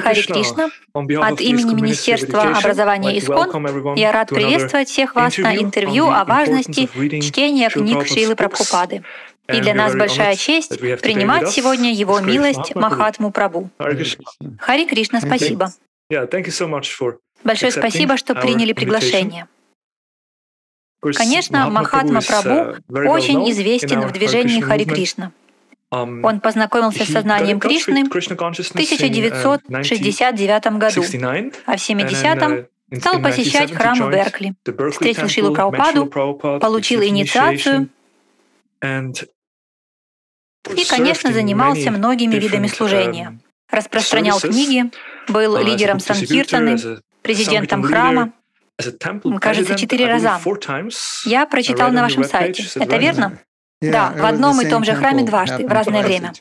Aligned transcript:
Хари 0.00 0.22
Кришна. 0.22 0.70
От 0.94 1.40
имени 1.40 1.74
Министерства 1.74 2.42
образования 2.42 3.18
ИСКОН 3.18 3.94
я 3.96 4.12
рад 4.12 4.28
приветствовать 4.30 4.88
всех 4.88 5.14
вас 5.14 5.36
на 5.38 5.56
интервью 5.56 6.08
о 6.08 6.24
важности 6.24 6.88
чтения 7.20 7.68
книг 7.70 8.06
Шилы 8.06 8.36
Прабхупады. 8.36 9.02
И 9.48 9.60
для 9.60 9.74
нас 9.74 9.94
большая 9.94 10.36
честь 10.36 10.78
принимать 10.78 11.50
сегодня 11.50 11.92
Его 11.92 12.20
милость 12.20 12.74
Махатму 12.74 13.30
Прабу. 13.30 13.70
Хари 13.78 14.84
Кришна, 14.84 15.20
спасибо. 15.20 15.72
Большое 17.44 17.72
спасибо, 17.72 18.16
что 18.16 18.34
приняли 18.34 18.72
приглашение. 18.72 19.46
Конечно, 21.00 21.70
Махатма 21.70 22.20
Прабу 22.20 22.76
очень 22.88 23.50
известен 23.50 24.00
в 24.00 24.12
движении 24.12 24.60
Хари 24.60 24.84
Кришна. 24.84 25.32
Он 25.90 26.40
познакомился 26.40 27.06
с 27.06 27.08
сознанием 27.08 27.60
Кришны 27.60 28.04
в 28.04 28.08
1969 28.08 30.78
году, 30.78 31.02
а 31.64 31.76
в 31.76 31.80
70-м 31.80 32.52
uh, 32.52 32.66
стал 32.98 33.22
посещать 33.22 33.72
храм 33.72 33.98
в 33.98 34.10
Беркли, 34.10 34.54
встретил 34.92 35.28
Шилу 35.28 35.54
Прабхупаду, 35.54 36.06
получил 36.60 37.02
инициацию 37.02 37.88
и, 38.82 39.14
конечно, 40.88 41.32
занимался 41.32 41.90
многими 41.90 42.36
видами 42.36 42.66
служения. 42.66 43.30
Um, 43.30 43.38
Распространял 43.70 44.38
книги, 44.40 44.90
был 45.28 45.56
uh, 45.56 45.64
лидером 45.64 46.00
Санкиртаны, 46.00 47.00
президентом 47.22 47.82
храма, 47.82 48.34
кажется, 49.40 49.74
четыре 49.74 50.06
раза. 50.06 50.38
Я 51.24 51.46
прочитал 51.46 51.90
на 51.92 52.02
вашем 52.02 52.24
сайте. 52.24 52.66
Это 52.74 52.98
верно? 52.98 53.38
Да, 53.80 54.10
в 54.12 54.24
одном 54.24 54.60
и 54.60 54.68
том 54.68 54.84
же 54.84 54.94
храме 54.94 55.24
дважды, 55.24 55.66
в 55.66 55.70
разное 55.70 56.02
время. 56.02 56.32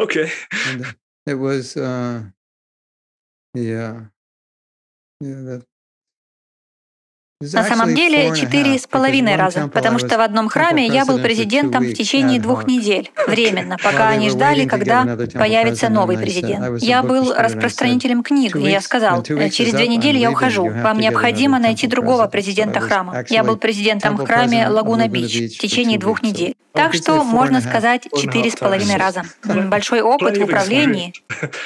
Okay. 0.00 0.30
It 1.26 1.38
was, 1.38 1.76
uh, 1.76 2.22
yeah, 3.54 4.06
yeah, 5.20 5.42
that, 5.44 5.62
На 7.40 7.62
самом 7.62 7.94
деле 7.94 8.34
четыре 8.34 8.80
с 8.80 8.88
половиной 8.88 9.36
раза, 9.36 9.68
потому 9.68 10.00
что 10.00 10.18
в 10.18 10.20
одном 10.20 10.48
храме 10.48 10.88
я 10.88 11.04
был 11.04 11.20
президентом 11.20 11.84
в 11.84 11.94
течение 11.94 12.40
двух 12.40 12.66
недель, 12.66 13.12
временно, 13.28 13.76
пока 13.80 14.08
они 14.08 14.28
ждали, 14.28 14.66
когда 14.66 15.16
появится 15.34 15.88
новый 15.88 16.18
президент. 16.18 16.82
Я 16.82 17.04
был 17.04 17.32
распространителем 17.32 18.24
книг, 18.24 18.56
и 18.56 18.68
я 18.68 18.80
сказал, 18.80 19.22
через 19.22 19.72
две 19.72 19.86
недели 19.86 20.18
я 20.18 20.32
ухожу, 20.32 20.68
вам 20.68 20.98
необходимо 20.98 21.60
найти 21.60 21.86
другого 21.86 22.26
президента 22.26 22.80
храма. 22.80 23.24
Я 23.28 23.44
был 23.44 23.56
президентом 23.56 24.16
в 24.16 24.26
храме 24.26 24.66
Лагуна 24.68 25.06
Бич 25.06 25.36
в 25.36 25.60
течение 25.60 26.00
двух 26.00 26.24
недель. 26.24 26.56
Так 26.72 26.92
что, 26.94 27.22
можно 27.22 27.60
сказать, 27.60 28.08
четыре 28.16 28.50
с 28.50 28.56
половиной 28.56 28.96
раза. 28.96 29.22
Большой 29.44 30.00
опыт 30.00 30.38
в 30.38 30.42
управлении 30.42 31.12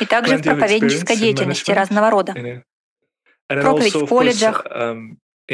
и 0.01 0.05
также 0.05 0.37
в 0.37 0.43
проповеднической 0.43 1.17
деятельности 1.17 1.71
разного 1.71 2.11
рода. 2.11 2.35
Проповедь 3.49 3.95
в 3.95 4.07
колледжах, 4.07 4.67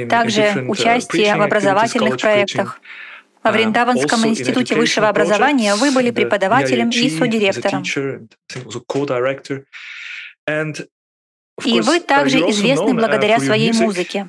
также 0.09 0.43
uh, 0.43 0.67
участие 0.67 1.37
в 1.37 1.43
образовательных 1.43 2.19
проектах. 2.19 2.81
Во 3.43 3.51
uh, 3.51 3.53
Вриндаванском 3.53 4.27
институте 4.27 4.75
высшего 4.75 5.09
образования 5.09 5.75
вы 5.75 5.91
были 5.91 6.11
преподавателем 6.11 6.91
и 6.91 7.11
содиректором. 7.11 7.83
И 11.65 11.81
вы 11.81 12.01
также 12.01 12.39
известны 12.51 12.95
благодаря 12.95 13.37
uh, 13.37 13.45
своей 13.45 13.73
музыке. 13.73 14.29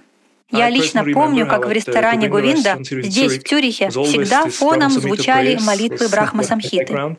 Я 0.51 0.69
лично 0.69 1.03
помню, 1.03 1.45
как 1.45 1.67
в 1.67 1.71
ресторане 1.71 2.27
Говинда 2.27 2.79
здесь, 2.81 3.37
в 3.37 3.43
Тюрихе, 3.43 3.89
всегда 3.89 4.45
фоном 4.45 4.89
звучали 4.89 5.59
молитвы 5.61 6.09
Брахма 6.09 6.43
Самхиты. 6.43 7.17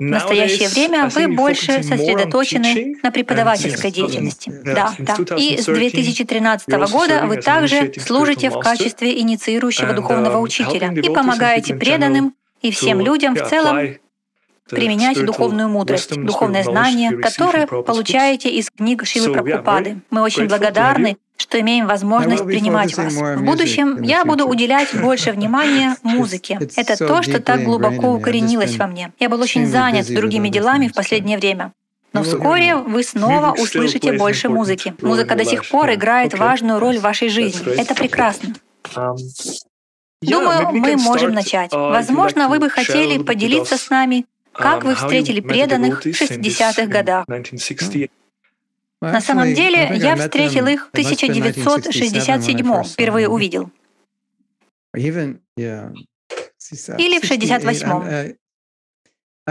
В 0.00 0.04
настоящее 0.04 0.68
время 0.68 1.08
вы 1.08 1.26
больше 1.26 1.82
сосредоточены 1.82 2.94
на 3.02 3.10
преподавательской 3.10 3.90
деятельности. 3.90 4.48
Да, 4.64 4.94
да. 4.96 5.16
И 5.36 5.60
с 5.60 5.64
2013 5.64 6.68
года 6.88 7.24
вы 7.26 7.38
также 7.38 7.92
служите 7.98 8.50
в 8.50 8.60
качестве 8.60 9.18
инициирующего 9.18 9.94
духовного 9.94 10.38
учителя 10.38 10.92
и 10.92 11.12
помогаете 11.12 11.74
преданным 11.74 12.34
и 12.62 12.70
всем 12.70 13.00
людям 13.00 13.34
в 13.34 13.42
целом 13.48 13.96
применять 14.70 15.24
духовную 15.24 15.68
мудрость, 15.68 16.14
духовное 16.14 16.62
знание, 16.62 17.16
которое 17.16 17.66
получаете 17.66 18.50
из 18.50 18.70
книг 18.70 19.04
Шилы 19.04 19.32
Прабхупады. 19.32 19.98
Мы 20.10 20.20
очень 20.20 20.46
благодарны 20.46 21.16
что 21.38 21.60
имеем 21.60 21.86
возможность 21.86 22.44
принимать 22.44 22.96
вас. 22.96 23.14
В 23.14 23.42
будущем 23.42 24.02
я 24.02 24.24
буду 24.24 24.46
уделять 24.46 24.94
больше 25.00 25.32
внимания 25.32 25.96
музыке. 26.02 26.58
Это 26.76 26.96
то, 26.96 27.22
что 27.22 27.40
так 27.40 27.62
глубоко 27.62 28.12
укоренилось 28.12 28.76
во 28.76 28.86
мне. 28.86 29.12
Я 29.18 29.28
был 29.28 29.40
очень 29.40 29.66
занят 29.66 30.12
другими 30.12 30.48
делами 30.48 30.88
в 30.88 30.94
последнее 30.94 31.38
время. 31.38 31.72
Но 32.12 32.22
вскоре 32.22 32.74
вы 32.74 33.02
снова 33.02 33.52
услышите 33.52 34.12
больше 34.12 34.48
музыки. 34.48 34.94
Музыка 35.02 35.36
до 35.36 35.44
сих 35.44 35.68
пор 35.68 35.92
играет 35.92 36.36
важную 36.36 36.80
роль 36.80 36.98
в 36.98 37.02
вашей 37.02 37.28
жизни. 37.28 37.78
Это 37.78 37.94
прекрасно. 37.94 38.54
Um, 38.94 39.16
Думаю, 40.22 40.72
мы 40.72 40.96
можем 40.96 41.32
начать. 41.32 41.72
Uh, 41.72 41.90
Возможно, 41.90 42.48
вы 42.48 42.58
бы 42.58 42.70
хотели 42.70 43.22
поделиться 43.22 43.76
с 43.76 43.90
нами, 43.90 44.24
как 44.52 44.84
вы 44.84 44.92
um, 44.92 44.94
встретили 44.94 45.40
преданных 45.40 46.02
в 46.02 46.06
60-х 46.06 46.86
годах. 46.86 47.26
На 49.00 49.20
самом 49.20 49.54
деле, 49.54 49.92
я 49.96 50.16
встретил 50.16 50.66
их 50.66 50.86
в 50.86 50.90
1967 50.90 52.84
впервые 52.84 53.28
увидел. 53.28 53.70
Или 54.94 55.34
в 57.20 57.24
68-м. 57.24 58.02
Uh, 58.02 58.36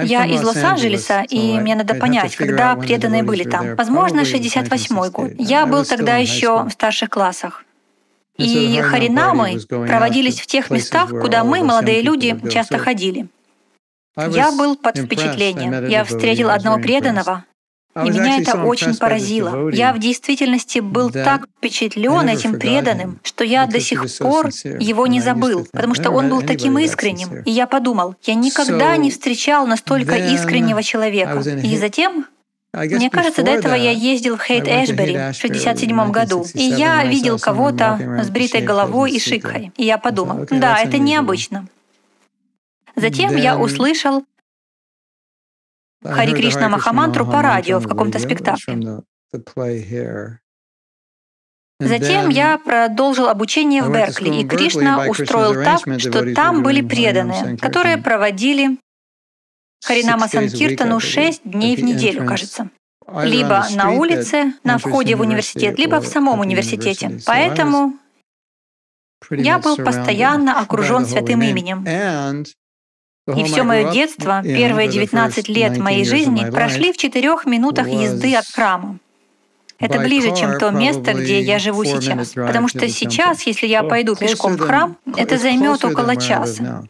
я 0.04 0.26
из 0.26 0.44
Лос-Анджелеса, 0.44 1.24
и 1.28 1.60
мне 1.60 1.76
надо 1.76 1.96
понять, 1.96 2.36
когда 2.36 2.76
преданные 2.76 3.24
были 3.24 3.44
там. 3.44 3.76
Возможно, 3.76 4.22
68-й 4.22 5.10
год. 5.10 5.32
Я 5.40 5.66
был 5.66 5.86
тогда 5.86 6.18
еще 6.18 6.64
в 6.64 6.70
старших 6.70 7.10
классах. 7.10 7.64
И 8.38 8.80
харинамы 8.82 9.60
проводились 9.68 10.40
в 10.40 10.46
тех 10.46 10.70
местах, 10.70 11.10
куда 11.10 11.44
мы, 11.44 11.64
молодые 11.64 12.02
люди, 12.02 12.40
часто 12.52 12.78
ходили. 12.78 13.28
Я 14.16 14.52
был 14.52 14.76
под 14.76 14.98
впечатлением. 14.98 15.88
Я 15.88 16.04
встретил 16.04 16.50
одного 16.50 16.80
преданного, 16.80 17.46
и 17.96 18.10
меня 18.10 18.40
это 18.40 18.64
очень 18.64 18.96
поразило. 18.96 19.70
Я 19.72 19.94
в 19.94 20.00
действительности 20.00 20.80
был 20.80 21.10
так 21.10 21.48
впечатлен 21.58 22.28
этим 22.30 22.60
преданным, 22.60 23.20
что 23.24 23.44
я 23.44 23.66
до 23.66 23.80
сих 23.80 24.06
пор 24.20 24.48
его 24.80 25.08
не 25.08 25.22
забыл, 25.22 25.68
потому 25.72 25.96
что 25.96 26.12
он 26.12 26.30
был 26.30 26.42
таким 26.42 26.78
искренним. 26.80 27.42
И 27.44 27.52
я 27.52 27.68
подумал, 27.68 28.16
я 28.24 28.36
никогда 28.36 28.98
не 28.98 29.12
встречал 29.12 29.66
настолько 29.68 30.16
искреннего 30.16 30.84
человека. 30.84 31.40
И 31.64 31.78
затем 31.78 32.26
мне 32.74 33.10
кажется, 33.10 33.44
до 33.44 33.52
этого 33.52 33.74
я 33.74 33.92
ездил 33.92 34.38
в 34.38 34.44
Хейт 34.44 34.68
Эшбери 34.68 35.14
в 35.14 35.44
1967 35.44 36.12
году, 36.12 36.46
и 36.54 36.64
я 36.64 37.04
видел 37.04 37.40
кого-то 37.40 38.22
с 38.24 38.30
бритой 38.30 38.62
головой 38.62 39.12
и 39.12 39.20
шикой. 39.20 39.72
И 39.78 39.86
я 39.86 39.98
подумал, 39.98 40.46
да, 40.52 40.80
это 40.80 40.98
необычно. 40.98 41.68
Затем 42.96 43.36
я 43.36 43.58
услышал 43.58 44.26
Хари 46.04 46.34
Кришна 46.34 46.70
Махамантру 46.70 47.26
по 47.26 47.42
радио 47.42 47.80
в 47.80 47.88
каком-то 47.88 48.20
спектакле. 48.20 49.02
Затем 51.80 52.30
я 52.30 52.58
продолжил 52.58 53.28
обучение 53.30 53.84
в 53.84 53.92
Беркли, 53.92 54.42
и 54.42 54.48
Кришна 54.48 55.06
устроил 55.08 55.54
так, 55.64 56.00
что 56.00 56.34
там 56.34 56.64
были 56.64 56.82
преданные, 56.82 57.58
которые 57.58 57.98
проводили 57.98 58.78
Харинама 59.86 60.28
Санкиртану 60.28 61.00
шесть 61.00 61.42
дней 61.44 61.76
в 61.76 61.84
неделю, 61.84 62.26
кажется. 62.26 62.70
Либо 63.24 63.66
на 63.76 63.92
улице, 63.92 64.54
на 64.64 64.78
входе 64.80 65.16
в 65.16 65.22
университет, 65.22 65.78
либо 65.78 66.02
в 66.02 66.08
самом 66.08 66.40
университете. 66.40 67.20
Поэтому 67.26 67.94
я 69.30 69.60
был 69.60 69.78
постоянно 69.78 70.60
окружен 70.60 71.06
святым 71.06 71.42
именем. 71.42 71.86
И 73.36 73.44
все 73.44 73.64
мое 73.64 73.92
детство, 73.92 74.42
первые 74.44 74.88
19 74.88 75.50
лет 75.50 75.78
моей 75.78 76.06
жизни 76.06 76.50
прошли 76.50 76.94
в 76.94 76.98
четырех 76.98 77.46
минутах 77.46 77.88
езды 77.88 78.36
от 78.36 78.46
храма. 78.46 79.00
Это 79.80 80.00
ближе, 80.00 80.36
чем 80.36 80.58
то 80.58 80.72
место, 80.72 81.14
где 81.14 81.40
я 81.40 81.60
живу 81.60 81.84
сейчас. 81.84 82.30
Потому 82.30 82.68
что 82.68 82.88
сейчас, 82.90 83.44
если 83.44 83.68
я 83.68 83.84
пойду 83.84 84.16
пешком 84.16 84.56
в 84.56 84.60
храм, 84.60 84.98
это 85.16 85.38
займет 85.38 85.84
около 85.84 86.16
часа. 86.16 86.84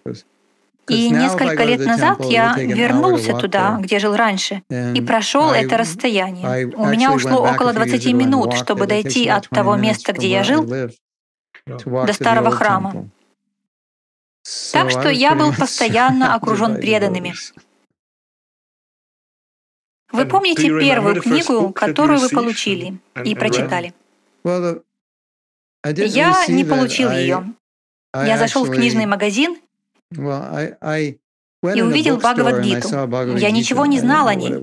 И 0.88 1.10
несколько 1.10 1.64
лет 1.66 1.86
назад 1.86 2.24
я 2.26 2.56
вернулся 2.58 3.34
туда, 3.34 3.78
где 3.82 4.00
жил 4.00 4.16
раньше, 4.16 4.64
и 4.70 5.02
прошел 5.02 5.52
это 5.52 5.78
расстояние. 5.78 6.68
У 6.76 6.86
меня 6.86 7.12
ушло 7.14 7.42
около 7.42 7.74
20 7.74 8.14
минут, 8.14 8.54
чтобы 8.54 8.86
дойти 8.86 9.28
от 9.28 9.50
того 9.50 9.76
места, 9.76 10.14
где 10.14 10.30
я 10.30 10.44
жил, 10.44 10.66
до 11.66 12.14
старого 12.14 12.52
храма. 12.52 13.10
Так 14.72 14.92
что 14.92 15.10
я 15.10 15.36
был 15.36 15.54
постоянно 15.54 16.36
окружен 16.36 16.76
преданными. 16.76 17.34
Вы 20.12 20.26
помните 20.26 20.68
первую 20.68 21.22
книгу, 21.22 21.74
которую 21.74 22.20
вы 22.20 22.30
получили 22.30 23.00
и 23.26 23.36
прочитали? 23.36 23.94
Я 24.44 26.46
не 26.48 26.64
получил 26.64 27.12
ее. 27.12 27.54
Я 28.14 28.38
зашел 28.38 28.64
в 28.64 28.72
книжный 28.72 29.06
магазин 29.06 29.58
и 30.12 31.82
увидел 31.82 32.18
Бхагавадгиту. 32.18 32.90
Я 33.38 33.52
ничего 33.52 33.86
не 33.86 34.00
знал 34.00 34.28
о 34.28 34.36
ней. 34.36 34.54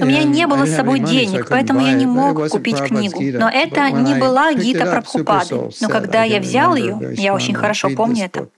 У 0.00 0.06
меня 0.06 0.24
не 0.24 0.46
было 0.46 0.66
с 0.66 0.74
собой 0.74 1.00
денег, 1.00 1.48
поэтому 1.48 1.80
я 1.80 1.92
не 1.92 2.06
мог 2.06 2.48
купить 2.48 2.78
книгу. 2.78 3.20
Но 3.38 3.48
это 3.48 3.90
не 3.90 4.14
была 4.14 4.52
Гита 4.52 4.86
Прабхупады. 4.86 5.70
Но 5.80 5.88
когда 5.88 6.24
я 6.24 6.40
взял 6.40 6.74
ее, 6.74 7.14
я 7.16 7.34
очень 7.34 7.54
хорошо 7.54 7.90
помню 7.90 8.26
это, 8.26 8.48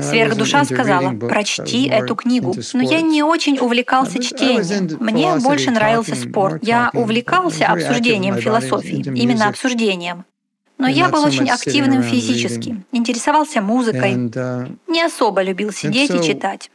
Сверхдуша 0.00 0.64
сказала, 0.64 1.12
прочти 1.12 1.88
эту 1.88 2.14
книгу. 2.14 2.54
Но 2.74 2.82
я 2.82 3.00
не 3.00 3.22
очень 3.22 3.58
увлекался 3.58 4.22
чтением. 4.22 4.96
Мне 5.00 5.36
больше 5.36 5.70
нравился 5.70 6.14
спорт. 6.14 6.62
Я 6.62 6.90
увлекался 6.94 7.66
обсуждением 7.66 8.36
философии, 8.36 9.04
именно 9.14 9.48
обсуждением. 9.48 10.24
Но 10.78 10.86
я 10.86 11.08
был 11.08 11.24
очень 11.24 11.50
активным 11.50 12.04
физически, 12.04 12.84
интересовался 12.92 13.60
музыкой, 13.60 14.14
uh, 14.14 14.76
не 14.86 15.02
особо 15.02 15.42
любил 15.42 15.72
сидеть 15.72 16.14
и 16.14 16.22
читать. 16.22 16.70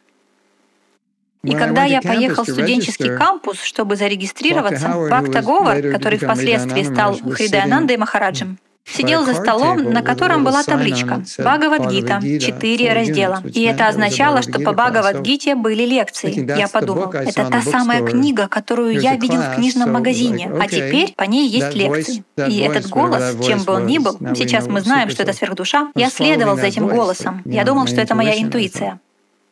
И 1.44 1.56
когда 1.56 1.84
я 1.84 2.02
поехал 2.02 2.46
в 2.46 2.50
студенческий 2.50 3.18
кампус, 3.18 3.62
чтобы 3.62 3.96
зарегистрироваться, 3.98 4.88
Бхакта 4.88 5.42
Говар, 5.42 5.82
который 5.92 6.18
впоследствии 6.18 6.84
стал 6.84 7.18
Хридаянандой 7.18 7.98
Махараджем, 7.98 8.60
сидел 8.86 9.26
за 9.26 9.34
столом, 9.34 9.92
на 9.92 10.02
котором 10.02 10.44
была 10.44 10.64
табличка 10.64 11.24
«Бхагавадгита», 11.38 12.22
четыре 12.40 12.94
раздела. 12.94 13.42
И 13.46 13.64
это 13.64 13.88
означало, 13.88 14.42
что 14.42 14.60
по 14.60 14.72
Бхагавадгите 14.72 15.56
были 15.56 15.84
лекции. 15.84 16.46
Я 16.58 16.68
подумал, 16.68 17.12
это 17.12 17.46
та 17.46 17.62
самая 17.62 18.06
книга, 18.06 18.48
которую 18.48 19.00
я 19.00 19.16
видел 19.16 19.42
в 19.42 19.56
книжном 19.56 19.92
магазине, 19.92 20.50
а 20.60 20.68
теперь 20.68 21.14
по 21.14 21.24
ней 21.24 21.50
есть 21.50 21.76
лекции. 21.76 22.24
И 22.48 22.60
этот 22.60 22.88
голос, 22.88 23.36
чем 23.46 23.64
бы 23.64 23.74
он 23.74 23.86
ни 23.86 23.98
был, 23.98 24.18
сейчас 24.36 24.68
мы 24.68 24.80
знаем, 24.80 25.10
что 25.10 25.24
это 25.24 25.34
сверхдуша, 25.34 25.90
я 25.96 26.10
следовал 26.10 26.56
за 26.56 26.68
этим 26.68 26.88
голосом. 26.88 27.42
Я 27.46 27.66
думал, 27.66 27.88
что 27.88 28.00
это 28.00 28.16
моя 28.16 28.42
интуиция. 28.42 29.00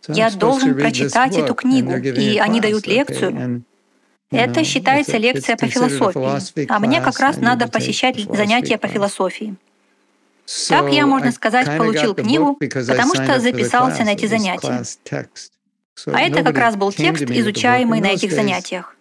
Я 0.07 0.29
должен 0.31 0.75
прочитать 0.75 1.37
эту 1.37 1.53
книгу, 1.53 1.95
и 1.95 2.37
они 2.37 2.59
дают 2.59 2.87
лекцию, 2.87 3.63
это 4.31 4.63
считается 4.63 5.17
лекция 5.17 5.57
по 5.57 5.67
философии, 5.67 6.65
а 6.69 6.79
мне 6.79 7.01
как 7.01 7.19
раз 7.19 7.37
надо 7.37 7.67
посещать 7.67 8.17
занятия 8.33 8.77
по 8.77 8.87
философии. 8.87 9.55
Так 10.69 10.91
я, 10.91 11.05
можно 11.05 11.31
сказать, 11.31 11.77
получил 11.77 12.15
книгу, 12.15 12.55
потому 12.55 13.15
что 13.15 13.39
записался 13.39 14.03
на 14.03 14.13
эти 14.13 14.25
занятия. 14.25 14.83
А 16.07 16.21
это 16.21 16.43
как 16.43 16.57
раз 16.57 16.75
был 16.75 16.91
текст, 16.91 17.23
изучаемый 17.23 18.01
на 18.01 18.07
этих 18.07 18.31
занятиях. 18.31 18.95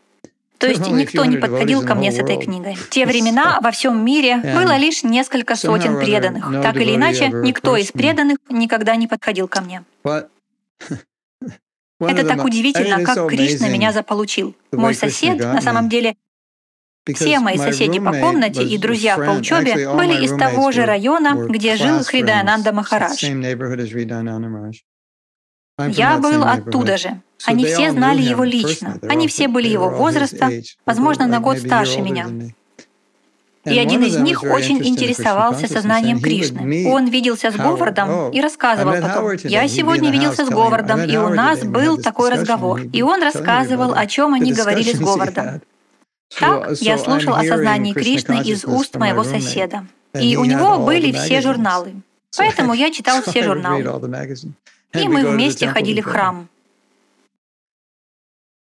То 0.58 0.66
есть 0.66 0.86
никто 0.90 1.24
не 1.24 1.38
подходил 1.38 1.84
ко 1.84 1.94
мне 1.94 2.12
с 2.12 2.18
этой 2.18 2.36
книгой. 2.36 2.74
В 2.74 2.90
те 2.90 3.06
времена 3.10 3.58
во 3.62 3.70
всем 3.70 4.04
мире 4.04 4.36
было 4.36 4.76
лишь 4.76 5.02
несколько 5.02 5.56
сотен 5.56 5.98
преданных. 5.98 6.62
Так 6.62 6.76
или 6.76 6.94
иначе, 6.94 7.28
никто 7.28 7.76
из 7.76 7.90
преданных 7.90 8.38
никогда 8.50 8.96
не 8.96 9.06
подходил 9.06 9.48
ко 9.48 9.62
мне. 9.62 9.82
Это 12.00 12.26
так 12.26 12.44
удивительно, 12.44 13.04
как 13.04 13.28
Кришна 13.28 13.68
меня 13.68 13.92
заполучил. 13.92 14.54
Мой 14.72 14.94
сосед, 14.94 15.38
на 15.38 15.60
самом 15.60 15.88
деле, 15.88 16.16
все 17.14 17.40
мои 17.40 17.56
соседи 17.56 17.98
по 17.98 18.12
комнате 18.12 18.62
и 18.62 18.78
друзья 18.78 19.16
по 19.16 19.30
учебе 19.30 19.88
были 19.94 20.24
из 20.24 20.36
того 20.36 20.72
же 20.72 20.84
района, 20.84 21.46
где 21.48 21.76
жил 21.76 22.02
Хридаянанда 22.02 22.72
Махарадж. 22.72 23.24
Я 25.88 26.18
был 26.18 26.44
оттуда 26.44 26.98
же. 26.98 27.22
Они 27.46 27.64
все 27.64 27.90
знали 27.90 28.20
его 28.20 28.44
лично. 28.44 28.98
Они 29.08 29.28
все 29.28 29.48
были 29.48 29.68
его 29.68 29.88
возраста, 29.88 30.50
возможно, 30.84 31.26
на 31.26 31.40
год 31.40 31.58
старше 31.58 32.00
меня. 32.00 32.28
И 33.64 33.78
один 33.78 34.02
из 34.02 34.16
них 34.16 34.42
очень 34.42 34.78
интересовался 34.86 35.66
сознанием 35.66 36.20
Кришны. 36.20 36.88
Он 36.90 37.06
виделся 37.08 37.50
с 37.50 37.56
Говардом 37.56 38.08
oh, 38.08 38.32
и 38.32 38.40
рассказывал 38.40 38.94
потом. 38.94 39.36
«Я 39.44 39.68
сегодня 39.68 40.10
виделся 40.10 40.46
с 40.46 40.48
Говардом, 40.48 41.02
и 41.04 41.16
у 41.18 41.28
нас 41.28 41.62
был 41.64 41.98
такой 41.98 42.30
разговор». 42.30 42.80
И 42.92 43.02
он 43.02 43.22
рассказывал, 43.22 43.92
о 43.94 44.06
чем 44.06 44.32
они 44.32 44.52
говорили 44.52 44.92
с 44.92 44.98
Говардом. 44.98 45.60
Так 46.38 46.70
я 46.80 46.96
слушал 46.96 47.34
о 47.34 47.44
сознании 47.44 47.92
Кришны 47.92 48.42
из 48.44 48.64
уст 48.64 48.96
моего 48.96 49.24
соседа. 49.24 49.86
И 50.14 50.36
у 50.36 50.44
него 50.44 50.78
были 50.78 51.12
все 51.12 51.40
журналы. 51.40 51.94
Поэтому 52.38 52.72
я 52.72 52.90
читал 52.90 53.22
все 53.22 53.42
журналы. 53.42 53.82
И 54.94 55.06
мы 55.06 55.26
вместе 55.26 55.68
ходили 55.68 56.00
в 56.00 56.06
храм. 56.06 56.48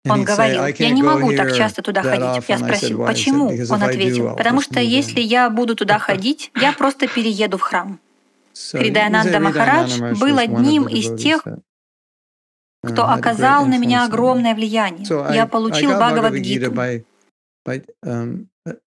Он 0.06 0.24
говорил, 0.24 0.66
я 0.66 0.90
не 0.90 1.02
могу 1.02 1.34
так 1.34 1.54
часто 1.54 1.82
туда 1.82 2.02
ходить. 2.02 2.48
Я 2.48 2.58
спросил, 2.58 3.06
почему? 3.06 3.48
Он 3.70 3.82
ответил, 3.82 4.36
потому 4.36 4.60
что 4.60 4.80
если 4.80 5.20
я 5.20 5.50
буду 5.50 5.74
туда 5.74 5.98
ходить, 6.06 6.50
я 6.60 6.72
просто 6.72 7.06
перееду 7.08 7.58
в 7.58 7.62
храм. 7.62 8.00
Хридаянанда 8.72 9.40
Махарадж 9.40 9.98
был 10.20 10.38
одним 10.38 10.86
из 10.86 11.20
тех, 11.20 11.46
кто 12.84 13.08
оказал 13.08 13.66
на 13.66 13.78
меня 13.78 14.04
огромное 14.04 14.54
влияние. 14.54 15.06
Я 15.34 15.46
получил 15.46 15.92
Бхагавадгиту 15.92 16.70
um, 18.04 18.46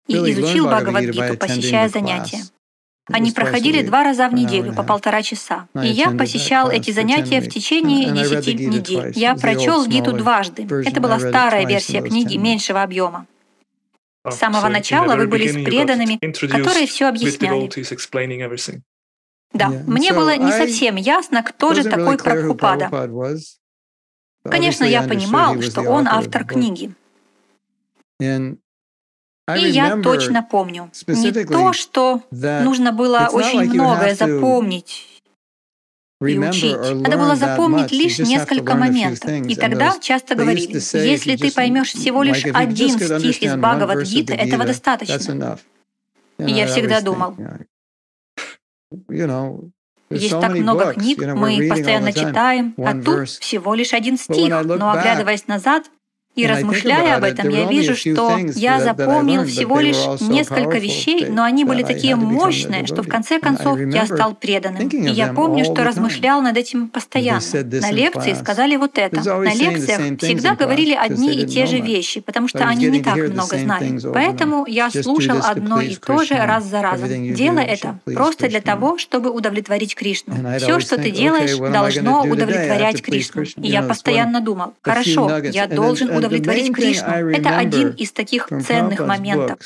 и 0.08 0.14
изучил 0.14 0.68
Бхагавадгиту, 0.68 1.38
посещая 1.38 1.90
занятия. 1.90 2.44
Они 3.12 3.32
проходили 3.32 3.82
два 3.82 4.04
раза 4.04 4.30
в 4.30 4.34
неделю 4.34 4.74
по 4.74 4.84
полтора 4.84 5.22
часа. 5.22 5.68
И 5.82 5.88
я 5.88 6.12
посещал 6.12 6.70
эти 6.70 6.92
занятия 6.92 7.42
в 7.42 7.50
течение 7.50 8.12
десяти 8.12 8.54
недель. 8.54 9.12
Я 9.16 9.36
прочел 9.36 9.86
Гиту 9.86 10.14
дважды. 10.14 10.64
Это 10.64 11.00
была 11.00 11.20
старая 11.20 11.66
версия 11.66 12.02
книги, 12.02 12.38
меньшего 12.38 12.84
объема. 12.84 13.26
С 14.28 14.36
самого 14.36 14.68
начала 14.68 15.16
вы 15.16 15.28
были 15.28 15.48
с 15.48 15.54
преданными, 15.54 16.20
которые 16.48 16.88
все 16.88 17.08
объясняли. 17.08 17.70
Да, 19.54 19.70
мне 19.70 20.14
было 20.14 20.36
не 20.38 20.52
совсем 20.52 20.96
ясно, 20.96 21.42
кто 21.42 21.74
же 21.74 21.84
такой 21.84 22.18
Прабхупада. 22.18 22.90
Конечно, 24.44 24.84
я 24.84 25.02
понимал, 25.04 25.62
что 25.62 25.82
он 25.82 26.08
автор 26.08 26.46
книги. 26.46 26.94
И 29.58 29.70
я 29.70 29.98
точно 30.02 30.44
помню. 30.44 30.92
Не 31.08 31.32
то, 31.46 31.74
что 31.74 32.22
нужно 32.32 32.92
было 32.92 33.30
очень 33.32 33.70
многое 33.72 34.16
запомнить 34.16 35.06
и 36.22 36.38
учить. 36.38 36.76
Надо 36.76 37.18
было 37.18 37.36
запомнить 37.36 37.92
лишь 37.92 38.20
несколько 38.20 38.76
моментов. 38.76 39.30
И 39.30 39.56
тогда 39.56 39.98
часто 40.00 40.36
говорили, 40.36 40.74
если 41.06 41.36
ты 41.36 41.52
поймешь 41.52 41.94
всего 41.94 42.24
лишь 42.24 42.46
один 42.46 43.00
стих 43.00 43.42
из 43.42 43.56
Бхагавад-гиты, 43.56 44.34
этого 44.34 44.66
достаточно. 44.66 45.58
И 46.38 46.52
я 46.52 46.68
всегда 46.68 47.02
думал, 47.02 47.36
есть 50.10 50.40
так 50.40 50.54
много 50.56 50.94
книг, 50.94 51.22
мы 51.36 51.68
постоянно 51.70 52.12
читаем, 52.12 52.74
а 52.78 53.00
тут 53.00 53.30
всего 53.30 53.74
лишь 53.74 53.94
один 53.94 54.18
стих. 54.18 54.50
Но 54.50 54.92
оглядываясь 54.92 55.48
назад, 55.48 55.90
и 56.36 56.48
размышляя 56.48 57.18
об 57.18 57.24
этом, 57.24 57.50
я 57.50 57.66
вижу, 57.66 57.96
что 57.96 58.38
я 58.56 58.80
запомнил 58.80 59.46
всего 59.46 59.80
лишь 59.80 59.98
несколько 60.22 60.78
вещей, 60.78 61.28
но 61.30 61.44
они 61.44 61.66
были 61.66 61.84
такие 61.84 62.16
мощные, 62.16 62.86
что 62.86 63.04
в 63.04 63.08
конце 63.08 63.40
концов 63.40 63.80
я 63.80 64.06
стал 64.06 64.36
преданным. 64.36 64.88
И 64.88 65.12
я 65.12 65.34
помню, 65.34 65.66
что 65.66 65.84
размышлял 65.84 66.42
над 66.42 66.58
этим 66.58 66.88
постоянно. 66.88 67.42
На 67.54 67.92
лекции 67.92 68.34
сказали 68.34 68.76
вот 68.76 68.98
это. 68.98 69.18
На 69.18 69.54
лекциях 69.54 70.20
всегда 70.20 70.56
говорили 70.56 70.94
одни 70.94 71.34
и 71.34 71.46
те 71.46 71.66
же 71.66 71.80
вещи, 71.80 72.20
потому 72.20 72.48
что 72.48 72.60
они 72.66 72.88
не 72.88 73.02
так 73.02 73.18
много 73.18 73.58
знали. 73.58 74.00
Поэтому 74.14 74.66
я 74.68 74.90
слушал 74.90 75.40
одно 75.44 75.82
и 75.82 75.96
то 75.96 76.24
же 76.24 76.36
раз 76.36 76.66
за 76.66 76.82
разом. 76.82 77.34
Делай 77.34 77.66
это 77.66 78.00
просто 78.06 78.48
для 78.48 78.62
того, 78.62 78.98
чтобы 78.98 79.32
удовлетворить 79.32 79.96
Кришну. 79.96 80.36
Все, 80.58 80.80
что 80.80 80.98
ты 80.98 81.12
делаешь, 81.12 81.58
должно 81.58 82.24
удовлетворять 82.24 83.02
Кришну. 83.02 83.44
И 83.44 83.68
я 83.68 83.82
постоянно 83.82 84.42
думал, 84.42 84.74
хорошо, 84.82 85.40
я 85.40 85.68
должен 85.68 86.19
удовлетворить 86.20 86.74
Кришну. 86.74 87.30
Это 87.30 87.58
один 87.58 87.90
из 87.90 88.12
таких 88.12 88.48
ценных 88.48 89.00
моментов. 89.00 89.60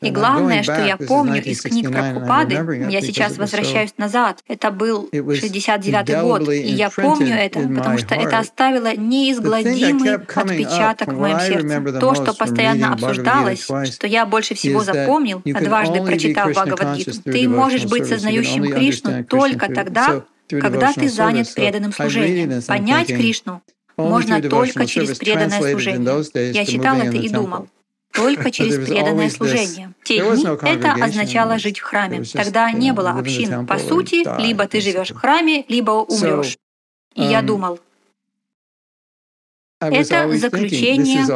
И 0.00 0.10
главное, 0.10 0.62
что 0.62 0.80
я 0.80 0.96
помню 0.96 1.42
из 1.42 1.60
книг 1.60 1.90
Прабхупады, 1.90 2.54
я 2.88 3.00
сейчас 3.00 3.36
возвращаюсь 3.36 3.94
назад, 3.96 4.44
это 4.46 4.70
был 4.70 5.08
69 5.12 6.20
год, 6.22 6.48
и 6.48 6.70
я 6.70 6.88
помню 6.90 7.34
это, 7.34 7.60
потому 7.60 7.98
что 7.98 8.14
это 8.14 8.38
оставило 8.38 8.94
неизгладимый 8.94 10.14
отпечаток 10.14 11.12
в 11.12 11.18
моем 11.18 11.40
сердце. 11.40 11.98
То, 11.98 12.14
что 12.14 12.32
постоянно 12.32 12.92
обсуждалось, 12.92 13.64
что 13.64 14.06
я 14.06 14.24
больше 14.24 14.54
всего 14.54 14.84
запомнил, 14.84 15.42
дважды 15.44 16.02
прочитав 16.04 16.52
Бхагавадгиту, 16.52 17.22
ты 17.22 17.48
можешь 17.48 17.86
быть 17.86 18.06
сознающим 18.06 18.70
Кришну 18.70 19.24
только 19.24 19.72
тогда, 19.72 20.22
когда 20.48 20.92
ты 20.92 21.08
занят 21.08 21.52
преданным 21.52 21.92
служением. 21.92 22.62
Понять 22.62 23.08
Кришну 23.08 23.62
можно 23.98 24.40
только 24.40 24.86
через 24.86 25.18
преданное 25.18 25.60
служение. 25.60 26.52
Я 26.52 26.64
читал 26.64 26.96
это 26.96 27.16
и 27.16 27.28
думал, 27.28 27.68
только 28.12 28.50
через 28.52 28.86
преданное 28.86 29.30
служение. 29.30 29.92
В 30.00 30.04
те 30.04 30.20
дни 30.20 30.44
это 30.62 30.92
означало 30.92 31.58
жить 31.58 31.78
в 31.78 31.82
храме. 31.82 32.22
Тогда 32.32 32.70
не 32.72 32.92
было 32.92 33.10
общин. 33.10 33.66
По 33.66 33.78
сути, 33.78 34.24
либо 34.40 34.66
ты 34.66 34.80
живешь 34.80 35.10
в 35.10 35.16
храме, 35.16 35.64
либо 35.68 35.90
умрешь. 35.90 36.56
И 37.14 37.22
я 37.22 37.40
um, 37.40 37.46
думал, 37.46 37.80
это 39.80 40.36
заключение, 40.36 41.26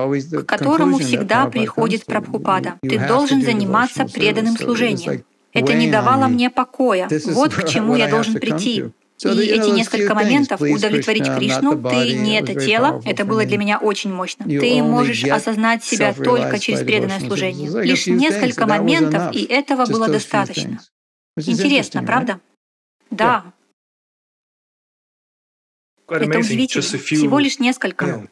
к 0.42 0.46
которому 0.46 0.98
всегда 0.98 1.46
приходит 1.46 2.04
Прабхупада. 2.06 2.78
Ты 2.82 2.98
должен 2.98 3.42
заниматься 3.42 4.04
преданным 4.04 4.56
служением. 4.56 5.24
Это 5.52 5.74
не 5.74 5.90
давало 5.90 6.28
мне 6.28 6.50
покоя. 6.50 7.08
Вот 7.26 7.54
к 7.54 7.68
чему 7.68 7.96
я 7.96 8.08
должен 8.08 8.34
прийти. 8.34 8.92
И 9.24 9.46
эти 9.46 9.70
несколько 9.70 10.14
моментов 10.14 10.60
удовлетворить 10.60 11.26
Кришну, 11.26 11.82
ты 11.90 12.14
не 12.14 12.38
это 12.38 12.54
тело, 12.54 13.00
это 13.04 13.24
было 13.24 13.44
для 13.44 13.58
меня 13.58 13.78
очень 13.78 14.12
мощно. 14.12 14.44
Ты 14.44 14.82
можешь 14.82 15.24
осознать 15.24 15.84
себя 15.84 16.12
только 16.12 16.58
через 16.58 16.80
преданное 16.80 17.20
служение. 17.20 17.70
Лишь 17.82 18.06
несколько 18.06 18.66
моментов, 18.66 19.34
и 19.34 19.44
этого 19.44 19.86
было 19.86 20.08
достаточно. 20.08 20.80
Интересно, 21.36 22.02
правда? 22.02 22.40
Да. 23.10 23.52
Это 26.08 26.38
удивительно. 26.38 26.82
Всего 26.82 27.38
лишь 27.38 27.58
несколько. 27.58 28.28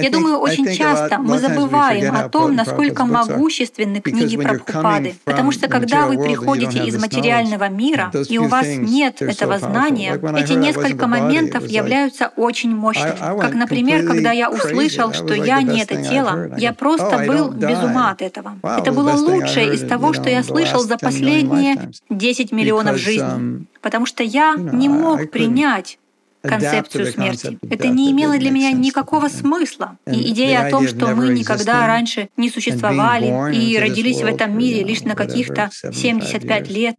Я 0.00 0.10
думаю, 0.10 0.38
очень 0.38 0.74
часто 0.74 1.18
мы 1.18 1.38
забываем 1.38 2.14
о 2.14 2.28
том, 2.28 2.54
насколько 2.54 3.04
могущественны 3.04 4.00
книги 4.00 4.36
Прабхупады, 4.36 5.14
потому 5.24 5.52
что 5.52 5.68
когда 5.68 6.06
вы 6.06 6.22
приходите 6.22 6.84
из 6.84 7.00
материального 7.00 7.68
мира, 7.68 8.12
и 8.28 8.38
у 8.38 8.48
вас 8.48 8.66
нет 8.66 9.22
этого 9.22 9.58
знания, 9.58 10.20
эти 10.36 10.52
несколько 10.52 11.06
моментов 11.06 11.66
являются 11.66 12.32
очень 12.36 12.74
мощными. 12.74 13.16
Как, 13.16 13.54
например, 13.54 14.06
когда 14.06 14.32
я 14.32 14.50
услышал, 14.50 15.12
что 15.12 15.34
я 15.34 15.62
не 15.62 15.82
это 15.82 16.02
тело, 16.02 16.50
я 16.58 16.72
просто 16.72 17.16
oh, 17.16 17.26
был 17.26 17.50
без 17.50 17.82
ума 17.82 18.10
от 18.10 18.22
этого. 18.22 18.56
Это 18.62 18.92
было 18.92 19.12
лучшее 19.12 19.74
из 19.74 19.86
того, 19.86 20.12
что 20.12 20.28
я 20.28 20.42
слышал 20.42 20.80
за 20.80 20.96
последние 20.98 21.90
10 22.10 22.52
миллионов 22.52 22.96
жизней, 22.96 23.22
um, 23.22 23.64
потому 23.82 24.06
что 24.06 24.22
я 24.22 24.54
не 24.56 24.88
мог 24.88 25.30
принять 25.30 25.98
концепцию 26.46 27.12
смерти. 27.12 27.58
Это 27.70 27.88
не 27.88 28.10
имело 28.10 28.38
для 28.38 28.50
меня 28.50 28.72
никакого 28.72 29.28
смысла. 29.28 29.98
И 30.06 30.30
идея 30.32 30.66
о 30.66 30.70
том, 30.70 30.86
что 30.88 31.14
мы 31.14 31.28
никогда 31.28 31.86
раньше 31.86 32.28
не 32.36 32.50
существовали 32.50 33.54
и 33.54 33.78
родились 33.78 34.22
в 34.22 34.26
этом 34.26 34.56
мире 34.56 34.82
лишь 34.82 35.02
на 35.02 35.14
каких-то 35.14 35.70
75 35.72 36.70
лет, 36.70 36.96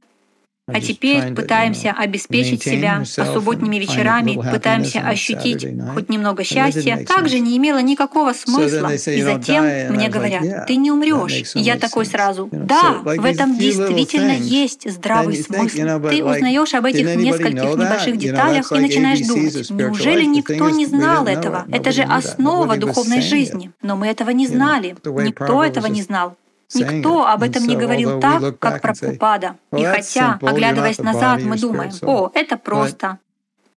а 0.67 0.81
теперь 0.81 1.33
пытаемся 1.33 1.91
обеспечить 1.91 2.61
себя, 2.61 3.03
а 3.17 3.33
субботними 3.33 3.77
вечерами 3.77 4.35
пытаемся 4.51 4.99
ощутить 4.99 5.65
хоть 5.93 6.09
немного 6.09 6.43
счастья, 6.43 7.05
также 7.07 7.39
не 7.39 7.57
имело 7.57 7.81
никакого 7.81 8.33
смысла. 8.33 8.93
И 8.93 9.21
затем 9.21 9.63
мне 9.93 10.09
говорят, 10.09 10.67
ты 10.67 10.75
не 10.75 10.91
умрешь. 10.91 11.55
И 11.55 11.59
я 11.61 11.77
такой 11.77 12.05
сразу, 12.05 12.49
да, 12.51 12.99
в 13.01 13.25
этом 13.25 13.57
действительно 13.57 14.31
есть 14.31 14.91
здравый 14.91 15.37
смысл. 15.37 16.01
Ты 16.09 16.23
узнаешь 16.23 16.73
об 16.73 16.85
этих 16.85 17.15
нескольких 17.15 17.75
небольших 17.77 18.17
деталях 18.17 18.71
и 18.71 18.79
начинаешь 18.79 19.25
думать, 19.25 19.69
неужели 19.69 20.25
никто 20.25 20.69
не 20.69 20.85
знал 20.85 21.27
этого? 21.27 21.65
Это 21.71 21.91
же 21.91 22.03
основа 22.03 22.75
духовной 22.77 23.21
жизни. 23.21 23.71
Но 23.81 23.95
мы 23.95 24.07
этого 24.07 24.31
не 24.31 24.47
знали. 24.47 24.95
Никто 25.05 25.63
этого 25.63 25.87
не 25.87 26.01
знал. 26.01 26.35
Никто 26.73 27.27
об 27.27 27.43
этом 27.43 27.65
не 27.65 27.75
говорил 27.75 28.19
так, 28.19 28.59
как 28.59 28.81
про 28.81 28.93
Прабхупада. 28.93 29.55
И 29.75 29.83
хотя, 29.83 30.39
оглядываясь 30.41 30.99
назад, 30.99 31.41
мы 31.43 31.57
думаем, 31.57 31.91
о, 32.03 32.29
это 32.33 32.57
просто, 32.57 33.19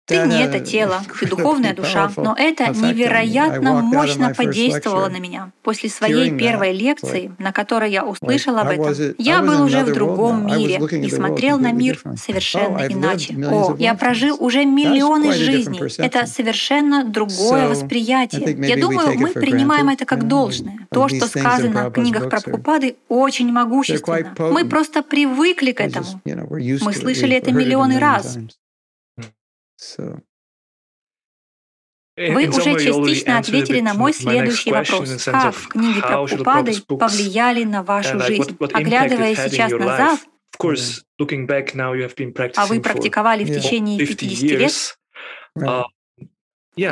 ты 0.10 0.28
не 0.28 0.44
это 0.44 0.60
тело, 0.60 1.02
ты 1.20 1.28
духовная 1.28 1.74
душа. 1.80 2.12
Но 2.18 2.36
это 2.38 2.68
невероятно 2.72 3.82
мощно 3.82 4.34
подействовало 4.36 5.08
на 5.08 5.20
меня. 5.20 5.52
После 5.64 5.90
своей 5.90 6.32
первой 6.32 6.74
лекции, 6.74 7.32
на 7.38 7.52
которой 7.52 7.92
я 7.92 8.06
услышал 8.06 8.58
об 8.58 8.70
этом, 8.70 8.94
я 9.18 9.42
был 9.42 9.64
уже 9.64 9.84
в 9.84 9.94
другом 9.94 10.48
мире 10.48 10.78
и 10.78 11.10
смотрел 11.10 11.60
на 11.60 11.72
мир 11.72 12.02
совершенно 12.18 12.80
иначе. 12.88 13.36
О, 13.50 13.76
я 13.78 13.94
прожил 13.94 14.38
уже 14.40 14.66
миллионы 14.66 15.32
жизней. 15.34 15.82
Это 15.98 16.26
совершенно 16.26 17.04
другое 17.04 17.70
восприятие. 17.70 18.58
Я 18.68 18.78
думаю, 18.78 19.18
мы 19.18 19.30
принимаем 19.30 19.90
это 19.90 20.06
как 20.06 20.28
должное. 20.28 20.88
То, 20.92 21.08
что 21.08 21.28
сказано 21.28 21.90
в 21.90 21.94
книгах 21.94 22.30
Прабхупады, 22.30 22.96
очень 23.08 23.52
могущественно. 23.52 24.34
Мы 24.38 24.66
просто 24.66 25.04
привыкли 25.04 25.72
к 25.72 25.82
этому. 25.82 26.22
Мы 26.26 26.94
слышали 26.94 27.36
это 27.36 27.52
миллионы 27.52 28.00
раз. 28.00 28.38
Вы 32.18 32.50
уже 32.50 32.74
частично 32.74 33.38
ответили 33.38 33.80
на 33.80 33.94
мой 33.94 34.14
следующий 34.14 34.72
вопрос. 34.72 35.24
Как 35.26 35.56
книги 35.70 36.02
Прабхупады 36.02 36.74
повлияли 36.82 37.64
на 37.64 37.84
вашу 37.84 38.20
жизнь? 38.20 38.58
Оглядывая 38.74 39.36
сейчас 39.36 39.72
назад, 39.72 40.20
а 42.56 42.66
вы 42.66 42.82
практиковали 42.82 43.46
в 43.46 43.48
течение 43.48 44.06
50 44.06 44.60
лет, 44.60 44.98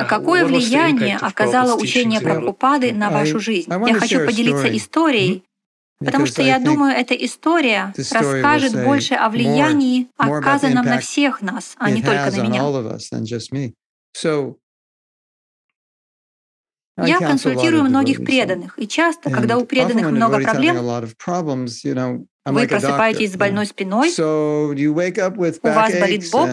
Какое 0.08 0.44
влияние 0.44 1.16
оказало 1.18 1.76
учение 1.78 2.20
Прабхупады 2.20 2.92
на 2.92 3.10
вашу 3.10 3.40
жизнь? 3.40 3.70
Я 3.70 3.94
хочу 3.94 4.24
поделиться 4.24 4.74
историей, 4.76 5.44
Потому 6.00 6.26
что 6.26 6.42
я 6.42 6.58
думаю, 6.60 6.94
эта 6.96 7.14
история 7.14 7.92
расскажет 7.96 8.72
больше 8.84 9.14
о 9.14 9.28
влиянии, 9.30 10.08
оказанном 10.16 10.84
на 10.84 10.98
всех 11.00 11.42
нас, 11.42 11.74
а 11.78 11.90
не 11.90 12.02
только 12.02 12.30
на 12.30 12.42
меня. 12.48 12.60
Я 16.96 17.18
консультирую 17.28 17.84
многих 17.84 18.18
преданных, 18.24 18.78
и 18.78 18.88
часто, 18.88 19.30
когда 19.30 19.56
у 19.56 19.64
преданных 19.64 20.10
много 20.10 20.36
проблем, 20.52 20.76
вы 22.44 22.66
просыпаетесь 22.68 23.32
с 23.32 23.36
больной 23.36 23.66
спиной, 23.66 24.10
у 25.62 25.68
вас 25.74 25.92
болит 26.00 26.30
бок, 26.32 26.48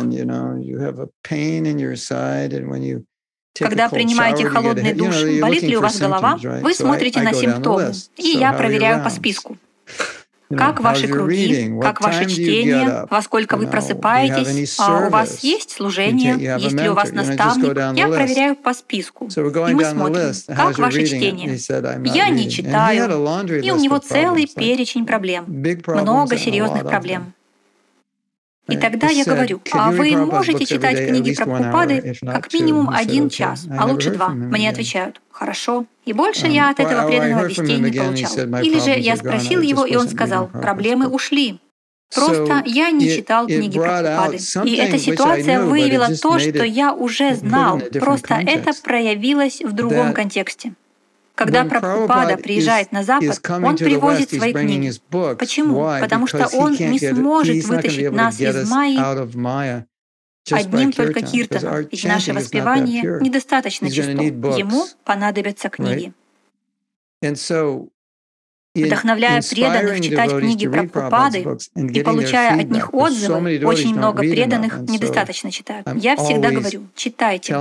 когда 3.59 3.89
принимаете 3.89 4.45
холодный 4.45 4.93
душ, 4.93 5.15
болит 5.41 5.63
ли 5.63 5.77
у 5.77 5.81
вас 5.81 5.97
голова, 5.97 6.38
вы 6.62 6.74
смотрите 6.74 7.21
на 7.21 7.33
симптомы, 7.33 7.91
и 8.17 8.29
я 8.29 8.53
проверяю 8.53 9.03
по 9.03 9.09
списку. 9.09 9.57
Как 10.55 10.79
ваши 10.79 11.07
круги, 11.07 11.74
как 11.81 12.01
ваше 12.01 12.29
чтение, 12.29 13.07
во 13.09 13.21
сколько 13.21 13.57
вы 13.57 13.67
просыпаетесь, 13.67 14.79
а 14.79 15.07
у 15.07 15.09
вас 15.09 15.39
есть 15.43 15.71
служение, 15.71 16.35
есть 16.59 16.79
ли 16.79 16.89
у 16.89 16.93
вас 16.93 17.12
наставник. 17.12 17.97
Я 17.97 18.07
проверяю 18.07 18.55
по 18.55 18.74
списку. 18.74 19.27
И 19.27 19.74
мы 19.74 19.85
смотрим, 19.85 20.33
как 20.55 20.77
ваше 20.77 21.05
чтение. 21.05 21.57
Я 22.13 22.29
не 22.29 22.50
читаю, 22.50 23.09
и 23.63 23.71
у 23.71 23.77
него 23.77 23.97
целый 23.97 24.47
перечень 24.47 25.05
проблем, 25.05 25.45
много 25.47 26.38
серьезных 26.38 26.83
проблем. 26.83 27.33
И 28.67 28.77
тогда 28.77 29.10
я 29.10 29.24
говорю, 29.24 29.62
а 29.72 29.91
вы 29.91 30.15
можете 30.15 30.65
читать 30.65 30.98
книги 31.07 31.36
про 31.36 31.45
Прабхупады 31.45 32.15
как 32.22 32.51
минимум 32.53 32.89
один 32.89 33.29
час, 33.29 33.67
а 33.69 33.86
лучше 33.86 34.12
два. 34.12 34.29
Мне 34.29 34.69
отвечают, 34.69 35.22
хорошо. 35.31 35.86
И 36.05 36.13
больше 36.13 36.48
я 36.48 36.69
от 36.69 36.79
этого 36.79 37.07
преданного 37.07 37.45
вестей 37.45 37.79
не 37.79 37.91
получал. 37.91 38.31
Или 38.62 38.79
же 38.79 38.91
я 38.91 39.15
спросил 39.15 39.62
его, 39.62 39.86
и 39.86 39.95
он 39.95 40.10
сказал, 40.10 40.48
проблемы 40.48 41.07
ушли. 41.07 41.60
Просто 42.13 42.63
я 42.65 42.91
не 42.91 43.10
читал 43.10 43.48
книги 43.48 43.77
про 43.77 44.01
Прабхупады. 44.01 44.69
И 44.69 44.75
эта 44.75 44.98
ситуация 44.98 45.63
выявила 45.63 46.10
то, 46.15 46.39
что 46.39 46.63
я 46.63 46.93
уже 46.93 47.36
знал, 47.36 47.79
просто 48.00 48.36
это 48.36 48.72
проявилось 48.84 49.62
в 49.62 49.72
другом 49.74 50.13
контексте. 50.13 50.74
Когда 51.36 51.65
Прабхупада 51.65 52.38
приезжает 52.38 52.92
на 52.92 53.04
Запад, 53.04 53.39
он 53.50 53.77
привозит 53.77 54.30
свои 54.32 54.54
книги. 54.54 54.92
Почему? 55.38 55.88
Потому 56.00 56.27
что 56.27 56.48
он 56.54 56.74
не 56.74 57.00
сможет 57.00 57.65
вытащить 57.65 58.12
нас 58.12 58.39
из 58.39 58.70
Майи 58.70 59.86
одним 60.51 60.92
только 60.92 61.22
киртаном, 61.22 61.88
ведь 61.92 62.04
наше 62.06 62.34
воспевание 62.34 63.20
недостаточно 63.22 63.89
чисто. 63.89 64.12
Ему 64.12 64.86
понадобятся 65.04 65.70
книги. 65.70 66.13
Вдохновляя 68.75 69.42
преданных 69.42 70.01
читать 70.01 70.32
книги 70.38 70.68
Прабхупады 70.68 71.46
и 71.75 72.04
получая 72.04 72.60
от 72.60 72.70
них 72.70 72.94
отзывы, 72.94 73.65
очень 73.65 73.96
много 73.96 74.20
преданных 74.20 74.80
недостаточно 74.82 75.50
читают. 75.51 75.88
Я 75.96 76.15
всегда 76.18 76.51
говорю, 76.51 76.88
читайте. 76.96 77.56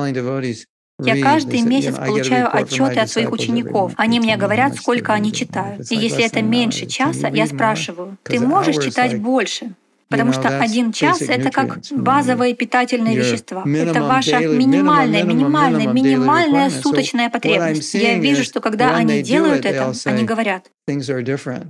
Я 1.05 1.23
каждый 1.23 1.63
месяц 1.63 1.97
получаю 1.97 2.55
отчеты 2.55 3.01
от 3.01 3.11
своих 3.11 3.33
учеников. 3.33 3.93
Они 3.97 4.21
мне 4.21 4.37
говорят, 4.37 4.77
сколько 4.77 5.13
они 5.13 5.33
читают. 5.33 5.91
И 5.91 5.97
если 5.97 6.25
это 6.25 6.43
меньше 6.43 6.87
часа, 6.87 7.29
я 7.29 7.47
спрашиваю, 7.47 8.17
ты 8.23 8.41
можешь 8.41 8.83
читать 8.83 9.21
больше? 9.21 9.75
Потому 10.09 10.33
что 10.33 10.49
один 10.49 10.93
час— 10.93 11.23
это 11.29 11.51
как 11.51 11.79
базовые 11.91 12.55
питательные 12.55 13.17
вещества. 13.17 13.65
Это 13.67 14.03
ваша 14.03 14.39
минимальная, 14.41 15.25
минимальная, 15.25 15.89
минимальная 15.93 16.71
суточная 16.71 17.31
потребность. 17.31 17.95
Я 17.95 18.19
вижу, 18.19 18.45
что 18.45 18.61
когда 18.61 18.95
они 18.97 19.23
делают 19.23 19.65
это, 19.65 19.93
они 20.05 20.25
говорят, 20.25 20.71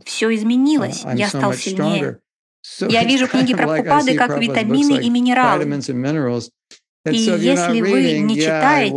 все 0.04 0.34
изменилось, 0.34 1.04
я 1.14 1.28
стал 1.28 1.54
сильнее. 1.54 2.18
Я 2.80 3.04
вижу 3.04 3.28
книги 3.28 3.54
про 3.54 3.66
Прабхупады 3.66 4.14
как 4.14 4.40
витамины 4.40 4.98
и 5.02 5.10
минералы. 5.10 5.64
И 7.10 7.16
если 7.16 7.82
вы 7.82 8.18
не 8.20 8.36
читаете, 8.36 8.96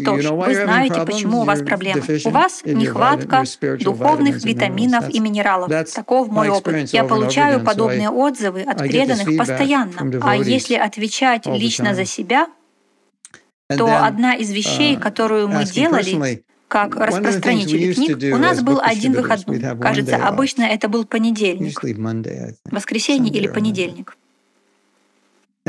что 0.00 0.20
ж, 0.20 0.30
вы 0.30 0.54
знаете, 0.54 1.04
почему 1.04 1.42
у 1.42 1.44
вас 1.44 1.60
проблемы. 1.60 2.02
У 2.24 2.30
вас 2.30 2.62
нехватка 2.64 3.44
духовных 3.80 4.42
витаминов 4.44 5.08
и 5.10 5.20
минералов. 5.20 5.70
Таков 5.92 6.28
мой 6.28 6.48
опыт. 6.48 6.92
Я 6.92 7.04
получаю 7.04 7.62
подобные 7.62 8.10
отзывы 8.10 8.62
от 8.62 8.78
преданных 8.78 9.36
постоянно. 9.36 9.92
А 10.22 10.36
если 10.36 10.74
отвечать 10.74 11.46
лично 11.46 11.94
за 11.94 12.04
себя, 12.04 12.48
то 13.68 14.04
одна 14.04 14.34
из 14.34 14.52
вещей, 14.52 14.94
uh, 14.94 15.00
которую 15.00 15.48
мы 15.48 15.64
делали, 15.64 16.44
как 16.68 16.94
распространители 16.96 17.92
книг, 17.92 18.34
у 18.34 18.38
нас 18.38 18.62
был 18.62 18.80
один 18.80 19.12
выходной. 19.12 19.60
Кажется, 19.80 20.16
обычно 20.16 20.62
это 20.62 20.88
был 20.88 21.04
понедельник, 21.04 21.80
воскресенье 22.70 23.32
или 23.32 23.48
понедельник. 23.48 24.16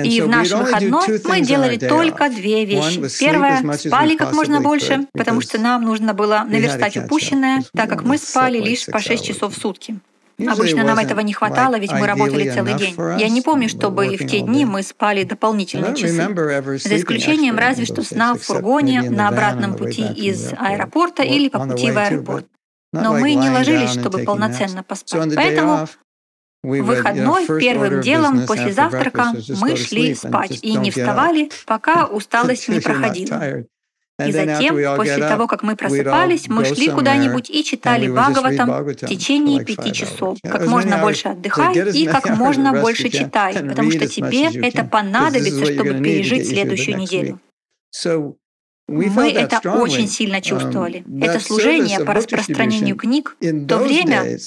И 0.04 0.22
в 0.22 0.28
наш 0.28 0.52
выходной 0.52 1.22
мы 1.26 1.42
делали 1.42 1.78
только 1.78 2.30
две 2.30 2.66
вещи. 2.66 3.02
Первое— 3.20 3.64
спали 3.78 4.16
как 4.16 4.34
можно 4.34 4.62
больше, 4.62 5.08
потому 5.14 5.42
что 5.42 5.60
нам 5.60 5.84
нужно 5.84 6.14
было 6.14 6.46
наверстать 6.48 6.98
упущенное, 6.98 7.64
так 7.74 7.90
как 7.90 8.04
мы 8.04 8.18
спали 8.18 8.60
лишь 8.60 8.86
по 8.86 9.00
6 9.00 9.26
часов 9.26 9.56
в 9.56 9.60
сутки. 9.60 10.00
Обычно 10.46 10.84
нам 10.84 11.00
этого 11.00 11.22
не 11.22 11.34
хватало, 11.34 11.80
ведь 11.80 11.92
мы 11.92 12.06
работали 12.06 12.50
целый 12.50 12.76
день. 12.76 12.96
Я 13.18 13.30
не 13.30 13.42
помню, 13.42 13.70
чтобы 13.70 14.16
в 14.18 14.28
те 14.28 14.42
дни 14.42 14.66
мы 14.66 14.84
спали 14.84 15.24
дополнительные 15.24 15.96
часы. 15.96 16.88
За 16.88 16.98
исключением 16.98 17.58
разве 17.58 17.86
что 17.86 18.04
сна 18.04 18.36
в 18.36 18.40
фургоне 18.40 19.10
на 19.10 19.30
обратном 19.30 19.76
пути 19.76 20.04
из 20.04 20.54
аэропорта 20.54 21.24
или 21.24 21.50
по 21.50 21.60
пути 21.60 21.92
в 21.92 21.98
аэропорт. 21.98 22.46
Но 22.94 23.14
мы 23.14 23.34
не 23.34 23.50
ложились, 23.50 23.92
чтобы 23.92 24.20
полноценно 24.20 24.84
поспать. 24.84 25.36
Поэтому 25.36 25.88
выходной 26.64 27.48
первым 27.60 28.02
делом 28.02 28.46
после 28.46 28.72
завтрака 28.74 29.34
мы 29.62 29.76
шли 29.76 30.16
спать 30.16 30.60
и 30.62 30.76
не 30.76 30.92
вставали, 30.92 31.50
пока 31.66 32.06
усталость 32.12 32.68
не 32.68 32.80
проходила. 32.82 33.66
И 34.26 34.32
затем, 34.32 34.76
после 34.98 35.20
того, 35.20 35.46
как 35.46 35.62
мы 35.62 35.76
просыпались, 35.76 36.48
мы 36.48 36.66
шли 36.66 36.90
куда-нибудь 36.90 37.52
и 37.52 37.64
читали 37.64 38.08
Бхагаватам 38.08 38.84
в 38.84 38.94
течение 38.96 39.64
пяти 39.64 39.94
часов. 39.94 40.40
Как 40.42 40.66
можно 40.66 40.98
больше 40.98 41.30
отдыхай 41.30 41.92
и 41.92 42.08
как 42.08 42.30
можно 42.30 42.82
больше 42.82 43.10
читай, 43.10 43.54
потому 43.54 43.92
что 43.92 44.08
тебе 44.08 44.46
это 44.46 44.84
понадобится, 44.84 45.66
чтобы 45.66 46.02
пережить 46.02 46.48
следующую 46.48 46.98
неделю. 46.98 47.40
Мы 48.88 49.32
это 49.32 49.70
очень 49.74 50.08
сильно 50.08 50.42
чувствовали. 50.42 51.04
Um, 51.06 51.26
это 51.26 51.42
служение 51.42 52.00
по 52.00 52.14
распространению 52.14 52.96
книг 52.96 53.36
в 53.42 53.68
то 53.68 53.80
время 53.80 54.40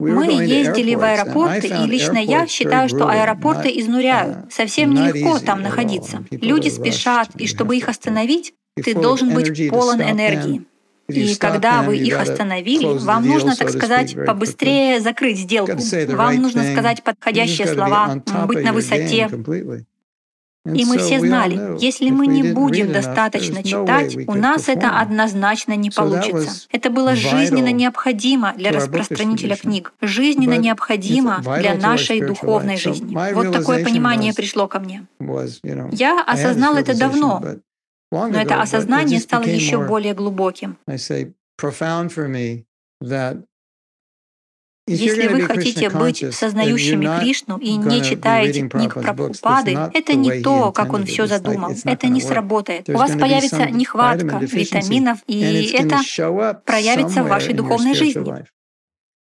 мы 0.00 0.26
ездили 0.42 0.94
в 0.94 1.02
аэропорты, 1.02 1.68
и 1.68 1.86
лично 1.86 2.18
я 2.18 2.46
считаю, 2.46 2.88
что 2.88 3.08
аэропорты 3.08 3.68
изнуряют. 3.68 4.36
Uh, 4.36 4.50
Совсем 4.50 4.94
нелегко 4.94 5.38
там 5.38 5.62
находиться. 5.62 6.24
Люди 6.30 6.68
спешат, 6.68 7.28
и 7.36 7.46
чтобы 7.46 7.76
их 7.76 7.88
остановить, 7.88 8.54
ты 8.82 8.94
должен 8.94 9.34
быть 9.34 9.70
полон 9.70 10.00
энергии. 10.00 10.62
И 11.08 11.34
когда 11.34 11.82
вы 11.82 11.98
их 11.98 12.18
остановили, 12.18 12.98
вам 13.04 13.26
нужно, 13.26 13.56
так 13.56 13.70
сказать, 13.70 14.14
побыстрее 14.26 15.00
закрыть 15.00 15.38
сделку. 15.38 15.78
Вам 16.08 16.36
нужно 16.36 16.64
сказать 16.72 17.02
подходящие 17.02 17.66
слова, 17.66 18.22
быть 18.46 18.64
на 18.64 18.72
высоте. 18.72 19.28
И 20.66 20.84
мы 20.84 20.98
все 20.98 21.20
знали, 21.20 21.80
если 21.80 22.10
мы 22.10 22.26
не 22.26 22.52
будем 22.52 22.92
достаточно 22.92 23.62
читать, 23.62 24.16
у 24.26 24.34
нас 24.34 24.68
это 24.68 25.00
однозначно 25.00 25.74
не 25.74 25.90
получится. 25.90 26.66
Это 26.70 26.90
было 26.90 27.14
жизненно 27.14 27.72
необходимо 27.72 28.52
для 28.56 28.70
распространителя 28.70 29.56
книг, 29.56 29.92
жизненно 30.00 30.58
необходимо 30.58 31.42
для 31.58 31.74
нашей 31.74 32.20
духовной 32.20 32.76
жизни. 32.76 33.16
Вот 33.34 33.52
такое 33.52 33.84
понимание 33.84 34.34
пришло 34.34 34.68
ко 34.68 34.80
мне. 34.80 35.06
Я 35.92 36.22
осознал 36.22 36.76
это 36.76 36.98
давно, 36.98 37.42
но 38.10 38.28
это 38.28 38.60
осознание 38.60 39.20
стало 39.20 39.44
еще 39.44 39.86
более 39.86 40.14
глубоким. 40.14 40.76
Если 44.94 45.26
вы 45.28 45.42
хотите 45.42 45.90
быть 45.90 46.24
сознающими 46.34 47.20
Кришну 47.20 47.58
и 47.58 47.76
не 47.76 48.02
читаете 48.02 48.68
книг 48.68 48.94
про 48.94 49.14
Прабхупады, 49.14 49.78
это 49.94 50.14
не 50.14 50.40
то, 50.42 50.72
как 50.72 50.92
он 50.92 51.06
все 51.06 51.26
задумал. 51.26 51.72
Это 51.84 52.08
не 52.08 52.20
сработает. 52.20 52.88
У 52.88 52.96
вас 52.96 53.12
появится 53.12 53.66
нехватка 53.70 54.38
витаминов, 54.38 55.18
и 55.26 55.72
это 55.74 56.00
проявится 56.64 57.22
в 57.22 57.28
вашей 57.28 57.54
духовной 57.54 57.94
жизни. 57.94 58.44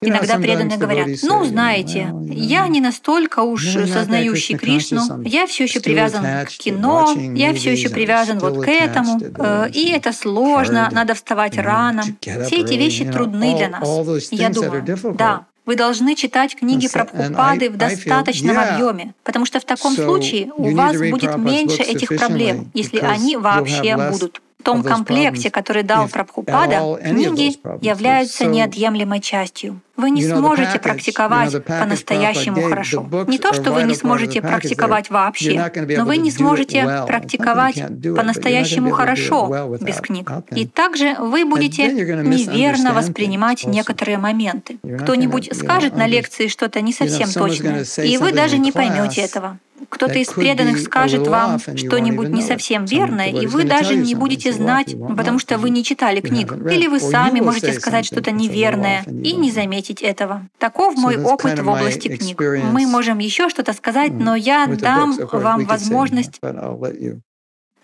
Иногда 0.03 0.38
преданные 0.39 0.80
говорят, 0.80 1.10
ну, 1.21 1.45
знаете, 1.45 2.12
я 2.28 2.67
не 2.67 2.82
настолько 2.82 3.41
уж 3.41 3.67
сознающий 3.67 4.58
Кришну, 4.58 5.21
я 5.23 5.45
все 5.45 5.65
еще 5.65 5.80
привязан 5.80 6.25
к 6.47 6.49
кино, 6.49 7.13
я 7.36 7.54
все 7.54 7.73
еще 7.73 7.89
привязан 7.89 8.39
вот 8.39 8.65
к 8.65 8.67
этому, 8.67 9.19
э, 9.21 9.69
и 9.71 9.91
это 9.91 10.12
сложно, 10.12 10.89
надо 10.91 11.13
вставать 11.13 11.56
рано. 11.56 12.02
Все 12.19 12.62
эти 12.62 12.73
вещи 12.73 13.06
трудны 13.06 13.56
для 13.56 13.69
нас. 13.69 13.88
Я 14.32 14.49
думаю, 14.49 14.84
да, 15.13 15.45
вы 15.65 15.76
должны 15.76 16.15
читать 16.15 16.56
книги 16.56 16.88
про 16.88 17.06
Прабхупады 17.06 17.69
в 17.69 17.78
достаточном 17.78 18.58
объеме, 18.58 19.13
потому 19.24 19.45
что 19.45 19.60
в 19.60 19.65
таком 19.65 19.95
случае 19.95 20.52
у 20.56 20.76
вас 20.76 20.97
будет 20.97 21.38
меньше 21.38 21.84
этих 21.84 22.10
проблем, 22.10 22.71
если 22.74 23.00
они 23.00 23.38
вообще 23.38 23.97
будут. 24.12 24.41
В 24.62 24.63
том 24.63 24.84
комплекте, 24.84 25.50
который 25.50 25.82
дал 25.82 26.08
Прабхупада, 26.08 27.00
книги 27.02 27.58
являются 27.84 28.45
неотъемлемой 28.45 29.19
частью. 29.19 29.82
Вы 29.97 30.12
не 30.12 30.24
сможете 30.24 30.80
практиковать 30.80 31.65
по-настоящему 31.65 32.62
хорошо. 32.62 33.08
Не 33.28 33.39
то, 33.39 33.54
что 33.54 33.71
вы 33.71 33.84
не 33.84 33.95
сможете 33.95 34.41
практиковать 34.41 35.10
вообще, 35.10 35.71
но 35.97 36.06
вы 36.06 36.17
не 36.17 36.30
сможете 36.30 37.04
практиковать 37.08 37.84
по-настоящему 38.15 38.91
хорошо 38.91 39.78
без 39.82 39.97
книг. 39.97 40.32
И 40.52 40.67
также 40.67 41.15
вы 41.17 41.43
будете 41.45 41.91
неверно 41.91 42.93
воспринимать 42.93 43.65
некоторые 43.65 44.19
моменты. 44.19 44.78
Кто-нибудь 45.02 45.50
скажет 45.56 45.95
на 45.95 46.06
лекции 46.06 46.47
что-то 46.47 46.82
не 46.82 46.93
совсем 46.93 47.30
точное, 47.32 47.84
и 48.04 48.17
вы 48.17 48.32
даже 48.32 48.60
не 48.60 48.71
поймете 48.71 49.21
этого 49.21 49.58
кто-то 49.89 50.17
из 50.17 50.30
преданных 50.30 50.80
скажет 50.80 51.28
вам 51.28 51.60
что-нибудь 51.60 52.30
не 52.30 52.41
совсем 52.41 52.86
верное, 52.86 53.32
и 53.32 53.48
вы 53.48 53.63
даже 53.63 53.96
не 53.96 54.15
будете 54.15 54.52
знать, 54.52 54.96
потому 55.15 55.39
что 55.39 55.58
вы 55.58 55.70
не 55.70 55.84
читали 55.84 56.22
книг. 56.22 56.54
Или 56.72 56.88
вы 56.88 57.00
сами 57.00 57.39
можете 57.39 57.74
сказать 57.74 58.06
что-то 58.06 58.32
неверное 58.32 59.04
и 59.08 59.34
не 59.34 59.52
заметить 59.52 60.02
этого. 60.02 60.48
Таков 60.58 60.96
мой 60.96 61.22
опыт 61.22 61.60
в 61.60 61.67
области 61.67 62.08
книг. 62.15 62.39
Мы 62.39 62.86
можем 62.86 63.20
еще 63.20 63.50
что-то 63.50 63.74
сказать, 63.74 64.12
но 64.13 64.36
я 64.36 64.67
дам 64.67 65.17
вам 65.32 65.65
возможность 65.65 66.39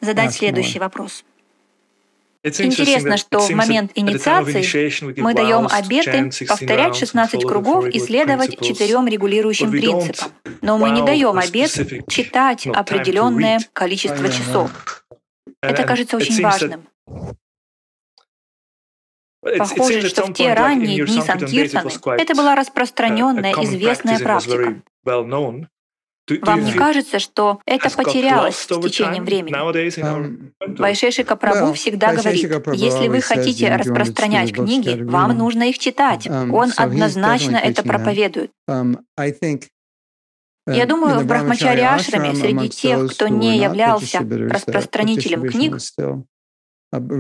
задать 0.02 0.34
следующий 0.34 0.80
вопрос. 0.80 1.24
Интересно, 2.48 3.18
что 3.18 3.40
в 3.40 3.50
момент 3.52 3.92
инициации 3.96 5.20
мы 5.20 5.34
даем 5.34 5.68
обеты 5.70 6.32
повторять 6.48 6.96
16 6.96 7.44
кругов 7.44 7.88
и 7.88 8.00
следовать 8.00 8.60
четырем 8.62 9.08
регулирующим 9.08 9.72
принципам. 9.72 10.32
Но 10.62 10.78
мы 10.78 10.92
не 10.92 11.04
даем 11.04 11.38
обет 11.38 11.72
читать 12.10 12.68
определенное 12.68 13.60
количество 13.74 14.30
часов. 14.30 15.04
Это 15.62 15.84
кажется 15.84 16.18
очень 16.18 16.42
важным. 16.42 16.88
Похоже, 19.58 20.10
что 20.10 20.26
в 20.26 20.34
те 20.34 20.54
ранние 20.54 21.06
дни 21.06 21.22
Санкиртаны 21.22 21.92
это 22.20 22.36
была 22.36 22.56
распространенная, 22.56 23.54
известная 23.54 24.20
практика. 24.20 24.82
Вам 26.42 26.64
не 26.64 26.74
кажется, 26.74 27.20
что 27.20 27.60
это 27.66 27.90
потерялось 27.90 28.58
с 28.58 28.68
течением 28.68 29.26
времени? 29.26 29.54
Вайшешика 30.78 31.36
Прабhu 31.36 31.74
всегда 31.74 32.14
говорит, 32.14 32.52
если 32.74 33.08
вы 33.08 33.22
хотите 33.22 33.76
распространять 33.76 34.54
книги, 34.54 35.02
вам 35.02 35.38
нужно 35.38 35.70
их 35.70 35.80
читать. 35.80 36.28
Он 36.28 36.72
однозначно 36.76 37.58
это 37.58 37.84
проповедует. 37.84 38.52
Uh, 38.70 38.98
Я 40.70 40.86
думаю, 40.86 41.20
в 41.20 41.26
Брахмачари 41.26 41.80
Ашраме 41.80 42.36
среди 42.36 42.68
тех, 42.70 43.10
кто 43.14 43.30
не 43.30 43.58
являлся 43.58 44.18
uh, 44.18 44.48
распространителем 44.50 45.48
книг, 45.48 45.78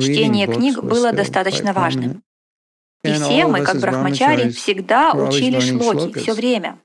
чтение 0.01 0.47
книг 0.47 0.83
было 0.83 1.13
достаточно 1.13 1.71
важным. 1.71 2.23
И 3.03 3.13
все 3.13 3.47
мы, 3.47 3.63
как 3.63 3.79
брахмачари, 3.79 4.49
всегда 4.49 5.13
учили 5.13 5.59
шлоки 5.59 6.19
все 6.19 6.33
время. 6.33 6.79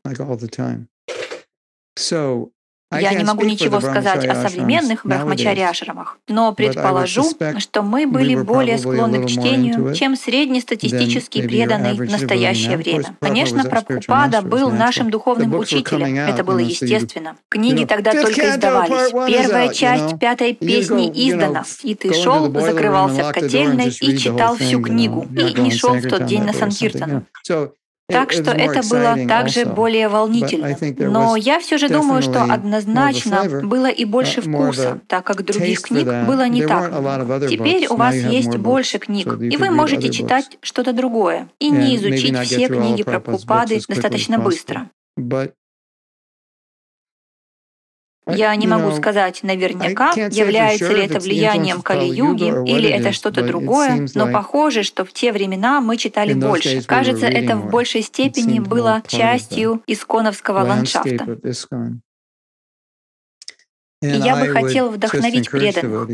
Я 3.01 3.15
не 3.15 3.25
могу 3.25 3.45
ничего 3.45 3.81
сказать 3.81 4.27
о 4.27 4.35
современных 4.35 5.07
брахмачари-ашрамах, 5.07 6.19
но 6.29 6.53
предположу, 6.53 7.25
что 7.59 7.83
мы 7.83 8.07
были 8.07 8.35
более 8.37 8.79
склонны 8.79 9.25
к 9.25 9.29
чтению, 9.29 9.95
чем 9.95 10.17
среднестатистически 10.17 11.47
преданный 11.47 11.95
в 11.95 12.11
настоящее 12.11 12.77
время. 12.77 13.17
Конечно, 13.21 13.65
Прабхупада 13.65 14.43
был 14.43 14.71
нашим 14.71 15.11
духовным 15.11 15.55
учителем, 15.55 16.17
это 16.17 16.45
было 16.45 16.59
естественно. 16.59 17.37
Книги 17.49 17.85
тогда 17.85 18.13
только 18.13 18.51
издавались. 18.51 19.13
Первая 19.33 19.73
часть 19.73 20.19
пятой 20.19 20.55
песни 20.55 21.09
издана, 21.09 21.65
и 21.83 21.95
ты 21.95 22.13
шел, 22.13 22.53
закрывался 22.53 23.25
в 23.25 23.33
котельной 23.33 23.89
и 23.89 24.19
читал 24.19 24.57
всю 24.57 24.81
книгу, 24.81 25.27
и 25.31 25.61
не 25.61 25.71
шел 25.71 25.95
в 25.95 26.09
тот 26.09 26.27
день 26.27 26.43
на 26.43 26.53
Санкиртану. 26.53 27.27
Так 28.13 28.33
что 28.33 28.51
это 28.51 28.83
было 28.89 29.17
также 29.27 29.67
более 29.67 30.09
волнительно. 30.09 30.77
Но 30.99 31.37
я 31.37 31.59
все 31.59 31.79
же 31.79 31.89
думаю, 31.89 32.23
что 32.23 32.43
однозначно 32.43 33.61
было 33.63 33.87
и 33.87 34.05
больше 34.05 34.41
вкуса, 34.43 35.01
так 35.07 35.25
как 35.25 35.45
других 35.45 35.83
книг 35.83 36.07
было 36.27 36.49
не 36.49 36.67
так. 36.67 36.93
Теперь 37.49 37.87
у 37.89 37.97
вас 37.97 38.15
есть 38.15 38.57
больше 38.57 38.99
книг, 38.99 39.27
и 39.41 39.57
вы 39.57 39.71
можете 39.71 40.11
читать 40.11 40.59
что-то 40.61 40.93
другое 40.93 41.49
и 41.59 41.71
не 41.71 41.97
изучить 41.97 42.37
все 42.39 42.69
книги 42.69 43.03
про 43.03 43.21
Пупады 43.21 43.81
достаточно 43.89 44.39
быстро. 44.39 44.91
Я 48.27 48.55
не 48.55 48.67
могу 48.67 48.93
сказать 48.93 49.43
наверняка, 49.43 50.13
является 50.13 50.93
ли 50.93 51.05
это 51.05 51.19
влиянием 51.19 51.83
Кали-юги 51.83 52.71
или 52.71 52.89
это 52.89 53.13
что-то 53.13 53.43
другое, 53.43 54.07
но 54.15 54.31
похоже, 54.31 54.83
что 54.83 55.05
в 55.05 55.13
те 55.13 55.33
времена 55.33 55.81
мы 55.81 55.97
читали 55.97 56.35
больше. 56.35 56.83
Кажется, 56.83 57.27
это 57.27 57.57
в 57.57 57.71
большей 57.71 58.03
степени 58.03 58.61
было 58.61 59.03
частью 59.07 59.83
исконовского 59.87 60.65
ландшафта. 60.65 61.39
И 64.03 64.09
я 64.09 64.37
бы 64.37 64.49
хотел 64.49 64.91
вдохновить 64.91 65.51
преданных. 65.51 66.09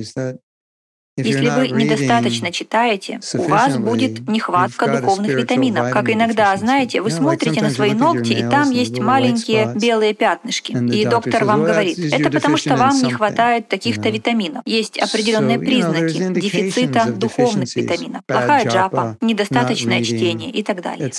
Если 1.22 1.48
вы 1.48 1.68
недостаточно 1.68 2.52
читаете, 2.52 3.20
у 3.34 3.42
вас 3.42 3.76
будет 3.76 4.28
нехватка 4.28 5.00
духовных 5.00 5.34
витаминов. 5.34 5.90
Как 5.92 6.10
иногда, 6.10 6.56
знаете, 6.56 7.00
вы 7.00 7.10
смотрите 7.10 7.60
на 7.60 7.70
свои 7.70 7.92
ногти, 7.92 8.32
и 8.32 8.42
там 8.48 8.70
есть 8.70 8.98
маленькие 8.98 9.72
белые 9.74 10.14
пятнышки. 10.14 10.72
И 10.72 11.04
доктор 11.04 11.44
вам 11.44 11.64
говорит, 11.64 11.98
это 11.98 12.30
потому 12.30 12.56
что 12.56 12.76
вам 12.76 13.02
не 13.02 13.12
хватает 13.12 13.68
таких-то 13.68 14.10
витаминов. 14.10 14.62
Есть 14.64 14.98
определенные 14.98 15.58
признаки 15.58 16.32
дефицита 16.40 17.10
духовных 17.12 17.74
витаминов. 17.74 18.22
Плохая 18.26 18.68
джапа, 18.68 19.16
недостаточное 19.20 20.02
чтение 20.02 20.50
и 20.50 20.62
так 20.62 20.82
далее. 20.82 21.10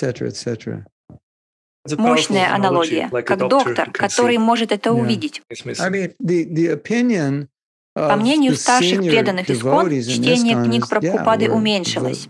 Мощная 1.97 2.53
аналогия, 2.53 3.09
как 3.09 3.47
доктор, 3.47 3.91
который 3.91 4.38
может 4.38 4.71
это 4.71 4.91
увидеть. 4.91 5.41
По 7.93 8.15
мнению 8.15 8.56
старших 8.56 8.99
преданных 8.99 9.49
искон, 9.49 9.89
чтение 9.89 10.63
книг 10.63 10.88
Прабхупады 10.88 11.49
уменьшилось. 11.49 12.30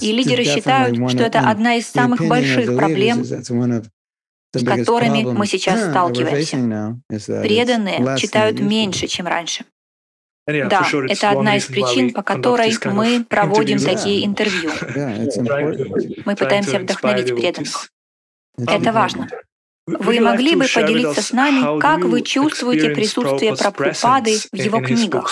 И 0.00 0.12
лидеры 0.12 0.44
считают, 0.44 1.10
что 1.10 1.24
это 1.24 1.40
одна 1.40 1.76
из 1.76 1.86
самых 1.86 2.26
больших 2.26 2.76
проблем, 2.76 3.24
с 3.24 4.64
которыми 4.64 5.24
мы 5.24 5.46
сейчас 5.46 5.90
сталкиваемся. 5.90 7.00
Преданные 7.42 8.16
читают 8.18 8.60
меньше, 8.60 9.06
чем 9.06 9.26
раньше. 9.26 9.64
Да, 10.46 10.86
это 11.08 11.30
одна 11.30 11.56
из 11.56 11.64
причин, 11.64 12.12
по 12.12 12.22
которой 12.22 12.70
мы 12.92 13.24
проводим 13.28 13.78
такие 13.78 14.26
интервью. 14.26 14.70
Мы 16.26 16.36
пытаемся 16.36 16.78
вдохновить 16.78 17.34
преданных. 17.34 17.90
Это 18.58 18.92
важно. 18.92 19.28
Вы 19.86 20.20
могли 20.20 20.56
бы 20.56 20.66
поделиться 20.72 21.22
с 21.22 21.32
нами, 21.32 21.80
как 21.80 22.04
вы 22.04 22.22
чувствуете 22.22 22.90
присутствие 22.90 23.54
Прабхупады 23.54 24.38
в 24.52 24.56
его 24.56 24.80
книгах? 24.80 25.30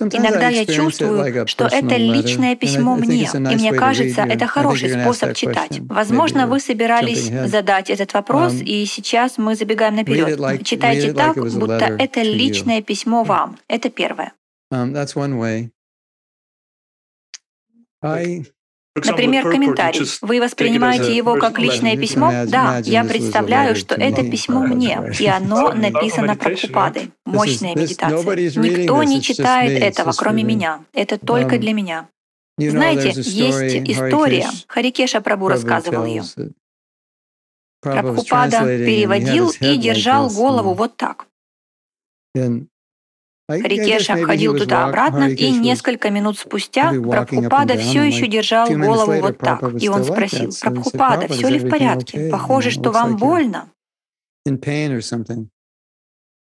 Иногда 0.00 0.48
я 0.48 0.66
чувствую, 0.66 1.46
что 1.46 1.66
это 1.66 1.96
личное 1.96 2.56
письмо 2.56 2.96
мне, 2.96 3.24
и 3.24 3.54
мне 3.56 3.72
кажется, 3.72 4.22
это 4.22 4.46
хороший 4.46 4.90
способ 4.90 5.34
читать. 5.34 5.78
Возможно, 5.80 6.46
вы 6.46 6.58
собирались 6.60 7.30
задать 7.48 7.90
этот 7.90 8.12
вопрос, 8.12 8.54
и 8.54 8.84
сейчас 8.86 9.38
мы 9.38 9.54
забегаем 9.54 9.94
наперед. 9.96 10.64
Читайте 10.64 11.12
так, 11.12 11.36
будто 11.36 11.96
это 11.98 12.22
личное 12.22 12.82
письмо 12.82 13.22
вам. 13.24 13.58
Это 13.68 13.88
первое. 13.88 14.32
Um, 18.96 19.02
Например, 19.06 19.50
комментарий. 19.50 20.06
Вы 20.22 20.40
воспринимаете 20.40 21.16
его 21.16 21.36
как 21.36 21.58
личное 21.58 21.96
письмо? 21.96 22.44
Да, 22.46 22.78
я 22.78 23.04
представляю, 23.04 23.74
что 23.74 23.96
это 23.96 24.22
письмо 24.22 24.60
мне, 24.60 25.00
и 25.18 25.26
оно 25.26 25.72
написано 25.72 26.36
Прабхупадой. 26.36 27.10
Мощная 27.24 27.74
медитация. 27.74 28.60
Никто 28.60 29.02
не 29.02 29.20
читает 29.20 29.82
этого, 29.82 30.12
кроме 30.12 30.44
меня. 30.44 30.84
Это 30.92 31.18
только 31.18 31.58
для 31.58 31.72
меня. 31.72 32.08
Знаете, 32.56 33.08
есть 33.08 33.90
история, 33.90 34.48
Харикеша 34.68 35.20
Прабу 35.20 35.48
рассказывал 35.48 36.04
ее. 36.06 36.22
Прабхупада 37.80 38.60
переводил 38.64 39.52
и 39.60 39.76
держал 39.76 40.30
голову 40.30 40.74
вот 40.74 40.96
так. 40.96 41.26
Рикеша 43.48 44.16
ходил 44.24 44.56
туда-обратно, 44.56 45.28
и 45.28 45.50
несколько 45.50 46.10
минут 46.10 46.38
спустя 46.38 46.92
Прабхупада 46.92 47.76
все 47.76 48.02
еще 48.02 48.26
держал 48.26 48.68
голову 48.70 49.20
вот 49.20 49.38
так. 49.38 49.62
И 49.80 49.88
он 49.88 50.04
спросил, 50.04 50.50
«Прабхупада, 50.60 51.28
все 51.28 51.48
ли 51.48 51.58
в 51.58 51.68
порядке? 51.68 52.30
Похоже, 52.30 52.70
что 52.70 52.90
вам 52.90 53.16
больно». 53.16 53.70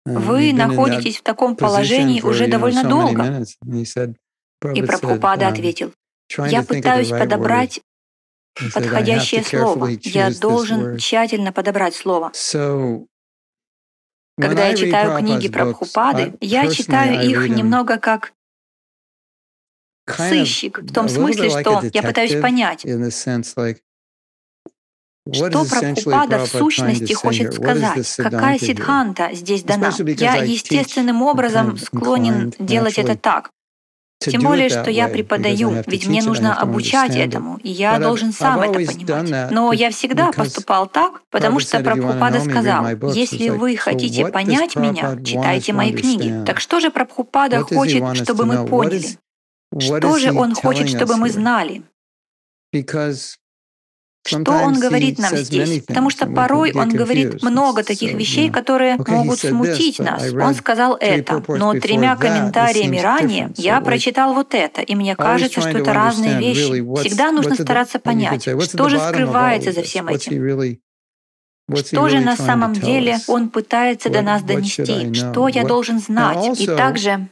Вы 0.06 0.54
находитесь 0.54 1.18
в 1.18 1.24
таком 1.24 1.56
положении 1.56 2.22
уже 2.22 2.48
довольно 2.48 2.84
долго. 2.84 3.46
И 4.74 4.82
Прабхупада 4.84 5.48
ответил, 5.48 5.94
«Я 6.38 6.64
пытаюсь 6.64 7.10
подобрать 7.10 7.82
подходящее 8.74 9.44
слово. 9.44 9.90
Я 10.04 10.30
должен 10.32 10.98
тщательно 10.98 11.52
подобрать 11.52 11.96
слово. 11.96 12.32
Когда 14.42 14.68
я 14.68 14.76
читаю 14.76 15.18
книги 15.20 15.48
про 15.48 15.66
Прабхупады, 15.66 16.34
я 16.42 16.70
читаю 16.70 17.24
их 17.24 17.50
немного 17.50 17.98
как 17.98 18.34
сыщик, 20.08 20.80
в 20.80 20.94
том 20.94 21.08
смысле, 21.08 21.50
что 21.50 21.82
я 21.94 22.02
пытаюсь 22.02 22.42
понять, 22.42 22.86
что 25.32 25.66
Прабхупада 25.66 26.40
в 26.40 26.48
сущности 26.48 27.14
хочет 27.14 27.54
сказать? 27.54 28.16
Какая 28.18 28.58
сидханта 28.58 29.30
здесь 29.34 29.64
дана? 29.64 29.92
Я 30.18 30.36
естественным 30.38 31.22
образом 31.22 31.78
склонен 31.78 32.54
делать 32.60 32.98
это 32.98 33.16
так. 33.16 33.52
Тем 34.30 34.42
более, 34.42 34.70
что 34.70 34.92
я 34.92 35.08
преподаю, 35.08 35.84
ведь 35.88 36.08
мне 36.08 36.22
нужно 36.22 36.56
обучать 36.56 37.16
этому, 37.16 37.58
и 37.64 37.70
я 37.70 37.98
должен 38.00 38.32
сам 38.32 38.62
это 38.62 38.74
понимать. 38.74 39.52
Но 39.52 39.74
я 39.74 39.90
всегда 39.90 40.32
поступал 40.32 40.88
так, 40.88 41.22
потому 41.30 41.60
что 41.60 41.80
Прабхупада 41.80 42.42
сказал, 42.42 42.88
если 43.14 43.50
вы 43.50 43.76
хотите 43.78 44.28
понять 44.28 44.76
меня, 44.76 45.18
читайте 45.24 45.74
мои 45.74 45.94
книги. 45.94 46.44
Так 46.46 46.60
что 46.60 46.80
же 46.80 46.92
Прабхупада 46.92 47.64
хочет, 47.64 48.16
чтобы 48.18 48.46
мы 48.46 48.66
поняли? 48.66 49.18
Что 49.80 50.20
же 50.20 50.34
он 50.34 50.54
хочет, 50.54 50.90
чтобы 50.90 51.16
мы 51.18 51.30
знали? 51.30 51.84
Что 54.24 54.52
он 54.52 54.80
говорит 54.80 55.18
нам 55.18 55.36
здесь? 55.36 55.84
Потому 55.84 56.10
что 56.10 56.28
порой 56.28 56.74
он 56.74 56.90
говорит 56.90 57.42
много 57.42 57.84
таких 57.84 58.14
вещей, 58.14 58.50
которые 58.50 58.98
могут 59.08 59.40
смутить 59.40 60.00
нас. 60.00 60.32
Он 60.34 60.54
сказал 60.54 60.96
это, 61.00 61.44
но 61.48 61.74
тремя 61.74 62.16
комментариями 62.16 62.98
ранее 63.00 63.52
я 63.58 63.82
прочитал 63.82 64.34
вот 64.34 64.54
это, 64.54 64.82
и 64.82 64.96
мне 64.96 65.16
кажется, 65.16 65.62
что 65.62 65.78
это 65.78 65.94
разные 65.94 66.40
вещи. 66.40 66.82
Всегда 67.02 67.32
нужно 67.32 67.56
стараться 67.56 68.00
понять, 68.00 68.44
что 68.44 68.90
же 68.90 69.00
скрывается 69.00 69.72
за 69.72 69.84
всем 69.84 70.08
этим. 70.08 70.80
Что 71.74 72.10
же 72.10 72.20
на 72.20 72.36
самом 72.36 72.74
деле 72.74 73.18
он 73.28 73.50
пытается 73.50 74.10
до 74.10 74.22
нас 74.22 74.44
донести? 74.44 75.14
Что 75.14 75.48
я 75.48 75.64
должен 75.64 76.00
знать? 76.00 76.60
И 76.60 76.68
также 76.68 77.30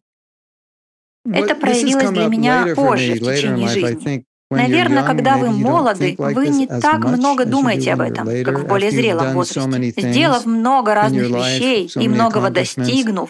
это 1.25 1.55
проявилось 1.55 2.09
для 2.09 2.25
меня 2.27 2.73
позже 2.75 3.13
в 3.13 3.19
течение 3.19 3.67
жизни. 3.67 4.25
Наверное, 4.49 5.03
когда 5.03 5.37
вы 5.37 5.51
молоды, 5.51 6.15
вы 6.17 6.47
не 6.49 6.67
так 6.67 7.05
много 7.05 7.45
думаете 7.45 7.93
об 7.93 8.01
этом, 8.01 8.27
как 8.43 8.59
в 8.59 8.67
более 8.67 8.91
зрелом 8.91 9.33
возрасте. 9.33 9.91
Сделав 9.97 10.45
много 10.45 10.93
разных 10.95 11.29
вещей 11.29 11.91
и 11.95 12.07
многого 12.07 12.49
достигнув, 12.49 13.29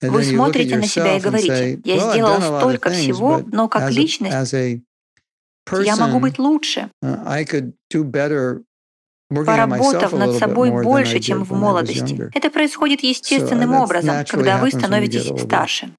вы 0.00 0.24
смотрите 0.24 0.76
на 0.76 0.86
себя 0.86 1.16
и 1.16 1.20
говорите, 1.20 1.80
я 1.84 2.10
сделал 2.10 2.58
столько 2.58 2.90
всего, 2.90 3.42
но 3.46 3.68
как 3.68 3.90
личность 3.90 4.54
я 5.84 5.96
могу 5.96 6.18
быть 6.18 6.38
лучше, 6.38 6.90
uh, 7.04 8.62
поработав 9.30 10.12
над 10.12 10.36
собой 10.36 10.70
больше, 10.70 11.20
чем 11.20 11.44
в 11.44 11.52
молодости. 11.52 12.30
Это 12.34 12.50
происходит 12.50 13.02
естественным 13.02 13.74
образом, 13.74 14.24
когда 14.26 14.58
вы 14.58 14.70
становитесь 14.70 15.28
старше. 15.40 15.94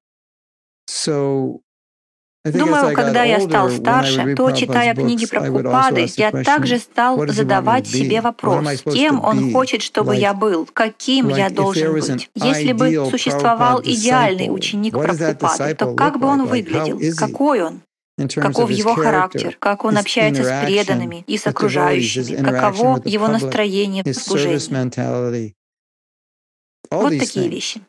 Думаю, 2.44 2.94
когда 2.94 3.22
я 3.24 3.40
стал 3.40 3.70
старше, 3.70 4.34
то, 4.34 4.50
читая 4.52 4.94
книги 4.94 5.26
про 5.26 5.50
Купады, 5.50 6.06
я 6.16 6.30
также 6.30 6.78
стал 6.78 7.26
задавать 7.28 7.86
себе 7.86 8.20
вопрос, 8.20 8.82
кем 8.82 9.24
он 9.24 9.52
хочет, 9.52 9.80
чтобы 9.82 10.16
я 10.16 10.34
был, 10.34 10.68
каким 10.72 11.28
я 11.28 11.48
должен 11.48 11.92
быть. 11.92 12.30
Если 12.34 12.72
бы 12.72 13.08
существовал 13.10 13.80
идеальный 13.82 14.54
ученик 14.54 14.92
Прабхупады, 14.92 15.74
то 15.74 15.94
как 15.94 16.18
бы 16.18 16.26
он 16.26 16.46
выглядел, 16.46 17.00
какой 17.16 17.62
он? 17.62 17.80
каков 18.36 18.70
его 18.70 18.94
характер, 18.94 19.56
как 19.58 19.84
он 19.84 19.98
общается 19.98 20.44
с 20.44 20.64
преданными 20.64 21.24
и 21.26 21.36
с 21.36 21.46
окружающими, 21.46 22.36
каково 22.42 23.02
его 23.04 23.26
настроение 23.26 24.04
в 24.04 24.14
служении. 24.14 25.54
Вот 26.90 27.18
такие 27.18 27.48
вещи. 27.48 27.80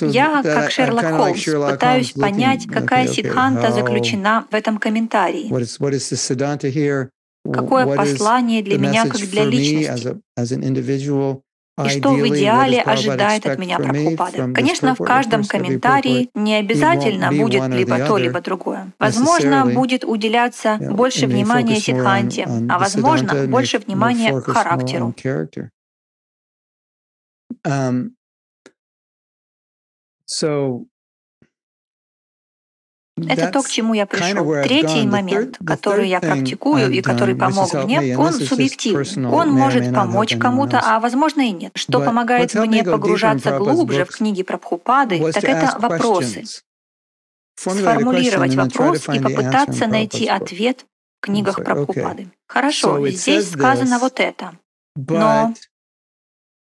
Я, 0.00 0.42
как 0.42 0.70
Шерлок 0.70 1.04
Холмс, 1.04 1.44
пытаюсь 1.44 2.12
понять, 2.12 2.66
какая 2.66 3.06
сидханта 3.06 3.72
заключена 3.72 4.46
в 4.50 4.54
этом 4.54 4.78
комментарии. 4.78 5.48
Какое 7.52 7.96
послание 7.96 8.62
для 8.62 8.78
меня, 8.78 9.04
как 9.04 9.20
для 9.20 9.44
личности? 9.44 10.20
И 11.84 11.88
что 11.90 12.12
в 12.14 12.26
идеале 12.28 12.80
ожидает 12.80 13.44
от 13.46 13.58
меня 13.58 13.78
Прабхупада? 13.78 14.50
Конечно, 14.54 14.94
в 14.94 14.98
каждом 14.98 15.44
комментарии 15.44 16.30
не 16.34 16.54
обязательно 16.54 17.30
будет 17.30 17.68
либо 17.68 17.98
то, 17.98 18.16
либо 18.18 18.40
другое. 18.40 18.92
Возможно, 18.98 19.66
будет 19.66 20.04
уделяться 20.04 20.78
больше 20.80 21.26
внимания 21.26 21.76
сидханте, 21.76 22.48
а 22.68 22.78
возможно, 22.78 23.46
больше 23.46 23.78
внимания 23.78 24.40
характеру. 24.40 25.14
Это 33.18 33.50
то, 33.50 33.62
к 33.62 33.68
чему 33.68 33.94
я 33.94 34.04
пришел. 34.06 34.62
Третий 34.62 35.06
момент, 35.06 35.58
который 35.66 36.08
я 36.08 36.20
практикую 36.20 36.92
и 36.92 37.00
который 37.00 37.34
помог 37.34 37.72
мне, 37.84 38.16
он 38.16 38.32
субъективен. 38.32 39.26
Он 39.26 39.50
может 39.50 39.94
помочь 39.94 40.36
кому-то, 40.36 40.80
а 40.84 41.00
возможно 41.00 41.40
и 41.40 41.52
нет. 41.52 41.72
Что 41.74 42.00
помогает 42.00 42.54
мне 42.54 42.84
погружаться 42.84 43.58
глубже 43.58 44.04
в 44.04 44.10
книги 44.10 44.42
про 44.42 44.56
Прабхупады, 44.56 45.32
так 45.32 45.44
это 45.44 45.78
вопросы. 45.78 46.44
Сформулировать 47.58 48.54
вопрос 48.54 49.08
и 49.08 49.18
попытаться 49.18 49.86
найти 49.86 50.26
ответ 50.26 50.84
в 51.20 51.24
книгах 51.24 51.56
про 51.56 51.64
Прабхупады. 51.64 52.28
Хорошо, 52.46 53.08
здесь 53.08 53.50
сказано 53.50 53.98
вот 53.98 54.20
это. 54.20 54.58
Но 54.94 55.54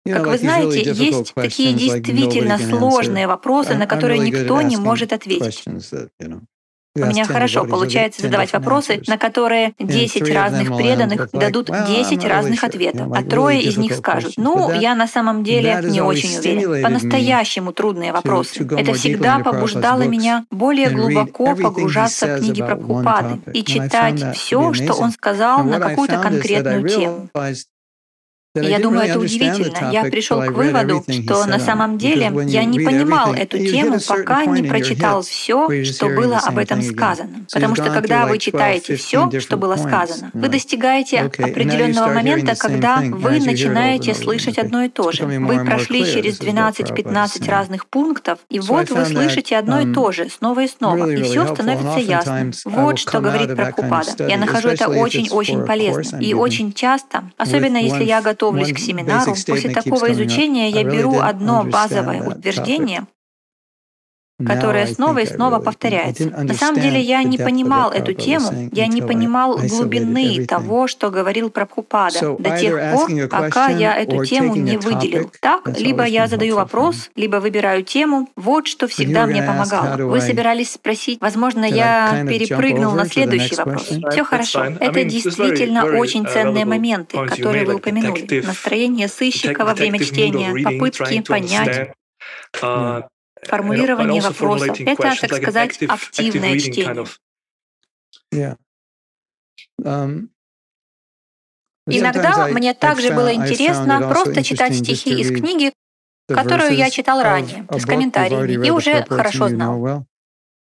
как 0.07 0.27
вы 0.27 0.39
знаете, 0.39 0.93
есть 0.93 1.35
такие 1.35 1.73
действительно 1.73 2.59
сложные 2.59 3.27
вопросы, 3.27 3.75
на 3.75 3.87
которые 3.87 4.21
никто 4.21 4.61
не 4.63 4.77
может 4.77 5.13
ответить. 5.13 5.65
У 6.97 7.07
меня 7.07 7.25
хорошо 7.25 7.65
получается 7.65 8.23
задавать 8.23 8.53
вопросы, 8.53 9.03
на 9.09 9.19
которые 9.19 9.75
10 9.81 10.33
разных 10.33 10.77
преданных 10.77 11.29
дадут 11.33 11.69
10 11.69 12.25
разных 12.25 12.63
ответов, 12.63 13.09
а 13.13 13.25
трое 13.25 13.61
из 13.61 13.77
них 13.77 13.95
скажут, 13.95 14.35
ну, 14.37 14.73
я 14.73 14.95
на 14.95 15.09
самом 15.09 15.43
деле 15.43 15.81
не 15.83 16.01
очень 16.01 16.39
уверен. 16.39 16.85
По-настоящему 16.85 17.73
трудные 17.73 18.13
вопросы. 18.13 18.65
Это 18.79 18.93
всегда 18.95 19.41
побуждало 19.41 20.03
меня 20.03 20.45
более 20.53 20.91
глубоко 20.91 21.57
погружаться 21.57 22.27
в 22.27 22.39
книги 22.39 22.61
про 22.61 22.77
Прабхупады 22.77 23.41
и 23.53 23.65
читать 23.65 24.37
все, 24.37 24.73
что 24.73 24.95
он 24.95 25.11
сказал 25.11 25.65
на 25.65 25.81
какую-то 25.81 26.19
конкретную 26.19 26.89
тему. 26.89 27.29
Я 28.57 28.79
думаю, 28.79 29.09
это 29.09 29.19
удивительно. 29.19 29.91
Я 29.91 30.05
пришел 30.05 30.41
к 30.41 30.51
выводу, 30.53 31.05
что 31.09 31.45
на 31.47 31.59
самом 31.59 31.99
деле 31.99 32.33
я 32.47 32.65
не 32.65 32.79
понимал 32.79 33.35
эту 33.35 33.59
тему, 33.59 33.99
пока 34.07 34.45
не 34.45 34.63
прочитал 34.63 35.23
все, 35.23 35.85
что 35.85 36.09
было 36.09 36.39
об 36.39 36.59
этом 36.59 36.81
сказано. 36.81 37.47
Потому 37.53 37.75
что 37.75 37.91
когда 37.91 38.27
вы 38.27 38.39
читаете 38.39 38.95
все, 38.95 39.29
что 39.41 39.57
было 39.57 39.75
сказано, 39.75 40.31
вы 40.35 40.49
достигаете 40.49 41.21
определенного 41.23 42.13
момента, 42.13 42.55
когда 42.55 43.03
вы 43.05 43.41
начинаете 43.41 44.15
слышать 44.15 44.59
одно 44.59 44.85
и 44.85 44.89
то 44.89 45.11
же. 45.11 45.25
Вы 45.25 45.65
прошли 45.65 46.05
через 46.05 46.41
12-15 46.41 47.51
разных 47.51 47.87
пунктов, 47.87 48.39
и 48.51 48.61
вот 48.61 48.89
вы 48.91 49.05
слышите 49.05 49.57
одно 49.57 49.81
и 49.81 49.93
то 49.93 50.13
же 50.13 50.29
снова 50.29 50.61
и 50.61 50.69
снова, 50.69 51.11
и 51.11 51.23
все 51.25 51.53
становится 51.53 51.99
ясно. 51.99 52.53
Вот 52.65 53.01
что 53.01 53.21
говорит 53.21 53.57
Прабхупада. 53.57 54.29
Я 54.29 54.37
нахожу 54.37 54.69
это 54.69 54.89
очень-очень 54.89 55.67
полезно. 55.67 56.19
И 56.21 56.35
очень 56.35 56.73
часто, 56.73 57.25
особенно 57.37 57.79
если 57.79 58.05
я 58.05 58.23
готов 58.23 58.44
готовлюсь 58.53 58.73
к 58.73 58.79
семинару, 58.79 59.35
после 59.47 59.71
такого 59.71 60.13
изучения 60.13 60.71
я 60.71 60.85
беру 60.85 61.19
одно 61.21 61.65
базовое 61.65 62.23
утверждение, 62.23 63.07
которая 64.45 64.87
снова 64.87 65.19
и 65.19 65.27
снова 65.27 65.59
повторяется. 65.61 66.31
На 66.31 66.55
самом 66.55 66.81
деле 66.81 67.01
я 67.01 67.23
не 67.23 67.39
понимал 67.39 67.91
эту 67.91 68.13
тему, 68.13 68.69
я 68.73 68.87
не 68.87 69.03
понимал 69.03 69.59
глубины 69.59 70.45
того, 70.47 70.87
что 70.89 71.11
говорил 71.11 71.51
Прабхупада, 71.51 72.37
до 72.39 72.59
тех 72.59 72.93
пор, 72.93 73.29
пока 73.29 73.69
я 73.69 73.97
эту 73.97 74.25
тему 74.25 74.57
не 74.57 74.77
выделил. 74.77 75.31
Так, 75.41 75.79
либо 75.79 76.05
я 76.05 76.27
задаю 76.27 76.57
вопрос, 76.57 77.11
либо 77.17 77.37
выбираю 77.37 77.83
тему. 77.83 78.29
Вот 78.37 78.67
что 78.67 78.87
всегда 78.89 79.27
мне 79.27 79.43
помогало. 79.43 79.97
Вы 79.97 80.21
собирались 80.21 80.73
спросить, 80.73 81.21
возможно, 81.21 81.65
я 81.65 82.25
перепрыгнул 82.27 82.93
на 82.93 83.07
следующий 83.07 83.57
вопрос. 83.57 83.91
Все 84.11 84.25
хорошо. 84.25 84.65
Это 84.81 85.05
действительно 85.05 85.85
очень 85.85 86.25
uh, 86.25 86.33
ценные 86.33 86.65
моменты, 86.65 87.19
которые 87.27 87.65
вы 87.65 87.77
упомянули. 87.77 88.43
Настроение 88.45 89.09
сыщика 89.09 89.65
во 89.65 89.75
время 89.75 89.99
чтения, 89.99 90.63
попытки 90.65 91.21
понять 91.21 91.91
uh, 92.61 93.05
формулирование 93.47 94.21
вопросов. 94.21 94.79
Это, 94.81 95.15
так 95.21 95.35
сказать, 95.35 95.83
активное 95.83 96.59
чтение. 96.59 97.07
Um, 99.83 100.29
Иногда 101.87 102.49
мне 102.49 102.75
также 102.75 103.13
было 103.13 103.35
интересно 103.35 104.01
просто 104.09 104.43
читать 104.43 104.77
стихи 104.77 105.21
из 105.21 105.29
книги, 105.29 105.73
которую 106.29 106.75
я 106.75 106.91
читал 106.91 107.23
ранее, 107.23 107.67
с 107.71 107.85
комментариями, 107.85 108.67
и 108.67 108.71
уже 108.71 109.05
хорошо 109.05 109.49
знал. 109.49 110.05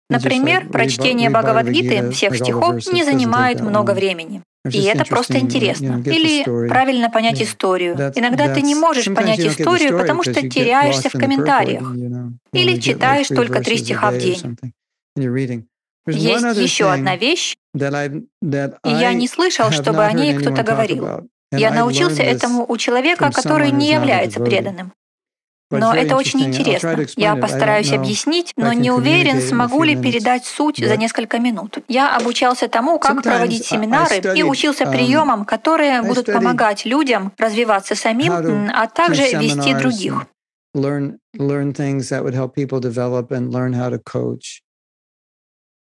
Например, 0.10 0.69
прочтение 0.69 1.30
Бхагавадгиты 1.30 2.12
всех 2.12 2.36
стихов 2.36 2.86
не 2.91 3.04
занимает 3.04 3.62
много 3.62 3.91
времени. 3.91 4.43
И 4.71 4.84
это 4.84 5.06
просто 5.06 5.38
интересно. 5.39 6.01
Или 6.06 6.43
правильно 6.67 7.10
понять 7.10 7.41
историю. 7.41 7.95
Иногда 8.15 8.54
ты 8.54 8.62
не 8.62 8.75
можешь 8.75 9.06
понять 9.06 9.39
историю, 9.39 9.97
потому 9.97 10.23
что 10.23 10.34
теряешься 10.49 11.10
в 11.10 11.13
комментариях. 11.13 11.84
Или 12.54 12.80
читаешь 12.80 13.28
только 13.28 13.62
три 13.62 13.78
стиха 13.78 14.12
в 14.12 14.17
день. 14.17 14.58
Есть 16.08 16.58
еще 16.58 16.91
одна 16.91 17.15
вещь, 17.15 17.56
и 17.73 18.89
я 18.89 19.13
не 19.13 19.28
слышал, 19.28 19.71
чтобы 19.71 20.04
о 20.04 20.12
ней 20.12 20.36
кто-то 20.36 20.63
говорил. 20.63 21.30
Я 21.51 21.71
научился 21.71 22.23
этому 22.23 22.65
у 22.67 22.78
человека, 22.78 23.32
который 23.32 23.71
не 23.71 23.91
является 23.91 24.39
преданным. 24.39 24.93
Но 25.71 25.95
это 25.95 26.15
очень 26.15 26.41
интересно. 26.41 27.06
Я 27.15 27.36
постараюсь 27.36 27.91
объяснить, 27.91 28.54
но 28.56 28.73
не 28.73 28.91
уверен, 28.91 29.41
смогу 29.41 29.84
ли 29.84 29.95
передать 29.95 30.45
суть 30.45 30.78
за 30.78 30.97
несколько 30.97 31.39
минут. 31.39 31.78
Я 31.88 32.15
обучался 32.15 32.67
тому, 32.67 32.99
как 32.99 33.23
проводить 33.23 33.65
семинары, 33.65 34.21
и 34.36 34.43
учился 34.43 34.84
um, 34.84 34.91
приемам, 34.91 35.45
которые 35.45 36.01
будут 36.01 36.28
помогать 36.28 36.86
людям 36.86 37.32
развиваться 37.38 37.95
самим, 37.95 38.69
а 38.73 38.88
также 38.88 39.23
вести 39.23 39.73
других. 39.73 40.25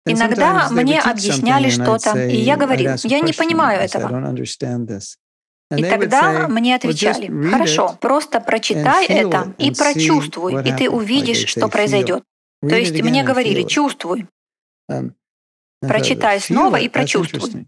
Иногда 0.05 0.69
мне 0.71 1.01
объясняли 1.01 1.69
что-то, 1.69 2.17
и 2.17 2.37
я 2.37 2.55
говорил, 2.55 2.93
я 3.03 3.19
не 3.19 3.33
понимаю 3.33 3.81
этого. 3.81 4.33
И 5.75 5.83
тогда 5.83 6.47
мне 6.47 6.75
отвечали, 6.75 7.27
хорошо, 7.49 7.97
просто 7.99 8.39
прочитай 8.39 9.05
это 9.07 9.53
и 9.57 9.71
прочувствуй, 9.71 10.63
и 10.63 10.71
ты 10.71 10.89
увидишь, 10.89 11.47
что 11.47 11.67
произойдет. 11.67 12.23
То 12.61 12.75
есть 12.75 13.01
мне 13.01 13.23
говорили, 13.23 13.63
чувствуй. 13.63 14.27
Um, 14.89 15.11
прочитай 15.81 16.39
снова 16.39 16.77
и 16.77 16.87
прочувствуй. 16.87 17.67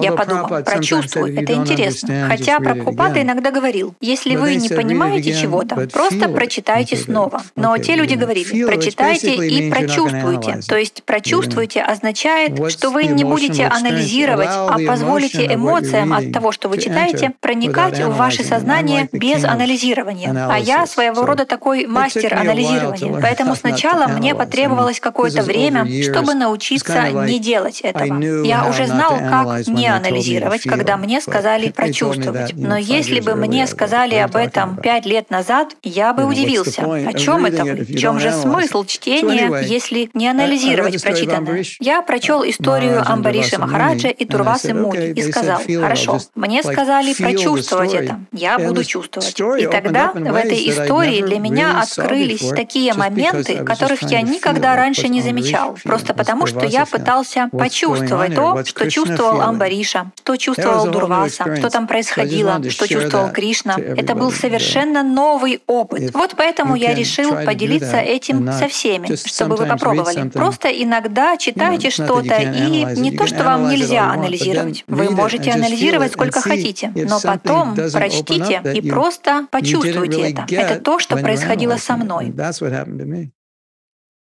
Я 0.00 0.12
подумал, 0.12 0.48
прочувствую, 0.64 1.38
это 1.38 1.52
интересно. 1.52 2.26
Хотя 2.28 2.58
Прабхупада 2.60 3.20
иногда 3.20 3.50
говорил, 3.50 3.94
если 4.00 4.36
вы 4.36 4.54
не 4.54 4.68
понимаете 4.70 5.34
чего-то, 5.34 5.88
просто 5.92 6.28
прочитайте 6.28 6.96
снова. 6.96 7.42
Но 7.56 7.76
те 7.76 7.94
люди 7.94 8.14
говорили, 8.14 8.64
прочитайте 8.64 9.34
и 9.34 9.70
прочувствуйте. 9.70 10.60
То 10.66 10.76
есть 10.76 11.02
прочувствуйте 11.04 11.82
означает, 11.82 12.70
что 12.70 12.90
вы 12.90 13.04
не 13.04 13.24
будете 13.24 13.66
анализировать, 13.66 14.48
а 14.48 14.78
позволите 14.86 15.52
эмоциям 15.54 16.12
от 16.12 16.32
того, 16.32 16.52
что 16.52 16.68
вы 16.68 16.78
читаете, 16.78 17.32
проникать 17.40 17.98
в 18.00 18.16
ваше 18.16 18.44
сознание 18.44 19.08
без 19.12 19.44
анализирования. 19.44 20.32
А 20.50 20.58
я 20.58 20.86
своего 20.86 21.26
рода 21.26 21.44
такой 21.44 21.86
мастер 21.86 22.34
анализирования. 22.34 23.20
Поэтому 23.20 23.54
сначала 23.56 24.06
мне 24.06 24.34
потребовалось 24.34 25.00
какое-то 25.00 25.42
время, 25.42 25.86
чтобы 26.02 26.32
научиться 26.34 27.10
не 27.10 27.38
делать 27.38 27.82
этого. 27.82 28.22
Я 28.42 28.66
уже 28.68 28.86
знал, 28.86 29.18
как 29.18 29.66
не 29.68 29.81
не 29.82 29.88
анализировать, 29.88 30.62
когда 30.62 30.96
мне 30.96 31.20
сказали 31.20 31.70
прочувствовать. 31.70 32.52
Но 32.54 32.76
если 32.76 33.20
бы 33.20 33.34
мне 33.34 33.66
сказали 33.66 34.14
об 34.14 34.36
этом 34.36 34.76
пять 34.76 35.06
лет 35.06 35.30
назад, 35.30 35.74
я 35.82 36.12
бы 36.12 36.24
удивился. 36.24 36.82
О 36.82 37.12
чем 37.12 37.46
это? 37.46 37.64
В 37.64 37.96
чем 37.96 38.20
же 38.20 38.32
смысл 38.32 38.84
чтения, 38.84 39.50
если 39.62 40.10
не 40.14 40.28
анализировать 40.28 41.02
прочитанное? 41.02 41.64
Я 41.80 42.02
прочел 42.02 42.44
историю 42.44 43.02
Амбариши 43.04 43.58
Махараджа 43.58 44.08
и 44.08 44.24
Турвасы 44.24 44.74
Муни 44.74 45.10
и 45.10 45.22
сказал, 45.30 45.60
хорошо, 45.80 46.20
мне 46.34 46.62
сказали 46.62 47.14
прочувствовать 47.14 47.94
это, 47.94 48.20
я 48.32 48.58
буду 48.58 48.84
чувствовать. 48.84 49.34
И 49.60 49.66
тогда 49.66 50.12
в 50.12 50.34
этой 50.34 50.68
истории 50.70 51.22
для 51.22 51.38
меня 51.38 51.80
открылись 51.80 52.48
такие 52.50 52.94
моменты, 52.94 53.64
которых 53.64 54.02
я 54.02 54.22
никогда 54.22 54.76
раньше 54.76 55.08
не 55.08 55.20
замечал, 55.22 55.76
просто 55.82 56.14
потому 56.14 56.46
что 56.46 56.64
я 56.66 56.86
пытался 56.86 57.48
почувствовать 57.50 58.34
то, 58.34 58.64
что 58.64 58.90
чувствовал 58.90 59.40
Амбариш 59.40 59.71
Амбариша, 59.72 60.12
что 60.16 60.36
чувствовал 60.36 60.86
Дурваса, 60.88 61.56
что 61.56 61.70
там 61.70 61.86
происходило, 61.86 62.62
что 62.70 62.86
чувствовал 62.86 63.30
Кришна. 63.30 63.76
Это 63.78 64.14
был 64.14 64.30
совершенно 64.30 65.02
новый 65.02 65.60
опыт. 65.66 66.12
Вот 66.14 66.34
поэтому 66.36 66.76
я 66.76 66.94
решил 66.94 67.32
поделиться 67.44 67.98
этим 67.98 68.52
со 68.52 68.68
всеми, 68.68 69.14
чтобы 69.14 69.56
вы 69.56 69.66
попробовали. 69.66 70.28
Просто 70.28 70.68
иногда 70.68 71.36
читайте 71.36 71.90
что-то, 71.90 72.36
и 72.36 72.84
не 73.00 73.16
то, 73.16 73.26
что 73.26 73.44
вам 73.44 73.68
нельзя 73.68 74.10
анализировать. 74.10 74.84
Вы 74.86 75.10
можете 75.10 75.52
анализировать 75.52 76.12
сколько 76.12 76.40
хотите, 76.40 76.92
но 76.94 77.20
потом 77.20 77.74
прочтите 77.74 78.62
и 78.74 78.88
просто 78.88 79.46
почувствуйте 79.50 80.30
это. 80.30 80.46
Это 80.54 80.80
то, 80.80 80.98
что 80.98 81.16
происходило 81.16 81.76
со 81.76 81.96
мной. 81.96 82.32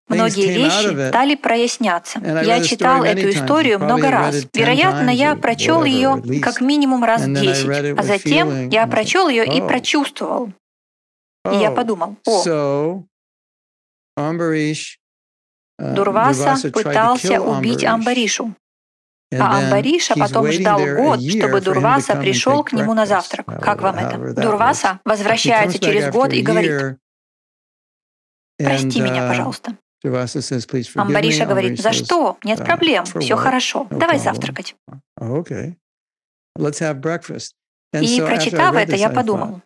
Многие 0.08 0.52
вещи 0.52 1.08
стали 1.08 1.34
проясняться. 1.34 2.20
Я 2.20 2.62
читал 2.62 3.04
эту 3.04 3.30
историю 3.30 3.78
много 3.78 4.10
раз. 4.10 4.46
Вероятно, 4.54 5.10
я 5.10 5.36
прочел 5.36 5.84
ее 5.84 6.22
как 6.42 6.60
минимум 6.60 7.04
раз 7.04 7.26
десять, 7.26 7.98
а 7.98 8.02
затем 8.02 8.68
я 8.68 8.86
прочел 8.86 9.28
ее 9.28 9.44
и 9.44 9.60
oh. 9.60 9.68
прочувствовал. 9.68 10.52
И 11.50 11.56
я 11.56 11.70
oh. 11.70 11.74
подумал, 11.74 12.16
о, 12.26 13.02
Дурваса 15.78 16.70
пытался 16.70 17.40
убить 17.40 17.84
Амбаришу. 17.84 18.54
А 19.32 19.58
Амбариша 19.58 20.14
потом 20.18 20.50
ждал 20.50 20.80
год, 20.96 21.20
чтобы 21.22 21.60
Дурваса 21.60 22.16
пришел 22.16 22.64
к 22.64 22.72
нему 22.72 22.94
на 22.94 23.06
завтрак. 23.06 23.46
Как 23.62 23.82
вам 23.82 23.96
это? 23.96 24.34
Дурваса 24.34 25.00
возвращается 25.04 25.78
через 25.78 26.10
год 26.12 26.32
и 26.32 26.42
говорит, 26.42 26.98
«Прости 28.58 29.00
меня, 29.00 29.28
пожалуйста». 29.28 29.76
Амбариша 31.02 31.44
говорит, 31.46 31.80
«За 31.80 31.92
что? 31.92 32.38
Нет 32.44 32.58
проблем, 32.64 33.04
все 33.04 33.36
хорошо, 33.36 33.86
давай 33.90 34.18
завтракать». 34.18 34.76
И 37.92 38.20
прочитав 38.20 38.74
это, 38.74 38.96
я 38.96 39.08
подумал, 39.10 39.62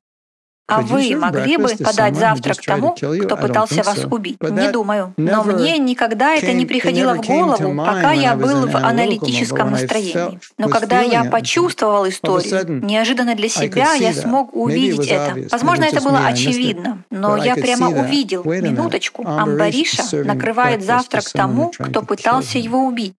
а 0.68 0.80
вы 0.80 1.16
могли 1.16 1.56
бы 1.56 1.68
подать 1.76 2.16
завтрак 2.16 2.56
тому, 2.64 2.92
кто 2.94 3.36
пытался 3.36 3.82
вас 3.82 4.04
убить? 4.04 4.40
Не 4.40 4.70
думаю. 4.70 5.12
Но 5.16 5.44
мне 5.44 5.78
никогда 5.78 6.34
это 6.34 6.52
не 6.52 6.66
приходило 6.66 7.14
в 7.14 7.26
голову, 7.26 7.76
пока 7.76 8.12
я 8.12 8.36
был 8.36 8.66
в 8.66 8.76
аналитическом 8.76 9.72
настроении. 9.72 10.40
Но 10.58 10.68
когда 10.68 11.00
я 11.00 11.24
почувствовал 11.24 12.08
историю, 12.08 12.84
неожиданно 12.84 13.34
для 13.34 13.48
себя 13.48 13.94
я 13.94 14.12
смог 14.12 14.54
увидеть 14.54 15.08
это. 15.08 15.48
Возможно, 15.50 15.84
это 15.84 16.00
было 16.00 16.26
очевидно, 16.26 17.04
но 17.10 17.36
я 17.36 17.54
прямо 17.54 17.88
увидел, 17.88 18.44
минуточку, 18.44 19.26
Амбариша 19.26 20.24
накрывает 20.24 20.84
завтрак 20.84 21.24
тому, 21.32 21.72
кто 21.76 22.02
пытался 22.02 22.58
его 22.58 22.84
убить. 22.86 23.14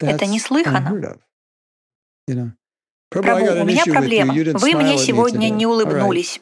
Это 0.00 0.26
неслыханно. 0.26 1.16
Прабу, 3.10 3.62
у 3.62 3.64
меня 3.64 3.84
проблема. 3.86 4.34
Вы 4.34 4.74
мне 4.74 4.98
сегодня 4.98 5.48
не 5.48 5.66
улыбнулись. 5.66 6.40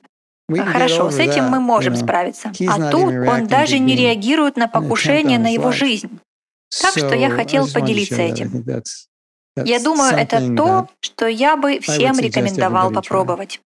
Хорошо, 0.49 1.11
с 1.11 1.19
этим 1.19 1.45
мы 1.45 1.61
можем 1.61 1.97
справиться. 1.97 2.53
А 2.69 2.91
тут 2.91 3.13
он 3.13 3.47
даже 3.47 3.79
не 3.79 3.97
реагирует 3.97 4.57
на 4.57 4.69
покушение 4.69 5.39
на 5.39 5.53
его 5.53 5.73
жизнь. 5.73 6.19
Так 6.83 6.93
что 6.93 7.15
я 7.15 7.31
хотел 7.31 7.69
поделиться 7.73 8.23
этим. 8.23 8.65
Я 9.57 9.81
думаю, 9.81 10.15
это 10.17 10.55
то, 10.55 10.89
что 11.01 11.27
я 11.27 11.57
бы 11.57 11.81
всем 11.81 12.19
рекомендовал 12.19 12.91
попробовать. 12.91 13.61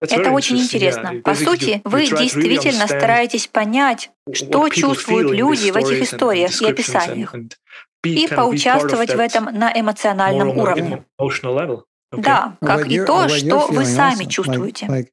Это 0.00 0.30
очень 0.32 0.58
интересно. 0.58 1.20
По 1.22 1.34
сути, 1.34 1.80
вы 1.84 2.06
действительно 2.06 2.86
стараетесь 2.86 3.46
понять, 3.46 4.10
что 4.32 4.68
чувствуют 4.68 5.32
люди 5.32 5.70
в 5.70 5.76
этих 5.76 6.02
историях 6.02 6.60
и 6.60 6.66
описаниях, 6.66 7.34
и 8.04 8.28
поучаствовать 8.28 9.14
в 9.14 9.18
этом 9.18 9.44
на 9.46 9.72
эмоциональном 9.74 10.56
уровне. 10.58 11.04
Да, 12.12 12.56
как 12.60 12.86
и 12.86 13.04
то, 13.04 13.28
что 13.28 13.66
вы 13.68 13.84
сами 13.84 14.24
чувствуете. 14.24 15.08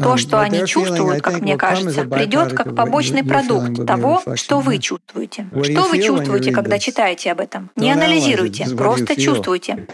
То, 0.00 0.16
что 0.16 0.40
они 0.40 0.64
чувствуют, 0.64 1.22
как 1.22 1.40
мне 1.40 1.56
кажется, 1.56 2.04
придет 2.04 2.52
как 2.52 2.74
побочный 2.74 3.24
продукт 3.24 3.84
того, 3.86 4.22
что 4.36 4.60
вы 4.60 4.78
чувствуете. 4.78 5.48
Что 5.64 5.88
вы 5.88 6.00
чувствуете, 6.00 6.52
когда 6.52 6.78
читаете 6.78 7.32
об 7.32 7.40
этом? 7.40 7.70
Не 7.76 7.92
анализируйте, 7.92 8.66
просто 8.76 9.20
чувствуйте. 9.20 9.86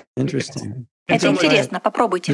Это 1.06 1.28
интересно, 1.28 1.80
попробуйте. 1.80 2.32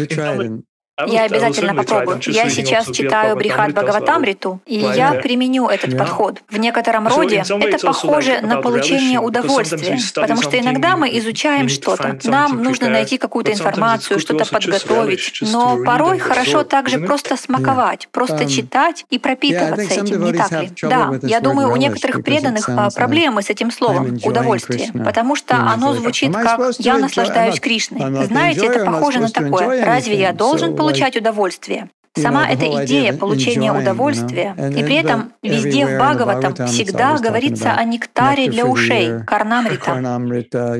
Я 1.06 1.24
обязательно 1.24 1.74
попробую. 1.74 2.20
Я 2.26 2.48
сейчас 2.50 2.90
читаю 2.90 3.36
Брихат 3.36 3.72
Бхагаватамриту, 3.72 4.60
и 4.66 4.78
я 4.78 5.12
применю 5.12 5.68
этот 5.68 5.96
подход. 5.96 6.42
В 6.48 6.58
некотором 6.58 7.08
роде 7.08 7.42
это 7.48 7.86
похоже 7.86 8.40
на 8.42 8.60
получение 8.62 9.20
удовольствия, 9.20 9.98
потому 10.14 10.42
что 10.42 10.58
иногда 10.58 10.96
мы 10.96 11.08
изучаем 11.18 11.68
что-то, 11.68 12.18
нам 12.24 12.62
нужно 12.62 12.88
найти 12.88 13.18
какую-то 13.18 13.52
информацию, 13.52 14.18
что-то 14.20 14.44
подготовить, 14.44 15.32
но 15.40 15.82
порой 15.84 16.18
хорошо 16.18 16.64
также 16.64 16.98
просто 16.98 17.36
смаковать, 17.36 18.08
просто 18.12 18.46
читать 18.46 19.04
и 19.10 19.18
пропитываться 19.18 19.94
этим, 19.94 20.24
не 20.24 20.32
так 20.32 20.52
ли? 20.52 20.70
Да, 20.82 21.12
я 21.22 21.40
думаю, 21.40 21.72
у 21.72 21.76
некоторых 21.76 22.22
преданных 22.24 22.68
а, 22.68 22.90
проблемы 22.90 23.42
с 23.42 23.50
этим 23.50 23.70
словом 23.70 24.18
«удовольствие», 24.24 24.92
потому 24.92 25.36
что 25.36 25.56
оно 25.56 25.94
звучит 25.94 26.32
как 26.34 26.60
«я 26.78 26.98
наслаждаюсь 26.98 27.60
Кришной». 27.60 28.26
Знаете, 28.26 28.66
это 28.66 28.84
похоже 28.84 29.20
на 29.20 29.30
такое. 29.30 29.84
Разве 29.84 30.18
я 30.18 30.32
должен 30.32 30.76
получить 30.76 30.89
получать 30.90 31.16
удовольствие. 31.16 31.90
Сама 32.16 32.48
эта 32.48 32.84
идея 32.84 33.16
получения 33.16 33.72
удовольствия, 33.72 34.54
и 34.76 34.82
при 34.82 34.96
этом 34.96 35.32
везде 35.42 35.86
в 35.86 35.96
Бхагаватам 35.96 36.66
всегда 36.66 37.18
говорится 37.18 37.72
о 37.72 37.84
нектаре 37.84 38.50
для 38.50 38.66
ушей, 38.66 39.22
карнамрита. 39.24 40.76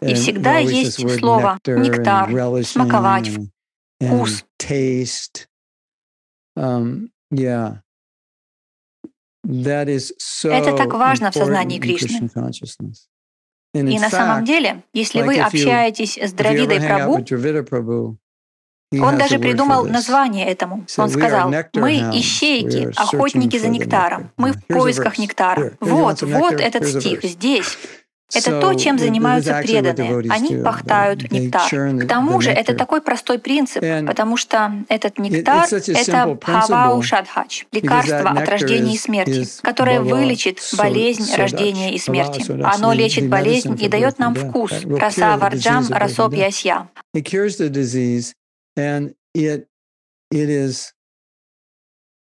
И 0.00 0.14
всегда 0.14 0.58
есть 0.58 1.18
слово 1.18 1.58
«нектар», 1.66 2.28
«смаковать», 2.64 3.30
«вкус». 4.00 4.44
Um, 6.54 7.08
Это 9.44 10.76
так 10.76 10.92
важно 10.92 11.30
в 11.30 11.34
сознании 11.34 11.78
Кришны. 11.78 12.28
И 13.74 13.98
на 13.98 14.10
самом 14.10 14.44
деле, 14.44 14.82
если 14.92 15.22
вы 15.22 15.38
общаетесь 15.40 16.18
с 16.18 16.32
Дравидой 16.32 16.78
Прабhu, 16.78 18.18
он 19.00 19.18
даже 19.18 19.38
придумал 19.38 19.84
название 19.84 20.46
этому. 20.46 20.84
Он 20.96 21.08
сказал, 21.08 21.52
мы 21.74 21.94
ищейки, 22.12 22.90
охотники 22.96 23.58
за 23.58 23.68
нектаром. 23.68 24.30
Мы 24.36 24.52
в 24.52 24.66
поисках 24.66 25.18
нектара. 25.18 25.72
Вот, 25.80 26.22
вот 26.22 26.60
этот 26.60 26.86
стих 26.86 27.22
здесь. 27.22 27.78
Это 28.34 28.60
то, 28.60 28.74
чем 28.74 28.98
занимаются 28.98 29.60
преданные. 29.62 30.30
Они 30.30 30.56
пахтают 30.56 31.30
нектар. 31.30 31.68
К 31.68 32.06
тому 32.08 32.40
же 32.40 32.50
это 32.50 32.74
такой 32.74 33.02
простой 33.02 33.38
принцип, 33.38 33.84
потому 34.06 34.36
что 34.36 34.72
этот 34.88 35.18
нектар— 35.18 35.66
это 35.70 36.38
Бхавау 36.40 37.02
Шадхач, 37.02 37.66
лекарство 37.72 38.30
от 38.30 38.48
рождения 38.48 38.94
и 38.94 38.98
смерти, 38.98 39.46
которое 39.62 40.00
вылечит 40.00 40.60
болезнь 40.76 41.34
рождения 41.36 41.94
и 41.94 41.98
смерти. 41.98 42.44
Оно 42.62 42.92
лечит 42.92 43.28
болезнь 43.28 43.76
и 43.80 43.88
дает 43.88 44.18
нам 44.18 44.34
вкус. 44.34 44.72
Раса 44.84 45.36
варджам 45.36 45.86
расоп 45.90 46.34
ясья. 46.34 46.88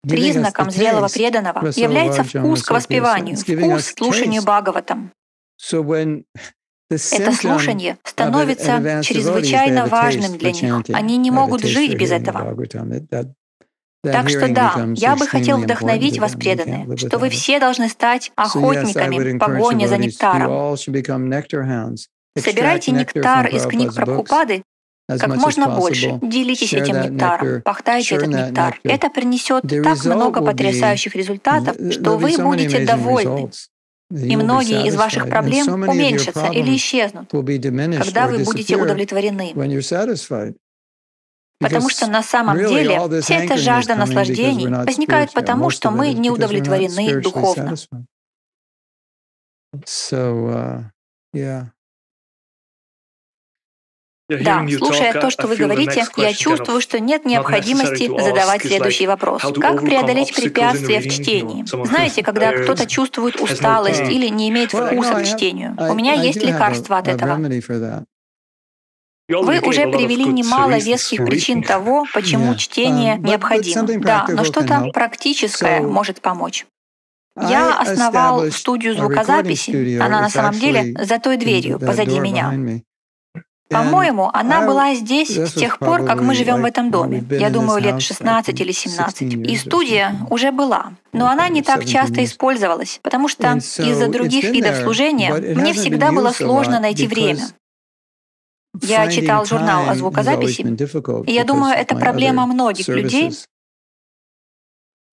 Признаком 0.03 0.71
зрелого 0.71 1.09
преданного 1.09 1.67
является 1.77 2.25
вкус 2.25 2.63
к 2.63 2.71
воспеванию, 2.71 3.37
вкус 3.37 3.93
к 3.93 3.99
слушанию 3.99 4.43
Бхагаватам. 4.43 5.13
Это 6.91 7.33
слушание 7.33 7.99
становится 8.03 9.03
чрезвычайно 9.03 9.87
важным 9.87 10.39
для 10.39 10.51
них. 10.53 10.85
Они 10.93 11.17
не 11.19 11.31
могут 11.31 11.63
жить 11.63 11.95
без 11.97 12.11
этого. 12.11 12.57
Так 14.03 14.31
что 14.31 14.49
да, 14.49 14.89
я 14.95 15.15
бы 15.15 15.27
хотел 15.27 15.59
вдохновить 15.59 16.19
вас, 16.19 16.33
преданные, 16.33 16.97
что 16.97 17.19
вы 17.19 17.29
все 17.29 17.61
должны 17.61 17.89
стать 17.91 18.33
охотниками 18.35 19.35
в 19.35 19.39
погоне 19.39 19.89
за 19.89 19.99
нектаром. 19.99 20.77
Собирайте 22.39 22.93
нектар 22.93 23.49
из 23.49 23.67
книг 23.67 23.95
Прабхупады 23.95 24.63
как 25.19 25.37
можно 25.37 25.69
больше. 25.69 26.19
Делитесь 26.23 26.73
этим 26.73 27.01
нектаром, 27.01 27.63
пахтайте 27.63 28.17
этот 28.17 28.29
нектар. 28.29 28.79
Это 28.85 29.11
принесет 29.11 29.63
так 29.63 30.05
много 30.05 30.43
потрясающих 30.43 31.15
результатов, 31.15 31.77
что 31.93 32.17
вы 32.17 32.37
будете 32.37 32.85
довольны. 32.85 33.51
И 34.11 34.37
многие 34.37 34.87
из 34.89 34.97
ваших 34.97 35.29
проблем 35.29 35.69
уменьшатся 35.69 36.47
или 36.47 36.75
исчезнут, 36.77 37.31
когда 37.31 38.27
вы 38.27 38.39
будете 38.45 38.77
удовлетворены. 38.77 39.53
Потому 41.61 41.91
что 41.91 42.07
на 42.07 42.23
самом 42.23 42.57
деле 42.57 43.21
вся 43.21 43.35
эта 43.37 43.59
жажда 43.59 43.95
наслаждений 43.95 44.67
возникает 44.67 45.33
потому, 45.33 45.71
что 45.71 45.91
мы 45.91 46.13
не 46.13 46.31
удовлетворены 46.31 47.21
духовно. 47.21 47.77
So, 49.87 50.49
uh, 50.51 50.83
yeah. 51.33 51.71
Да, 54.43 54.65
слушая 54.79 55.13
то, 55.13 55.31
что 55.31 55.47
вы 55.47 55.57
говорите, 55.57 56.05
я 56.17 56.33
чувствую, 56.33 56.81
что 56.81 57.01
нет 57.01 57.25
необходимости 57.25 58.09
задавать 58.09 58.63
следующий 58.63 59.07
вопрос. 59.07 59.43
Как 59.61 59.81
преодолеть 59.81 60.35
препятствия 60.35 61.01
в 61.01 61.09
чтении? 61.09 61.65
Знаете, 61.87 62.23
когда 62.23 62.53
кто-то 62.53 62.87
чувствует 62.87 63.41
усталость 63.41 64.09
или 64.09 64.29
не 64.29 64.49
имеет 64.51 64.73
вкуса 64.73 65.15
к 65.15 65.25
чтению, 65.25 65.77
у 65.79 65.95
меня 65.95 66.15
есть 66.15 66.43
лекарство 66.43 66.99
от 66.99 67.09
этого. 67.09 67.39
Вы 69.31 69.61
уже 69.61 69.83
привели 69.83 70.25
немало 70.25 70.77
веских 70.79 71.25
причин 71.25 71.63
того, 71.63 72.05
почему 72.13 72.57
чтение 72.57 73.15
um, 73.15 73.29
необходимо. 73.29 73.87
Да, 74.01 74.27
но 74.29 74.45
что-то 74.45 74.91
практическое 74.93 75.81
может 75.81 76.21
помочь. 76.21 76.67
Я 77.37 77.79
основал 77.79 78.51
студию 78.51 78.97
звукозаписи, 78.97 79.99
она 79.99 80.21
на 80.21 80.31
самом 80.31 80.59
деле 80.59 80.95
за 81.05 81.19
той 81.19 81.37
дверью 81.37 81.79
позади 81.79 82.19
меня. 82.19 82.83
По-моему, 83.71 84.29
она 84.33 84.67
была 84.67 84.95
здесь 84.95 85.31
с 85.31 85.53
тех 85.53 85.79
пор, 85.79 86.05
как 86.05 86.21
мы 86.21 86.35
живем 86.35 86.63
в 86.63 86.65
этом 86.65 86.91
доме. 86.91 87.25
Я 87.31 87.51
думаю, 87.51 87.81
лет 87.81 88.03
16 88.03 88.61
или 88.61 88.73
17. 88.73 89.23
И 89.23 89.57
студия 89.57 90.17
уже 90.29 90.51
была. 90.51 90.93
Но 91.13 91.29
она 91.29 91.49
не 91.49 91.63
так 91.63 91.85
часто 91.85 92.25
использовалась, 92.25 92.99
потому 93.03 93.29
что 93.29 93.57
из-за 93.57 94.09
других 94.09 94.45
видов 94.45 94.77
служения 94.77 95.33
мне 95.33 95.73
всегда 95.73 96.13
было 96.13 96.31
сложно 96.33 96.81
найти 96.81 97.07
время. 97.07 97.47
Я 98.83 99.09
читал 99.09 99.45
журнал 99.47 99.89
о 99.89 99.95
звукозаписи, 99.95 100.63
и 101.27 101.33
я 101.33 101.45
думаю, 101.45 101.75
это 101.75 101.97
проблема 101.97 102.47
многих 102.47 102.89
людей, 102.89 103.33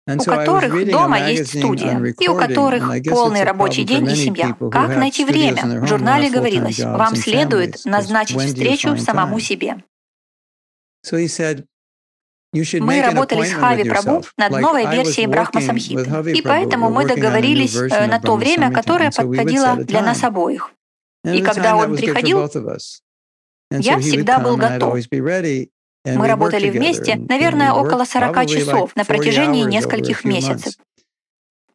у 0.07 0.23
которых 0.23 0.89
дома 0.89 1.29
есть 1.29 1.59
студия, 1.59 2.13
и 2.19 2.27
у 2.27 2.35
которых 2.35 2.83
полный 3.09 3.43
рабочий 3.43 3.83
день 3.83 4.09
и 4.09 4.15
семья. 4.15 4.55
Как 4.71 4.95
найти 4.97 5.23
время? 5.25 5.81
В 5.81 5.87
журнале 5.87 6.29
говорилось, 6.29 6.79
вам 6.79 7.15
следует 7.15 7.85
назначить 7.85 8.41
встречу 8.41 8.97
самому 8.97 9.39
себе. 9.39 9.77
Мы 12.53 13.01
работали 13.01 13.45
с 13.45 13.53
Хави 13.53 13.89
Прабу 13.89 14.23
над 14.37 14.51
новой 14.51 14.85
версией 14.85 15.25
Брахма 15.25 15.59
Самхиты, 15.61 16.31
и 16.31 16.41
поэтому 16.41 16.91
мы 16.91 17.07
договорились 17.07 17.75
э, 17.75 18.05
на 18.05 18.19
то 18.19 18.35
время, 18.35 18.71
которое 18.71 19.09
подходило 19.11 19.77
для 19.77 20.03
нас 20.03 20.23
обоих. 20.23 20.71
И 21.23 21.41
когда 21.41 21.75
он 21.75 21.95
приходил, 21.95 22.47
я 23.71 23.99
всегда 23.99 24.39
был 24.39 24.57
готов. 24.57 24.99
Мы 26.05 26.27
работали 26.27 26.69
вместе, 26.69 27.15
наверное, 27.15 27.73
около 27.73 28.05
40 28.05 28.45
часов 28.47 28.95
на 28.95 29.05
протяжении 29.05 29.63
нескольких 29.63 30.25
месяцев. 30.25 30.73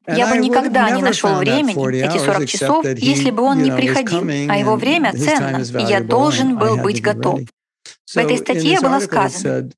Я 0.06 0.26
бы 0.26 0.38
никогда 0.38 0.90
не 0.90 1.02
нашел 1.02 1.36
времени, 1.36 2.02
эти 2.02 2.18
40 2.18 2.46
часов, 2.46 2.84
если 2.84 3.30
бы 3.30 3.42
он 3.42 3.62
не 3.62 3.70
приходил, 3.70 4.22
а 4.50 4.56
его 4.56 4.76
время 4.76 5.12
ценно, 5.12 5.62
и 5.78 5.84
я 5.84 6.00
должен 6.00 6.58
был 6.58 6.78
быть 6.78 7.02
готов. 7.02 7.40
В 8.10 8.16
этой 8.16 8.38
статье 8.38 8.80
было 8.80 9.00
сказано, 9.00 9.70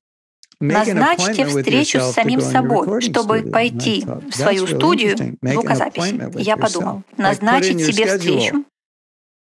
Назначьте 0.61 1.47
встречу 1.47 1.99
с 1.99 2.13
самим 2.13 2.39
собой, 2.39 3.01
чтобы 3.01 3.41
пойти 3.41 4.05
в 4.05 4.35
свою 4.35 4.67
студию 4.67 5.37
звукозаписи. 5.41 6.39
Я 6.39 6.55
подумал, 6.55 7.01
назначить 7.17 7.83
себе 7.83 8.05
встречу, 8.05 8.63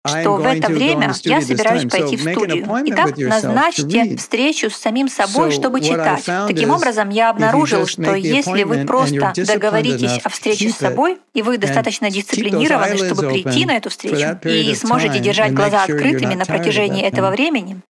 что 0.05 0.35
в 0.35 0.45
это 0.45 0.69
время 0.69 1.13
я 1.23 1.41
собираюсь 1.41 1.89
пойти 1.89 2.17
в 2.17 2.21
студию. 2.21 2.67
Итак, 2.87 3.17
назначьте 3.17 4.17
встречу 4.17 4.69
с 4.69 4.75
самим 4.75 5.07
собой, 5.07 5.51
чтобы 5.51 5.81
читать. 5.81 6.25
Таким 6.25 6.71
образом, 6.71 7.09
я 7.09 7.29
обнаружил, 7.29 7.87
что 7.87 8.13
если 8.15 8.63
вы 8.63 8.85
просто 8.85 9.33
договоритесь 9.35 10.19
о 10.23 10.29
встрече 10.29 10.69
с 10.69 10.77
собой, 10.77 11.19
и 11.33 11.41
вы 11.41 11.57
достаточно 11.57 12.09
дисциплинированы, 12.09 12.97
чтобы 12.97 13.29
прийти 13.29 13.65
на 13.65 13.77
эту 13.77 13.89
встречу, 13.89 14.39
и 14.47 14.75
сможете 14.75 15.19
держать 15.19 15.53
глаза 15.53 15.83
открытыми 15.83 16.35
на 16.35 16.45
протяжении 16.45 17.03
этого 17.03 17.31
времени, 17.31 17.81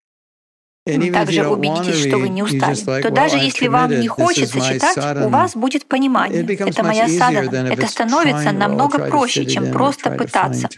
также 1.13 1.47
убедитесь, 1.47 2.05
что 2.05 2.17
вы 2.17 2.29
не 2.29 2.43
устали, 2.43 3.01
то 3.01 3.09
даже 3.09 3.37
если 3.37 3.67
вам 3.67 3.99
не 3.99 4.07
хочется 4.07 4.59
читать, 4.59 4.97
у 5.23 5.29
вас 5.29 5.55
будет 5.55 5.85
понимание. 5.85 6.43
Это 6.43 6.83
моя 6.83 7.07
садана. 7.07 7.71
Это 7.71 7.87
становится 7.87 8.51
намного 8.51 8.99
проще, 9.07 9.45
чем 9.45 9.71
просто 9.71 10.11
пытаться. 10.11 10.69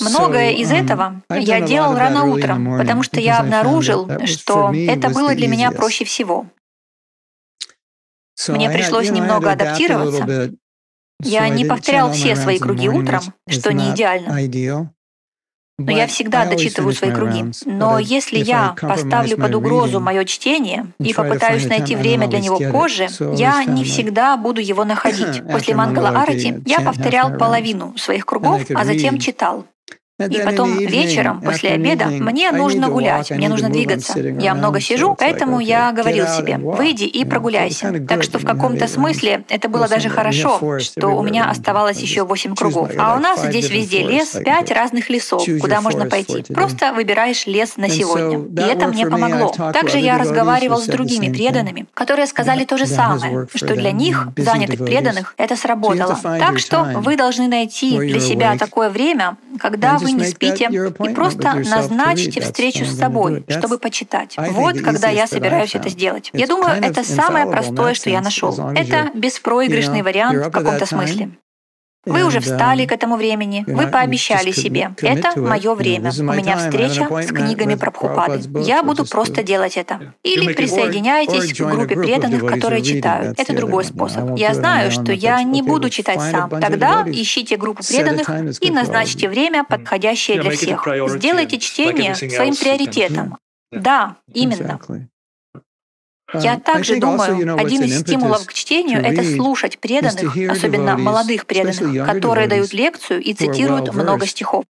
Многое 0.00 0.52
из 0.52 0.70
этого 0.70 1.22
я 1.30 1.60
делал 1.60 1.96
рано 1.96 2.24
утром, 2.24 2.78
потому 2.78 3.02
что 3.02 3.20
я 3.20 3.38
обнаружил, 3.38 4.08
что 4.26 4.72
это 4.74 5.10
было 5.10 5.34
для 5.34 5.48
меня 5.48 5.70
проще 5.70 6.04
всего. 6.04 6.46
Мне 8.48 8.70
пришлось 8.70 9.10
немного 9.10 9.52
адаптироваться. 9.52 10.52
Я 11.22 11.48
не 11.48 11.64
повторял 11.64 12.12
все 12.12 12.36
свои 12.36 12.58
круги 12.58 12.88
утром, 12.88 13.22
что 13.48 13.72
не 13.72 13.90
идеально. 13.90 14.38
Но 15.78 15.92
я 15.92 16.06
всегда 16.06 16.46
дочитываю 16.46 16.94
свои 16.94 17.12
круги. 17.12 17.44
Но 17.66 17.98
если 17.98 18.38
я 18.38 18.74
поставлю 18.80 19.36
под 19.36 19.54
угрозу 19.54 20.00
мое 20.00 20.24
чтение 20.24 20.86
и 20.98 21.12
попытаюсь 21.12 21.66
найти 21.66 21.94
время 21.96 22.28
для 22.28 22.40
него 22.40 22.58
позже, 22.70 23.08
я 23.34 23.64
не 23.64 23.84
всегда 23.84 24.36
буду 24.36 24.60
его 24.60 24.84
находить. 24.84 25.46
После 25.50 25.74
Мангала 25.74 26.08
Арати 26.10 26.62
я 26.66 26.80
повторял 26.80 27.36
половину 27.36 27.94
своих 27.98 28.24
кругов, 28.24 28.62
а 28.74 28.84
затем 28.84 29.18
читал. 29.18 29.66
И 30.18 30.40
потом 30.40 30.78
вечером, 30.78 31.42
после 31.42 31.70
обеда, 31.70 32.06
мне 32.06 32.50
нужно 32.50 32.88
гулять, 32.88 33.30
мне 33.30 33.50
нужно 33.50 33.68
двигаться. 33.68 34.18
Я 34.18 34.54
много 34.54 34.80
сижу, 34.80 35.14
поэтому 35.14 35.60
я 35.60 35.92
говорил 35.92 36.26
себе, 36.26 36.56
выйди 36.56 37.04
и 37.04 37.24
прогуляйся. 37.26 37.92
Так 38.08 38.22
что 38.22 38.38
в 38.38 38.44
каком-то 38.46 38.88
смысле 38.88 39.44
это 39.50 39.68
было 39.68 39.88
даже 39.88 40.08
хорошо, 40.08 40.78
что 40.78 41.08
у 41.08 41.22
меня 41.22 41.50
оставалось 41.50 41.98
еще 41.98 42.24
восемь 42.24 42.54
кругов. 42.54 42.92
А 42.98 43.16
у 43.16 43.20
нас 43.20 43.44
здесь 43.44 43.68
везде 43.68 44.04
лес, 44.04 44.38
пять 44.42 44.70
разных 44.70 45.10
лесов, 45.10 45.44
куда 45.60 45.82
можно 45.82 46.06
пойти. 46.06 46.42
Просто 46.52 46.94
выбираешь 46.94 47.46
лес 47.46 47.76
на 47.76 47.90
сегодня. 47.90 48.38
И 48.38 48.66
это 48.66 48.86
мне 48.88 49.06
помогло. 49.06 49.52
Также 49.72 49.98
я 49.98 50.16
разговаривал 50.16 50.80
с 50.80 50.86
другими 50.86 51.30
преданными, 51.30 51.86
которые 51.92 52.26
сказали 52.26 52.64
то 52.64 52.78
же 52.78 52.86
самое, 52.86 53.46
что 53.54 53.74
для 53.74 53.92
них, 53.92 54.28
занятых 54.36 54.82
преданных, 54.82 55.34
это 55.36 55.56
сработало. 55.56 56.18
Так 56.22 56.58
что 56.58 56.84
вы 56.94 57.16
должны 57.16 57.48
найти 57.48 57.98
для 57.98 58.20
себя 58.20 58.56
такое 58.56 58.88
время, 58.88 59.36
когда 59.60 59.98
вы 59.98 60.05
не 60.12 60.24
спите, 60.26 60.68
и 60.70 61.14
просто 61.14 61.54
назначьте 61.54 62.40
встречу 62.40 62.84
с 62.84 62.96
собой, 62.96 63.44
чтобы 63.48 63.78
почитать. 63.78 64.36
Вот 64.36 64.80
когда 64.80 65.08
я 65.08 65.26
собираюсь 65.26 65.74
это 65.74 65.88
сделать. 65.88 66.30
Я 66.32 66.46
думаю, 66.46 66.82
это 66.82 67.04
самое 67.04 67.46
простое, 67.46 67.94
что 67.94 68.10
я 68.10 68.20
нашел. 68.20 68.56
Это 68.74 69.10
беспроигрышный 69.14 70.02
вариант 70.02 70.46
в 70.46 70.50
каком-то 70.50 70.86
смысле. 70.86 71.30
Вы 72.06 72.24
уже 72.24 72.40
встали 72.40 72.84
um, 72.84 72.86
к 72.86 72.92
этому 72.92 73.16
времени, 73.16 73.64
вы 73.66 73.88
пообещали 73.88 74.52
себе, 74.52 74.90
это 75.02 75.38
мое 75.38 75.74
время, 75.74 76.12
у 76.16 76.32
меня 76.32 76.56
встреча 76.56 77.08
с 77.22 77.26
книгами 77.26 77.74
про 77.74 77.90
Прабхупады. 77.90 78.42
Я 78.60 78.82
буду 78.82 79.04
просто 79.04 79.42
делать 79.42 79.76
это. 79.76 80.14
Или 80.22 80.52
присоединяйтесь 80.52 81.52
к 81.52 81.60
группе 81.60 81.96
преданных, 81.96 82.46
которые 82.46 82.82
читают. 82.82 83.38
Это 83.38 83.52
другой 83.54 83.84
способ. 83.84 84.36
Я 84.36 84.54
знаю, 84.54 84.90
что 84.90 85.12
я 85.12 85.42
не 85.42 85.62
буду 85.62 85.90
читать 85.90 86.20
сам. 86.20 86.48
Тогда 86.48 87.04
ищите 87.06 87.56
группу 87.56 87.82
преданных 87.82 88.28
и 88.60 88.70
назначьте 88.70 89.28
время, 89.28 89.64
подходящее 89.64 90.40
для 90.40 90.50
всех. 90.52 90.86
Сделайте 91.08 91.58
чтение 91.58 92.14
своим 92.14 92.54
приоритетом. 92.54 93.36
Да, 93.72 94.16
именно. 94.32 94.80
Я 96.42 96.56
uh, 96.56 96.60
также 96.60 96.98
думаю, 96.98 97.56
один 97.58 97.82
из 97.82 98.00
стимулов 98.00 98.46
к 98.46 98.52
чтению— 98.52 99.00
это 99.04 99.22
слушать 99.24 99.78
преданных, 99.78 100.36
особенно 100.50 100.96
молодых 100.96 101.46
преданных, 101.46 102.06
которые 102.06 102.48
дают 102.48 102.72
лекцию 102.72 103.22
и 103.22 103.32
цитируют 103.34 103.94
много 103.94 104.26
стихов. 104.26 104.64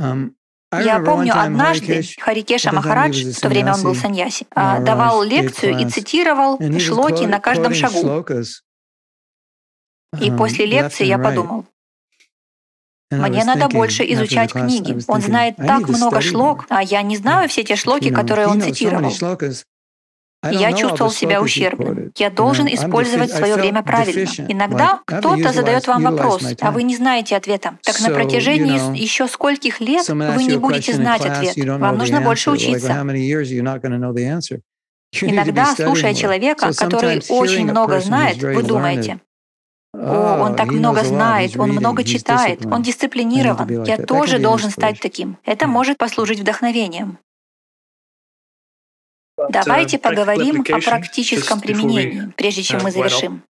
Um, 0.00 0.32
Я 0.72 0.98
помню, 0.98 1.34
однажды 1.36 2.02
Харикеша 2.20 2.72
Махарадж, 2.72 3.32
в 3.32 3.40
то 3.40 3.48
время 3.48 3.74
он 3.74 3.82
был 3.82 3.94
саньяси, 3.94 4.46
а, 4.54 4.80
давал 4.80 5.22
лекцию 5.22 5.78
и 5.78 5.88
цитировал 5.88 6.58
шлоки 6.80 7.26
на 7.26 7.38
каждом 7.38 7.74
шагу. 7.74 8.24
И 10.20 10.30
um, 10.30 10.36
после 10.36 10.66
лекции 10.66 11.04
я 11.04 11.18
подумал, 11.18 11.66
мне 13.18 13.44
надо 13.44 13.68
больше 13.68 14.04
изучать 14.12 14.52
книги. 14.52 14.98
Он 15.08 15.20
знает 15.20 15.56
так 15.56 15.88
много 15.88 16.20
шлок, 16.20 16.66
а 16.68 16.82
я 16.82 17.02
не 17.02 17.16
знаю 17.16 17.48
все 17.48 17.62
те 17.64 17.76
шлоки, 17.76 18.10
которые 18.10 18.48
он 18.48 18.60
цитировал. 18.60 19.12
Я 20.50 20.72
чувствовал 20.72 21.10
себя 21.10 21.40
ущербным. 21.40 22.12
Я 22.16 22.30
должен 22.30 22.66
использовать 22.66 23.32
свое 23.32 23.54
время 23.56 23.82
правильно. 23.82 24.28
Иногда 24.48 25.00
кто-то 25.06 25.52
задает 25.52 25.86
вам 25.86 26.02
вопрос, 26.02 26.42
а 26.60 26.70
вы 26.70 26.82
не 26.82 26.96
знаете 26.96 27.36
ответа. 27.36 27.78
Так 27.82 28.00
на 28.00 28.10
протяжении 28.10 28.98
еще 28.98 29.28
скольких 29.28 29.80
лет 29.80 30.08
вы 30.08 30.44
не 30.44 30.56
будете 30.58 30.92
знать 30.92 31.24
ответ. 31.24 31.56
Вам 31.56 31.98
нужно 31.98 32.20
больше 32.20 32.50
учиться. 32.50 33.04
Иногда, 35.20 35.74
слушая 35.76 36.12
человека, 36.12 36.72
который 36.76 37.22
очень 37.28 37.64
много 37.70 38.00
знает, 38.00 38.42
вы 38.42 38.62
думаете, 38.62 39.20
о, 39.94 40.42
он 40.42 40.56
так 40.56 40.68
много 40.68 41.04
знает, 41.04 41.56
он 41.56 41.70
много 41.70 42.04
читает, 42.04 42.66
он 42.66 42.82
дисциплинирован. 42.82 43.84
Я 43.84 43.98
тоже 43.98 44.38
должен 44.38 44.70
стать 44.70 45.00
таким. 45.00 45.38
Это 45.44 45.66
может 45.66 45.98
послужить 45.98 46.40
вдохновением. 46.40 47.18
Давайте 49.50 49.98
поговорим 49.98 50.64
о 50.72 50.80
практическом 50.80 51.60
применении, 51.60 52.32
прежде 52.36 52.62
чем 52.62 52.82
мы 52.82 52.90
завершим. 52.90 53.42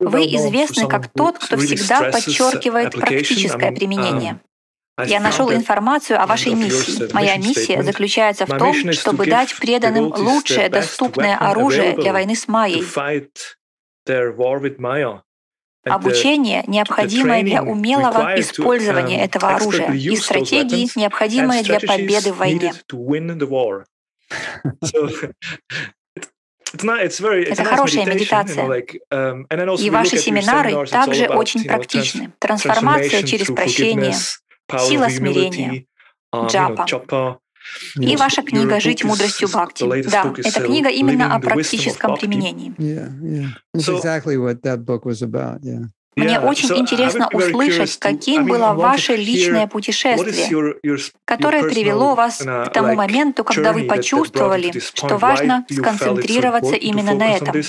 Вы 0.00 0.24
известны 0.26 0.88
как 0.88 1.08
тот, 1.08 1.38
кто 1.38 1.56
всегда 1.56 2.10
подчеркивает 2.10 2.92
практическое 2.92 3.72
применение. 3.72 4.40
Я 5.06 5.20
нашел 5.20 5.52
информацию 5.52 6.20
о 6.20 6.26
вашей 6.26 6.54
миссии. 6.54 7.12
Моя 7.12 7.36
миссия 7.36 7.82
заключается 7.82 8.46
в 8.46 8.58
том, 8.58 8.92
чтобы 8.92 9.26
дать 9.26 9.56
преданным 9.58 10.12
лучшее 10.12 10.68
доступное 10.68 11.36
оружие 11.36 11.96
для 11.96 12.12
войны 12.12 12.36
с 12.36 12.48
Майей. 12.48 12.84
Обучение, 15.84 16.62
необходимое 16.68 17.42
для 17.42 17.62
умелого 17.62 18.38
использования 18.38 19.20
um, 19.20 19.24
этого 19.24 19.56
оружия, 19.56 19.92
и 19.92 20.16
стратегии, 20.16 20.88
необходимые 20.96 21.64
для 21.64 21.80
победы 21.80 22.32
в 22.32 22.36
войне. 22.36 22.72
Это 26.72 27.64
хорошая 27.64 28.06
медитация. 28.06 28.64
Um, 29.10 29.76
и 29.76 29.90
ваши 29.90 30.18
семинары 30.18 30.86
также 30.86 31.26
очень 31.26 31.64
практичны. 31.64 32.32
Трансформация 32.38 33.24
через 33.24 33.48
прощение, 33.48 34.14
сила 34.78 35.08
смирения, 35.08 35.86
um, 36.32 36.48
джапа. 36.48 37.40
И 37.96 38.16
ваша 38.16 38.42
книга 38.42 38.80
«Жить 38.80 39.04
мудростью 39.04 39.48
Бхакти». 39.48 39.84
Да, 40.10 40.32
эта 40.36 40.60
книга 40.60 40.88
именно 40.88 41.34
о 41.34 41.40
практическом 41.40 42.16
применении. 42.16 42.72
Мне 46.14 46.38
очень 46.40 46.76
интересно 46.76 47.28
услышать, 47.32 47.98
каким 47.98 48.46
было 48.46 48.74
ваше 48.74 49.16
личное 49.16 49.66
путешествие, 49.66 50.74
которое 51.24 51.64
привело 51.64 52.14
вас 52.14 52.38
к 52.38 52.70
тому 52.72 52.94
моменту, 52.94 53.44
когда 53.44 53.72
вы 53.72 53.84
почувствовали, 53.84 54.72
что 54.94 55.16
важно 55.16 55.64
сконцентрироваться 55.70 56.74
именно 56.74 57.14
на 57.14 57.36
этом. 57.36 57.62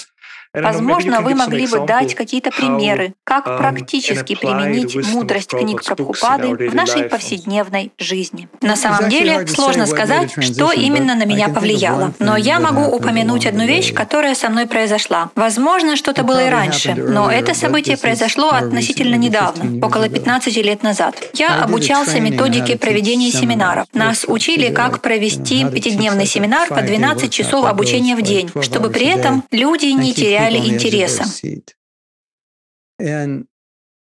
Возможно, 0.54 1.22
вы 1.22 1.34
могли 1.34 1.66
бы 1.66 1.80
дать 1.88 2.14
какие-то 2.14 2.52
примеры, 2.52 3.14
как 3.24 3.46
практически 3.58 4.36
применить 4.36 4.96
мудрость 5.08 5.50
книг 5.50 5.84
Прабхупады 5.84 6.70
в 6.70 6.76
нашей 6.76 7.04
повседневной 7.04 7.92
жизни. 7.98 8.48
На 8.62 8.76
самом 8.76 9.10
деле, 9.10 9.48
сложно 9.48 9.88
сказать, 9.88 10.32
что 10.44 10.72
именно 10.72 11.16
на 11.16 11.26
меня 11.26 11.50
повлияло. 11.50 12.14
Но 12.20 12.38
я 12.38 12.60
могу 12.60 12.84
упомянуть 12.86 13.48
одну 13.48 13.66
вещь, 13.66 13.94
которая 13.94 14.36
со 14.36 14.50
мной 14.50 14.68
произошла. 14.68 15.32
Возможно, 15.36 15.96
что-то 15.96 16.24
было 16.24 16.46
и 16.46 16.50
раньше, 16.50 16.94
но 16.94 17.32
это 17.32 17.56
событие 17.56 17.98
произошло 17.98 18.50
относительно 18.50 19.16
недавно, 19.16 19.84
около 19.84 20.08
15 20.08 20.56
лет 20.58 20.84
назад. 20.84 21.16
Я 21.34 21.64
обучался 21.64 22.20
методике 22.20 22.78
проведения 22.78 23.32
семинаров. 23.32 23.88
Нас 23.94 24.24
учили, 24.28 24.70
как 24.72 25.02
провести 25.02 25.66
пятидневный 25.66 26.28
семинар 26.28 26.68
по 26.70 26.82
12 26.84 27.32
часов 27.32 27.66
обучения 27.66 28.16
в 28.16 28.22
день, 28.22 28.52
чтобы 28.62 28.92
при 28.92 29.08
этом 29.08 29.44
люди 29.52 29.88
не 29.88 30.14
теряли 30.14 30.43
теряли 30.50 30.68
интереса. 30.68 31.26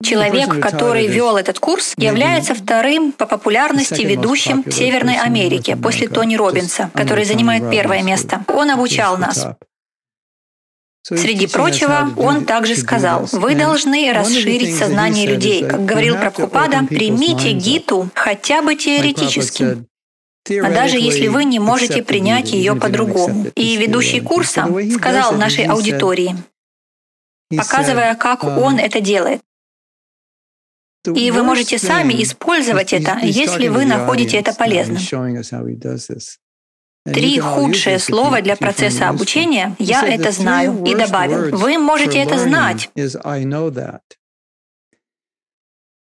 Человек, 0.01 0.61
который 0.61 1.07
вел 1.07 1.35
этот 1.35 1.59
курс, 1.59 1.93
является 1.97 2.55
вторым 2.55 3.11
по 3.11 3.25
популярности 3.25 4.01
ведущим 4.01 4.63
в 4.63 4.71
Северной 4.71 5.17
Америке 5.17 5.75
после 5.75 6.07
Тони 6.07 6.35
Робинса, 6.35 6.89
который 6.93 7.25
занимает 7.25 7.69
первое 7.69 8.01
место. 8.01 8.45
Он 8.47 8.71
обучал 8.71 9.17
нас. 9.17 9.47
Среди 11.03 11.47
прочего, 11.47 12.09
он 12.17 12.45
также 12.45 12.75
сказал, 12.75 13.27
вы 13.31 13.55
должны 13.55 14.13
расширить 14.13 14.77
сознание 14.77 15.25
людей. 15.25 15.67
Как 15.67 15.83
говорил 15.83 16.15
Прабхупада, 16.15 16.85
примите 16.87 17.51
гиту 17.51 18.09
хотя 18.13 18.61
бы 18.61 18.75
теоретически, 18.75 19.85
даже 20.47 20.97
если 20.97 21.27
вы 21.27 21.45
не 21.45 21.59
можете 21.59 22.01
принять 22.03 22.51
ее 22.51 22.75
по-другому. 22.75 23.47
И 23.55 23.77
ведущий 23.77 24.21
курса 24.21 24.67
сказал 24.97 25.33
нашей 25.33 25.65
аудитории, 25.65 26.35
показывая, 27.55 28.15
как 28.15 28.43
он 28.43 28.79
это 28.79 28.99
делает. 28.99 29.41
И 31.05 31.31
вы 31.31 31.43
можете 31.43 31.77
сами 31.77 32.21
использовать 32.23 32.93
это, 32.93 33.19
если 33.23 33.67
вы 33.67 33.85
находите 33.85 34.37
это 34.37 34.53
полезным. 34.53 34.97
Три 37.05 37.39
худшие 37.39 37.97
слова 37.97 38.41
для 38.41 38.55
процесса 38.55 39.09
обучения 39.09 39.75
«я 39.79 40.05
это 40.05 40.31
знаю» 40.31 40.83
и 40.85 40.95
добавил 40.95 41.57
«вы 41.57 41.77
можете 41.77 42.19
это 42.19 42.37
знать». 42.37 42.89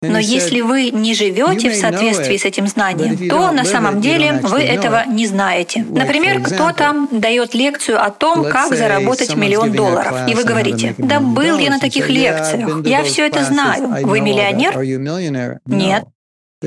Но 0.09 0.19
если 0.19 0.61
вы 0.61 0.91
не 0.91 1.13
живете 1.13 1.69
в 1.69 1.75
соответствии 1.75 2.37
с 2.37 2.45
этим 2.45 2.67
знанием, 2.67 3.29
то 3.29 3.51
на 3.51 3.63
самом 3.65 4.01
деле 4.01 4.39
вы 4.43 4.61
этого 4.61 5.03
не 5.07 5.25
знаете. 5.27 5.85
Например, 5.89 6.41
кто-то 6.41 7.07
дает 7.11 7.53
лекцию 7.53 8.03
о 8.03 8.09
том, 8.09 8.43
как 8.45 8.75
заработать 8.75 9.35
миллион 9.35 9.71
долларов, 9.71 10.27
и 10.27 10.33
вы 10.35 10.43
говорите, 10.43 10.95
да 10.97 11.19
был 11.19 11.57
я 11.57 11.69
на 11.69 11.79
таких 11.79 12.09
лекциях, 12.09 12.85
я 12.85 13.03
все 13.03 13.27
это 13.27 13.43
знаю. 13.43 14.05
Вы 14.05 14.21
миллионер? 14.21 14.73
Нет. 15.65 16.05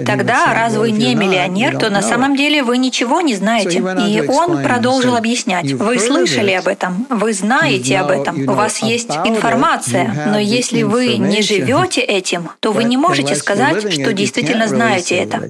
Тогда, 0.04 0.54
раз 0.54 0.74
вы 0.76 0.90
не 0.90 1.14
миллионер, 1.14 1.78
то 1.78 1.90
на 1.90 2.02
самом 2.02 2.36
деле 2.36 2.62
вы 2.62 2.78
ничего 2.78 3.20
не 3.20 3.34
знаете. 3.34 3.78
И 4.08 4.20
он 4.28 4.62
продолжил 4.62 5.16
объяснять. 5.16 5.72
Вы 5.72 5.98
слышали 5.98 6.52
об 6.52 6.68
этом, 6.68 7.06
вы 7.08 7.32
знаете 7.32 7.98
об 7.98 8.10
этом, 8.10 8.48
у 8.48 8.52
вас 8.52 8.82
есть 8.82 9.10
информация, 9.24 10.28
но 10.32 10.38
если 10.38 10.82
вы 10.82 11.16
не 11.16 11.42
живете 11.42 12.00
этим, 12.00 12.50
то 12.60 12.72
вы 12.72 12.84
не 12.84 12.96
можете 12.96 13.34
сказать, 13.34 13.92
что 13.92 14.12
действительно 14.12 14.68
знаете 14.68 15.16
это. 15.16 15.42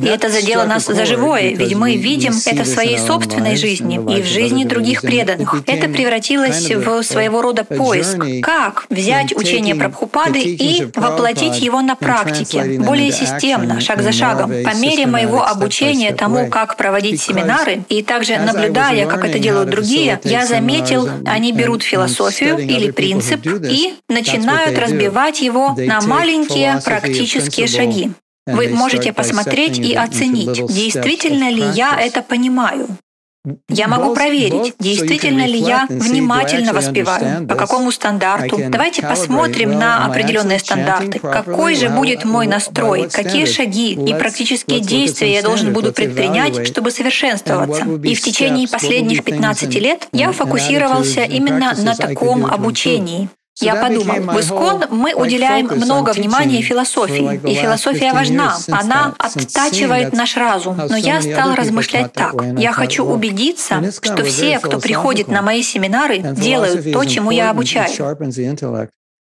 И 0.00 0.06
это 0.06 0.30
задело 0.30 0.64
нас 0.64 0.86
за 0.86 1.04
живое, 1.04 1.54
ведь 1.54 1.74
мы 1.74 1.96
видим 1.96 2.32
это 2.46 2.62
в 2.62 2.66
своей 2.66 2.98
собственной 2.98 3.56
жизни 3.56 3.96
и 3.96 4.22
в 4.22 4.26
жизни 4.26 4.64
других 4.64 5.02
преданных. 5.02 5.54
Это 5.66 5.86
превратилось 5.86 6.70
в 6.70 7.02
своего 7.02 7.42
рода 7.42 7.64
поиск. 7.64 8.16
Как 8.42 8.86
взять 8.88 9.36
учение 9.36 9.74
Прабхупады 9.74 10.40
и 10.40 10.88
воплотить 10.94 11.60
его 11.60 11.82
на 11.82 11.94
практике, 11.94 12.78
более 12.80 13.12
системно, 13.12 13.82
шаг 13.82 14.00
за 14.00 14.12
шагом. 14.12 14.50
По 14.64 14.74
мере 14.74 15.06
моего 15.06 15.44
обучения 15.44 16.14
тому, 16.14 16.48
как 16.48 16.78
проводить 16.78 17.20
семинары, 17.20 17.84
и 17.90 18.02
также 18.02 18.38
наблюдая, 18.38 19.06
как 19.06 19.26
это 19.26 19.38
делают 19.38 19.68
другие, 19.68 20.20
я 20.24 20.46
заметил, 20.46 21.06
они 21.26 21.52
берут 21.52 21.82
философию 21.82 22.56
или 22.56 22.90
принцип 22.90 23.46
и 23.46 23.94
начинают 24.08 24.78
разбивать 24.78 25.42
его 25.42 25.74
на 25.76 26.00
маленькие 26.00 26.80
практические 26.82 27.66
шаги. 27.66 28.10
Вы 28.46 28.68
можете 28.68 29.12
посмотреть 29.12 29.78
и 29.78 29.94
оценить, 29.94 30.66
действительно 30.66 31.50
ли 31.50 31.62
я 31.74 32.00
это 32.00 32.22
понимаю. 32.22 32.88
Я 33.68 33.88
могу 33.88 34.14
проверить, 34.14 34.74
действительно 34.78 35.44
ли 35.46 35.58
я 35.58 35.86
внимательно 35.88 36.72
воспеваю, 36.72 37.46
по 37.48 37.56
какому 37.56 37.90
стандарту. 37.90 38.56
Давайте 38.68 39.02
посмотрим 39.02 39.72
на 39.72 40.06
определенные 40.06 40.60
стандарты. 40.60 41.18
Какой 41.18 41.74
же 41.74 41.88
будет 41.88 42.24
мой 42.24 42.46
настрой, 42.46 43.08
какие 43.10 43.46
шаги 43.46 43.94
и 43.94 44.14
практические 44.14 44.78
действия 44.78 45.34
я 45.34 45.42
должен 45.42 45.72
буду 45.72 45.92
предпринять, 45.92 46.68
чтобы 46.68 46.92
совершенствоваться. 46.92 47.84
И 48.04 48.14
в 48.14 48.20
течение 48.20 48.68
последних 48.68 49.24
15 49.24 49.74
лет 49.74 50.06
я 50.12 50.30
фокусировался 50.30 51.22
именно 51.22 51.74
на 51.76 51.96
таком 51.96 52.46
обучении. 52.46 53.28
Я 53.62 53.76
подумал, 53.76 54.34
в 54.34 54.40
Искон 54.40 54.84
мы 54.90 55.14
уделяем 55.14 55.66
много 55.66 56.10
внимания 56.10 56.62
философии, 56.62 57.40
и 57.48 57.54
философия 57.54 58.12
важна, 58.12 58.56
она 58.70 59.14
оттачивает 59.18 60.12
наш 60.12 60.36
разум. 60.36 60.76
Но 60.76 60.96
я 60.96 61.22
стал 61.22 61.54
размышлять 61.54 62.12
так. 62.12 62.34
Я 62.58 62.72
хочу 62.72 63.04
убедиться, 63.04 63.82
что 63.90 64.24
все, 64.24 64.58
кто 64.58 64.78
приходит 64.78 65.28
на 65.28 65.42
мои 65.42 65.62
семинары, 65.62 66.18
делают 66.18 66.92
то, 66.92 67.04
чему 67.04 67.30
я 67.30 67.50
обучаю. 67.50 67.90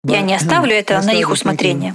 Я 0.05 0.21
не 0.21 0.35
оставлю 0.37 0.75
это 0.75 1.01
на 1.03 1.13
их 1.13 1.31
усмотрение. 1.31 1.95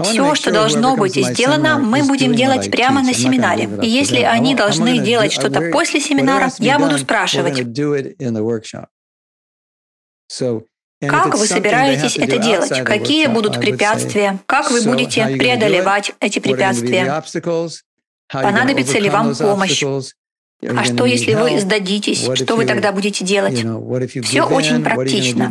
Все, 0.00 0.34
что 0.34 0.50
должно 0.50 0.96
быть 0.96 1.14
сделано, 1.14 1.78
мы 1.78 2.02
будем 2.02 2.34
делать 2.34 2.70
прямо 2.70 3.02
на 3.02 3.12
семинаре. 3.12 3.68
И 3.82 3.88
если 3.88 4.20
они 4.20 4.54
должны 4.54 4.98
делать 4.98 5.32
что-то 5.32 5.70
после 5.70 6.00
семинара, 6.00 6.50
я 6.58 6.78
буду 6.78 6.98
спрашивать, 6.98 7.60
как 11.00 11.36
вы 11.36 11.46
собираетесь 11.46 12.16
это 12.16 12.38
делать? 12.38 12.84
Какие 12.84 13.26
будут 13.26 13.58
препятствия? 13.60 14.38
Как 14.46 14.70
вы 14.70 14.82
будете 14.82 15.26
преодолевать 15.26 16.12
эти 16.20 16.38
препятствия? 16.38 17.22
Понадобится 18.28 18.98
ли 18.98 19.10
вам 19.10 19.34
помощь? 19.34 19.82
А 20.64 20.84
что, 20.84 21.06
если 21.06 21.34
вы 21.34 21.58
сдадитесь? 21.58 22.28
Что 22.34 22.56
вы 22.56 22.66
тогда 22.66 22.92
будете 22.92 23.24
делать? 23.24 23.58
Все 24.24 24.42
очень 24.42 24.82
практично. 24.82 25.50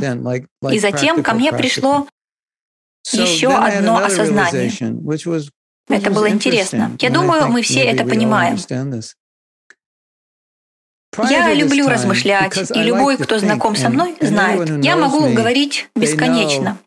И 0.71 0.79
затем 0.79 1.21
ко 1.21 1.33
мне 1.33 1.51
пришло 1.51 2.07
еще 3.11 3.49
одно 3.49 3.97
осознание. 3.97 4.71
Это 5.89 6.11
было 6.11 6.29
интересно. 6.29 6.95
Я 6.99 7.09
думаю, 7.09 7.49
мы 7.49 7.61
все 7.61 7.81
это 7.81 8.05
понимаем. 8.05 8.57
Я 11.29 11.53
люблю 11.53 11.87
размышлять, 11.87 12.71
и 12.73 12.79
любой, 12.83 13.17
кто 13.17 13.39
знаком 13.39 13.75
со 13.75 13.89
мной, 13.89 14.15
знает, 14.21 14.83
я 14.83 14.95
могу 14.95 15.29
говорить 15.33 15.89
бесконечно. 15.95 16.77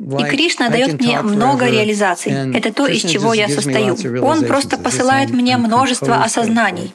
И 0.00 0.24
Кришна 0.24 0.70
дает 0.70 1.00
мне 1.00 1.20
много 1.20 1.66
реализаций. 1.68 2.32
Это 2.54 2.72
то, 2.72 2.86
из 2.86 3.02
чего 3.02 3.34
я 3.34 3.48
состою. 3.48 3.96
Он 4.24 4.44
просто 4.44 4.78
посылает 4.78 5.30
мне 5.30 5.56
множество 5.56 6.22
осознаний. 6.22 6.94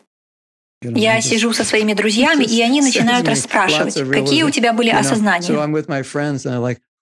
Я 0.81 1.21
сижу 1.21 1.53
со 1.53 1.63
своими 1.63 1.93
друзьями, 2.01 2.43
и 2.43 2.61
они 2.61 2.81
начинают 2.81 3.27
расспрашивать, 3.27 3.95
какие 4.11 4.43
у 4.43 4.51
тебя 4.51 4.73
были 4.73 4.89
осознания. 4.89 5.47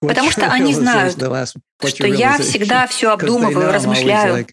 Потому 0.00 0.30
что 0.30 0.46
они 0.46 0.74
знают, 0.74 1.14
что 1.16 2.06
я 2.06 2.38
всегда 2.38 2.86
все 2.86 3.10
обдумываю, 3.12 3.72
размышляю. 3.72 4.46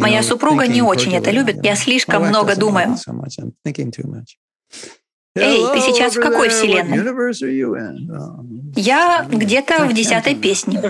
Моя 0.00 0.22
супруга 0.22 0.66
не 0.66 0.82
очень 0.82 1.14
это 1.14 1.30
любит, 1.30 1.62
я 1.64 1.74
слишком 1.76 2.22
много 2.26 2.56
думаю. 2.56 2.96
Эй, 5.36 5.62
ты 5.72 5.80
сейчас 5.80 6.14
в 6.16 6.20
какой 6.20 6.48
вселенной? 6.48 6.96
Я 8.76 9.26
где-то 9.28 9.86
в 9.86 9.92
десятой 9.92 10.34
песне. 10.40 10.80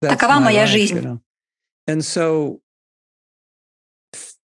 Такова 0.00 0.38
моя 0.40 0.66
жизнь. 0.66 1.20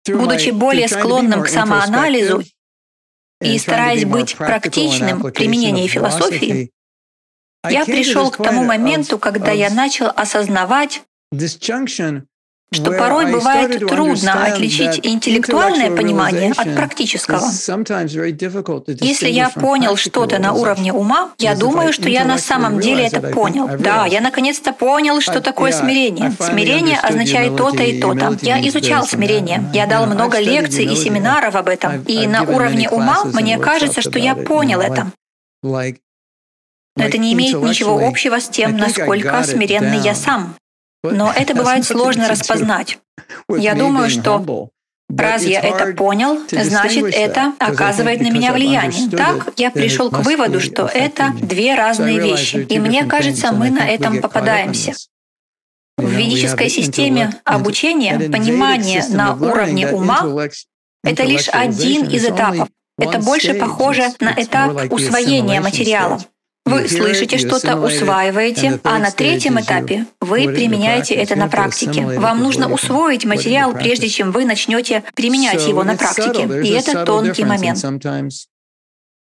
Будучи 0.09 0.51
более 0.51 0.89
склонным 0.89 1.43
к 1.43 1.49
самоанализу 1.49 2.43
и 3.41 3.59
стараясь 3.59 4.05
быть 4.05 4.37
практичным 4.37 5.23
в 5.23 5.31
применении 5.33 5.87
философии, 5.87 6.71
я 7.69 7.85
пришел 7.85 8.31
к 8.31 8.37
тому 8.37 8.65
моменту, 8.65 9.19
когда 9.19 9.51
я 9.51 9.71
начал 9.71 10.11
осознавать, 10.15 11.03
что 12.73 12.93
порой 12.93 13.33
бывает 13.33 13.87
трудно 13.89 14.45
отличить 14.45 15.01
интеллектуальное 15.05 15.91
понимание 15.91 16.53
от 16.53 16.75
практического. 16.77 17.43
Если 19.01 19.29
я 19.29 19.51
понял 19.51 19.97
что-то 19.97 20.39
на 20.39 20.53
уровне 20.53 20.93
ума, 20.93 21.33
я 21.39 21.57
думаю, 21.57 21.93
что 21.93 22.09
я 22.09 22.25
на 22.25 22.39
самом 22.39 22.79
деле 22.81 23.07
это 23.07 23.21
понял. 23.21 23.69
Да, 23.79 24.07
я 24.07 24.21
наконец-то 24.21 24.73
понял, 24.73 25.21
что 25.21 25.41
такое 25.41 25.73
смирение. 25.73 26.33
Смирение 26.39 26.99
означает 26.99 27.57
то-то 27.57 27.83
и 27.83 28.01
то-то. 28.01 28.39
Я 28.43 28.67
изучал 28.69 29.07
смирение. 29.07 29.65
Я 29.75 29.87
дал 29.87 30.07
много 30.07 30.39
лекций 30.39 30.85
и 30.85 30.95
семинаров 30.95 31.57
об 31.57 31.69
этом. 31.69 32.03
И 32.05 32.27
на 32.27 32.43
уровне 32.45 32.89
ума 32.89 33.25
мне 33.25 33.59
кажется, 33.59 34.01
что 34.01 34.19
я 34.19 34.35
понял 34.37 34.81
это. 34.81 35.11
Но 37.01 37.07
это 37.07 37.19
не 37.19 37.33
имеет 37.33 37.63
ничего 37.63 38.07
общего 38.07 38.41
с 38.41 38.49
тем, 38.49 38.77
насколько 38.77 39.43
смиренный 39.43 39.99
я 39.99 40.15
сам. 40.15 40.55
Но 41.03 41.33
это 41.35 41.55
бывает 41.55 41.85
сложно 41.85 42.29
распознать. 42.29 42.99
Я 43.49 43.75
думаю, 43.75 44.11
что 44.11 44.71
Раз 45.17 45.43
я 45.43 45.61
это 45.61 45.93
понял, 45.95 46.39
значит, 46.51 47.05
это 47.13 47.53
оказывает 47.59 48.21
на 48.21 48.31
меня 48.31 48.53
влияние. 48.53 49.11
Так 49.11 49.53
я 49.57 49.71
пришел 49.71 50.09
к 50.11 50.21
выводу, 50.21 50.61
что 50.61 50.87
это 50.87 51.33
две 51.41 51.75
разные 51.75 52.21
вещи. 52.21 52.65
И 52.69 52.79
мне 52.79 53.05
кажется, 53.05 53.53
мы 53.53 53.71
на 53.71 53.89
этом 53.89 54.21
попадаемся. 54.21 54.93
В 55.97 56.09
ведической 56.09 56.71
системе 56.71 57.35
обучения 57.45 58.19
понимание 58.31 59.05
на 59.09 59.35
уровне 59.35 59.89
ума— 59.89 60.49
это 61.05 61.25
лишь 61.25 61.49
один 61.49 62.09
из 62.09 62.25
этапов. 62.25 62.69
Это 62.99 63.19
больше 63.19 63.55
похоже 63.55 64.09
на 64.21 64.33
этап 64.37 64.93
усвоения 64.93 65.61
материала. 65.61 66.21
Вы 66.67 66.89
слышите 66.89 67.39
что-то, 67.39 67.77
усваиваете, 67.77 68.81
а 68.85 68.99
на 68.99 69.11
третьем 69.11 69.61
этапе 69.61 70.07
вы 70.21 70.45
применяете 70.45 71.15
это 71.15 71.37
на 71.37 71.49
практике. 71.49 72.05
Вам 72.19 72.43
нужно 72.43 72.73
усвоить 72.73 73.25
материал, 73.25 73.73
прежде 73.73 74.09
чем 74.09 74.31
вы 74.31 74.45
начнете 74.45 75.03
применять 75.15 75.67
его 75.67 75.85
на 75.85 75.97
практике. 75.97 76.49
И 76.63 76.71
это 76.71 77.05
тонкий 77.05 77.45
момент. 77.45 77.79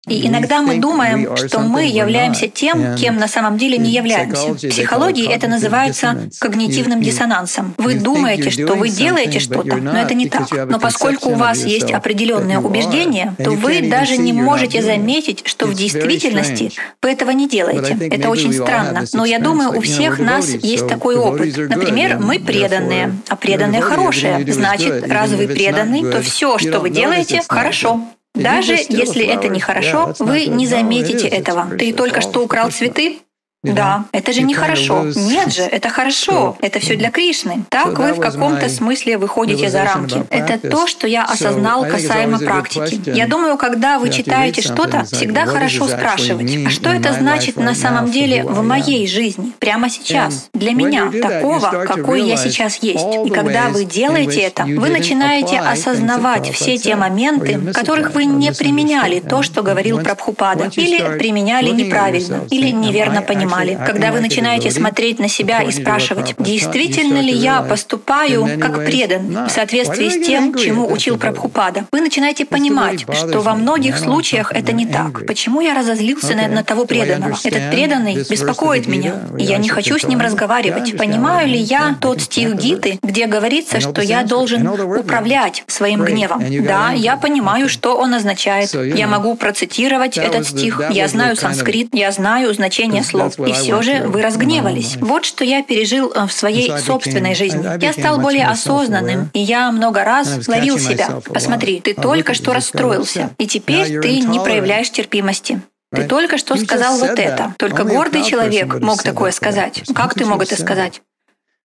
И 0.08 0.26
иногда 0.26 0.62
мы 0.62 0.78
думаем, 0.78 1.36
что 1.36 1.60
мы 1.60 1.84
являемся 1.86 2.48
тем, 2.48 2.96
кем 2.96 3.16
на 3.16 3.28
самом 3.28 3.56
деле 3.56 3.78
не 3.78 3.92
являемся. 3.92 4.48
В 4.48 4.56
психологии 4.56 5.32
это 5.32 5.46
называется 5.46 6.28
когнитивным 6.40 7.00
диссонансом. 7.02 7.74
Вы 7.78 7.94
думаете, 7.94 8.50
что 8.50 8.74
вы 8.74 8.88
делаете 8.88 9.38
что-то, 9.38 9.76
но 9.76 9.96
это 9.96 10.14
не 10.14 10.28
так. 10.28 10.48
Но 10.68 10.80
поскольку 10.80 11.30
у 11.30 11.34
вас 11.34 11.64
есть 11.64 11.92
определенные 11.92 12.58
убеждения, 12.58 13.34
то 13.42 13.52
вы 13.52 13.80
даже 13.82 14.16
не 14.16 14.32
можете 14.32 14.82
заметить, 14.82 15.42
что 15.44 15.66
в 15.66 15.74
действительности 15.74 16.72
вы 17.00 17.12
этого 17.12 17.30
не 17.30 17.48
делаете. 17.48 17.96
Это 18.10 18.28
очень 18.28 18.52
странно. 18.52 19.04
Но 19.12 19.24
я 19.24 19.38
думаю, 19.38 19.78
у 19.78 19.80
всех 19.80 20.18
нас 20.18 20.48
есть 20.48 20.88
такой 20.88 21.14
опыт. 21.14 21.56
Например, 21.56 22.18
мы 22.18 22.40
преданные, 22.40 23.14
а 23.28 23.36
преданные 23.36 23.80
хорошие. 23.82 24.44
Значит, 24.52 25.08
раз 25.08 25.30
вы 25.30 25.46
преданы, 25.46 26.10
то 26.10 26.20
все, 26.22 26.58
что 26.58 26.80
вы 26.80 26.90
делаете, 26.90 27.42
хорошо. 27.48 28.00
Даже 28.34 28.74
если 28.74 29.24
это 29.26 29.48
нехорошо, 29.48 30.14
вы 30.18 30.46
не 30.46 30.66
заметите 30.66 31.28
этого. 31.28 31.68
Ты 31.78 31.92
только 31.92 32.20
что 32.20 32.42
украл 32.42 32.70
цветы, 32.70 33.18
да, 33.62 34.06
это 34.10 34.32
же 34.32 34.42
нехорошо. 34.42 35.04
Нет 35.14 35.52
же, 35.52 35.62
это 35.62 35.88
хорошо. 35.88 36.56
Это 36.60 36.80
все 36.80 36.96
для 36.96 37.10
Кришны. 37.12 37.64
Так 37.68 37.96
вы 37.98 38.12
в 38.12 38.18
каком-то 38.18 38.68
смысле 38.68 39.18
выходите 39.18 39.70
за 39.70 39.84
рамки. 39.84 40.24
Это 40.30 40.58
то, 40.58 40.86
что 40.88 41.06
я 41.06 41.24
осознал 41.24 41.84
касаемо 41.86 42.38
практики. 42.38 43.00
Я 43.06 43.26
думаю, 43.26 43.56
когда 43.56 43.98
вы 43.98 44.10
читаете 44.10 44.62
что-то, 44.62 45.04
всегда 45.04 45.46
хорошо 45.46 45.86
спрашивать, 45.86 46.66
а 46.66 46.70
что 46.70 46.90
это 46.90 47.12
значит 47.12 47.56
на 47.56 47.74
самом 47.74 48.10
деле 48.10 48.42
в 48.42 48.62
моей 48.62 49.06
жизни, 49.06 49.52
прямо 49.58 49.88
сейчас, 49.88 50.48
для 50.52 50.72
меня, 50.72 51.10
такого, 51.10 51.84
какой 51.86 52.22
я 52.22 52.36
сейчас 52.36 52.76
есть. 52.82 53.04
И 53.26 53.30
когда 53.30 53.68
вы 53.68 53.84
делаете 53.84 54.40
это, 54.40 54.64
вы 54.64 54.88
начинаете 54.88 55.58
осознавать 55.60 56.50
все 56.52 56.78
те 56.78 56.96
моменты, 56.96 57.58
в 57.58 57.72
которых 57.72 58.14
вы 58.14 58.24
не 58.24 58.52
применяли 58.52 59.20
то, 59.20 59.42
что 59.42 59.62
говорил 59.62 60.00
Прабхупада, 60.00 60.70
или 60.74 61.16
применяли 61.18 61.68
неправильно, 61.68 62.40
или 62.50 62.70
неверно 62.70 63.22
понимали 63.22 63.51
понимали. 63.52 63.78
Когда 63.86 64.12
вы 64.12 64.20
начинаете 64.20 64.70
смотреть 64.70 65.18
на 65.18 65.28
себя 65.28 65.62
и 65.62 65.70
спрашивать, 65.70 66.34
действительно 66.38 67.18
ли 67.18 67.32
я 67.32 67.62
поступаю 67.62 68.48
как 68.60 68.84
предан 68.84 69.46
в 69.46 69.50
соответствии 69.50 70.08
с 70.08 70.26
тем, 70.26 70.54
чему 70.54 70.90
учил 70.90 71.18
Прабхупада, 71.18 71.86
вы 71.92 72.00
начинаете 72.00 72.44
понимать, 72.44 73.06
что 73.14 73.40
во 73.40 73.54
многих 73.54 73.98
случаях 73.98 74.52
это 74.52 74.72
не 74.72 74.86
так. 74.86 75.26
Почему 75.26 75.60
я 75.60 75.74
разозлился 75.74 76.34
на, 76.34 76.48
на 76.48 76.64
того 76.64 76.84
преданного? 76.84 77.36
Этот 77.44 77.70
преданный 77.70 78.14
беспокоит 78.28 78.86
меня, 78.86 79.14
и 79.38 79.44
я 79.44 79.58
не 79.58 79.68
хочу 79.68 79.98
с 79.98 80.04
ним 80.04 80.20
разговаривать. 80.20 80.96
Понимаю 80.96 81.48
ли 81.48 81.58
я 81.58 81.96
тот 82.00 82.20
стих 82.20 82.54
Гиты, 82.54 82.98
где 83.02 83.26
говорится, 83.26 83.80
что 83.80 84.02
я 84.02 84.22
должен 84.22 84.66
управлять 84.66 85.64
своим 85.66 86.02
гневом? 86.04 86.44
Да, 86.64 86.92
я 86.92 87.16
понимаю, 87.16 87.68
что 87.68 87.96
он 87.96 88.14
означает. 88.14 88.74
Я 88.74 89.06
могу 89.06 89.34
процитировать 89.34 90.16
этот 90.18 90.46
стих. 90.46 90.80
Я 90.90 91.08
знаю 91.08 91.36
санскрит, 91.36 91.88
я 91.92 92.10
знаю 92.10 92.52
значение 92.54 93.02
слов. 93.02 93.34
И 93.46 93.52
все 93.52 93.82
же 93.82 94.02
вы 94.06 94.22
разгневались. 94.22 94.96
Вот 95.00 95.24
что 95.24 95.44
я 95.44 95.62
пережил 95.62 96.12
э, 96.14 96.26
в 96.26 96.32
своей 96.32 96.78
собственной 96.78 97.34
жизни. 97.34 97.82
Я 97.82 97.92
стал 97.92 98.18
более 98.18 98.46
осознанным, 98.46 99.30
и 99.32 99.40
я 99.40 99.70
много 99.70 100.04
раз 100.04 100.48
ловил 100.48 100.78
себя. 100.78 101.20
Посмотри, 101.32 101.80
ты 101.80 101.94
только 101.94 102.34
что 102.34 102.52
расстроился, 102.52 103.30
и 103.38 103.46
теперь 103.46 104.00
ты 104.00 104.20
не 104.20 104.40
проявляешь 104.40 104.90
терпимости. 104.90 105.60
Ты 105.92 106.04
только 106.04 106.38
что 106.38 106.56
сказал 106.56 106.98
вот 106.98 107.18
это. 107.18 107.54
Только 107.58 107.84
гордый 107.84 108.24
человек 108.24 108.80
мог 108.80 109.02
такое 109.02 109.30
сказать. 109.30 109.82
Как 109.94 110.14
ты 110.14 110.24
мог 110.24 110.42
это 110.42 110.60
сказать? 110.60 111.02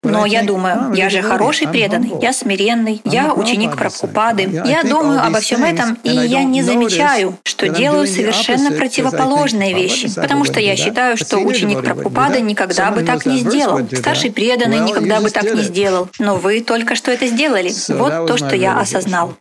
Но 0.03 0.25
я 0.25 0.43
думаю, 0.43 0.93
я 0.93 1.09
же 1.09 1.21
хороший 1.21 1.67
преданный, 1.67 2.13
я 2.21 2.33
смиренный, 2.33 3.01
я 3.05 3.33
ученик 3.33 3.75
Прабхупады. 3.75 4.61
Я 4.65 4.83
думаю 4.83 5.25
обо 5.25 5.39
всем 5.39 5.63
этом, 5.63 5.97
и 6.03 6.09
я 6.09 6.43
не 6.43 6.61
замечаю, 6.61 7.37
что 7.43 7.69
делаю 7.69 8.07
совершенно 8.07 8.71
противоположные 8.71 9.73
вещи, 9.73 10.13
потому 10.13 10.45
что 10.45 10.59
я 10.59 10.75
считаю, 10.75 11.17
что 11.17 11.39
ученик 11.39 11.81
Прабхупады 11.83 12.41
никогда 12.41 12.91
бы 12.91 13.03
так 13.03 13.25
не 13.25 13.39
сделал. 13.39 13.81
Старший 13.91 14.31
преданный 14.31 14.79
никогда 14.79 15.19
бы 15.19 15.29
так 15.29 15.43
не 15.53 15.61
сделал. 15.61 16.09
Но 16.19 16.35
вы 16.35 16.61
только 16.61 16.95
что 16.95 17.11
это 17.11 17.27
сделали. 17.27 17.71
Вот 17.89 18.27
то, 18.27 18.37
что 18.37 18.55
я 18.55 18.79
осознал. 18.79 19.35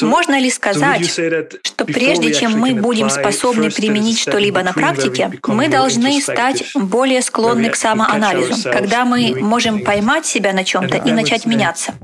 Можно 0.00 0.38
ли 0.38 0.50
сказать, 0.50 1.06
что 1.06 1.84
прежде 1.86 2.34
чем 2.34 2.58
мы 2.58 2.74
будем 2.74 3.08
способны 3.08 3.70
применить 3.70 4.18
что-либо 4.18 4.62
на 4.62 4.72
практике, 4.72 5.30
мы 5.46 5.68
должны 5.68 6.20
стать 6.20 6.64
более 6.74 7.22
склонны 7.22 7.70
к 7.70 7.76
самоанализу, 7.76 8.70
когда 8.70 9.04
мы 9.04 9.34
можем 9.40 9.82
поймать 9.84 10.26
себя 10.26 10.52
на 10.52 10.64
чем-то 10.64 10.96
и 10.98 11.12
начать 11.12 11.46
меняться? 11.46 11.94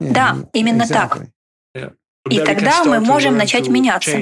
Да, 0.00 0.36
именно 0.52 0.86
так. 0.86 1.22
И 2.30 2.40
тогда 2.40 2.84
мы 2.84 3.00
можем 3.00 3.36
начать 3.36 3.68
меняться. 3.68 4.18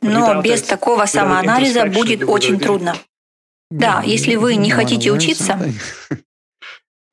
Но 0.00 0.40
без 0.40 0.62
такого 0.62 1.06
самоанализа 1.06 1.86
будет 1.86 2.22
очень 2.22 2.58
трудно. 2.58 2.96
Да, 3.70 4.02
если 4.04 4.36
вы 4.36 4.54
не 4.56 4.70
хотите 4.70 5.12
учиться, 5.12 5.58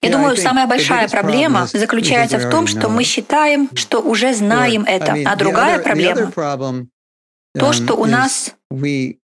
Я 0.05 0.11
думаю, 0.11 0.37
самая 0.37 0.67
большая 0.67 1.09
проблема 1.09 1.67
заключается 1.71 2.37
в 2.39 2.49
том, 2.49 2.67
что 2.67 2.89
мы 2.89 3.03
считаем, 3.03 3.69
что 3.73 4.01
уже 4.01 4.33
знаем 4.33 4.83
это. 4.83 5.15
А 5.25 5.35
другая 5.35 5.79
проблема— 5.79 6.31
то, 7.57 7.73
что 7.73 7.95
у 7.95 8.05
нас 8.05 8.51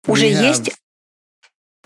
уже 0.06 0.26
есть 0.26 0.70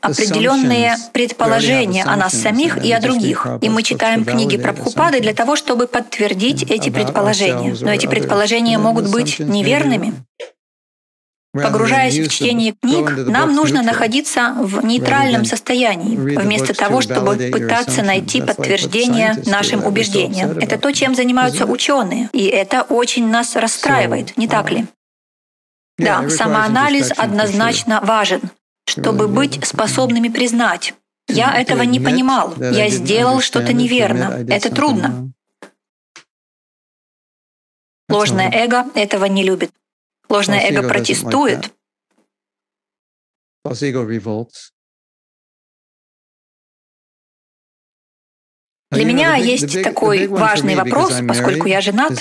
определенные 0.00 0.96
предположения 1.12 2.04
о 2.04 2.16
нас 2.16 2.32
самих 2.32 2.84
и 2.84 2.92
о 2.92 3.00
других. 3.00 3.46
И 3.60 3.68
мы 3.68 3.82
читаем 3.82 4.24
книги 4.24 4.56
Прабхупады 4.56 5.20
для 5.20 5.34
того, 5.34 5.56
чтобы 5.56 5.86
подтвердить 5.86 6.62
эти 6.62 6.90
предположения. 6.90 7.76
Но 7.80 7.90
эти 7.90 8.06
предположения 8.06 8.78
могут 8.78 9.10
быть 9.10 9.38
неверными. 9.38 10.14
Погружаясь 11.52 12.18
в 12.18 12.28
чтение 12.30 12.74
книг, 12.80 13.10
нам 13.26 13.54
нужно 13.54 13.82
находиться 13.82 14.54
в 14.58 14.84
нейтральном 14.84 15.44
состоянии, 15.44 16.16
вместо 16.16 16.74
того, 16.74 17.00
чтобы 17.00 17.36
пытаться 17.50 18.02
найти 18.02 18.42
подтверждение 18.42 19.34
нашим 19.46 19.84
убеждениям. 19.84 20.58
Это 20.58 20.78
то, 20.78 20.92
чем 20.92 21.14
занимаются 21.14 21.64
ученые, 21.64 22.28
и 22.32 22.44
это 22.44 22.82
очень 22.82 23.28
нас 23.28 23.56
расстраивает, 23.56 24.36
не 24.36 24.46
так 24.46 24.70
ли? 24.70 24.86
Да, 25.96 26.28
самоанализ 26.28 27.12
однозначно 27.16 28.00
важен, 28.02 28.42
чтобы 28.86 29.26
быть 29.26 29.64
способными 29.66 30.28
признать. 30.28 30.94
Я 31.28 31.52
этого 31.52 31.82
не 31.82 31.98
понимал, 31.98 32.54
я 32.58 32.88
сделал 32.88 33.40
что-то 33.40 33.72
неверно. 33.72 34.44
Это 34.48 34.70
трудно. 34.70 35.32
Ложное 38.08 38.50
эго 38.50 38.86
этого 38.94 39.26
не 39.26 39.42
любит. 39.44 39.70
Ложное 40.28 40.60
эго 40.60 40.86
протестует. 40.88 41.72
Для 48.90 49.04
меня 49.04 49.36
есть 49.36 49.82
такой 49.82 50.26
важный 50.28 50.74
вопрос, 50.74 51.14
поскольку 51.26 51.66
я 51.66 51.80
женат. 51.80 52.12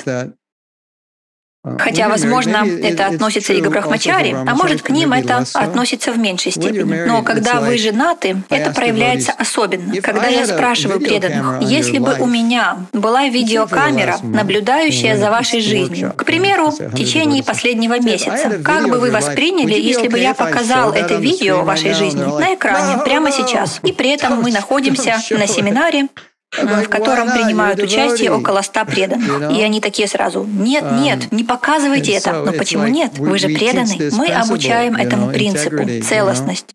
Хотя, 1.80 2.09
возможно, 2.09 2.65
это 2.84 3.07
относится 3.07 3.53
и 3.53 3.61
к 3.61 3.70
Брахмачари, 3.70 4.36
а 4.47 4.55
может, 4.55 4.82
к 4.82 4.89
ним 4.89 5.13
это 5.13 5.45
относится 5.53 6.11
в 6.11 6.18
меньшей 6.18 6.51
степени. 6.51 7.05
Но 7.05 7.22
когда 7.24 7.59
вы 7.59 7.78
женаты, 7.78 8.38
это 8.49 8.72
проявляется 8.72 9.34
особенно. 9.38 10.01
Когда 10.01 10.28
я 10.28 10.45
спрашиваю 10.45 10.99
преданных, 10.99 11.61
если 11.61 11.99
бы 11.99 12.15
у 12.20 12.26
меня 12.26 12.78
была 12.93 13.28
видеокамера, 13.28 14.18
наблюдающая 14.24 15.18
за 15.18 15.30
вашей 15.30 15.61
жизнью, 15.61 16.13
к 16.15 16.26
примеру, 16.26 16.72
в 16.72 16.95
течение 16.95 17.43
последнего 17.43 17.99
месяца, 17.99 18.59
как 18.63 18.89
бы 18.89 18.99
вы 18.99 19.11
восприняли, 19.11 19.74
если 19.74 20.07
бы 20.07 20.20
я 20.20 20.34
показал 20.34 20.93
это 20.93 21.15
видео 21.15 21.63
вашей 21.63 21.93
жизни 21.93 22.24
на 22.24 22.55
экране 22.55 23.03
прямо 23.03 23.32
сейчас, 23.32 23.80
и 23.84 23.91
при 23.91 24.09
этом 24.09 24.41
мы 24.41 24.51
находимся 24.51 25.18
на 25.32 25.47
семинаре, 25.47 26.07
в 26.52 26.89
котором 26.89 27.32
принимают 27.32 27.80
участие 27.80 28.32
около 28.32 28.62
ста 28.62 28.86
преданных. 28.86 29.52
И 29.52 29.62
они 29.62 29.82
такие 29.82 30.08
сразу, 30.08 30.43
нет, 30.43 30.84
um, 30.84 31.02
нет, 31.02 31.32
не 31.32 31.43
показывайте 31.43 32.14
это. 32.14 32.43
Но 32.43 32.54
почему 32.54 32.88
нет? 32.88 33.18
Вы 33.18 33.38
же 33.38 33.48
преданы. 33.50 34.12
Мы 34.14 34.28
обучаем 34.28 34.95
этому 34.95 35.30
принципу– 35.30 35.88
целостность. 36.08 36.68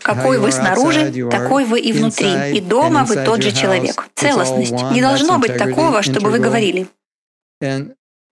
Какой 0.00 0.38
вы 0.38 0.50
снаружи, 0.50 1.28
такой 1.30 1.64
вы 1.64 1.80
и 1.80 1.92
внутри. 1.92 2.56
И 2.56 2.60
дома 2.60 3.04
вы 3.04 3.16
тот 3.16 3.42
же 3.42 3.52
человек. 3.52 4.08
Целостность. 4.14 4.72
Не 4.92 5.00
должно 5.00 5.38
быть 5.38 5.56
такого, 5.56 6.02
чтобы 6.02 6.30
вы 6.30 6.38
говорили. 6.38 6.88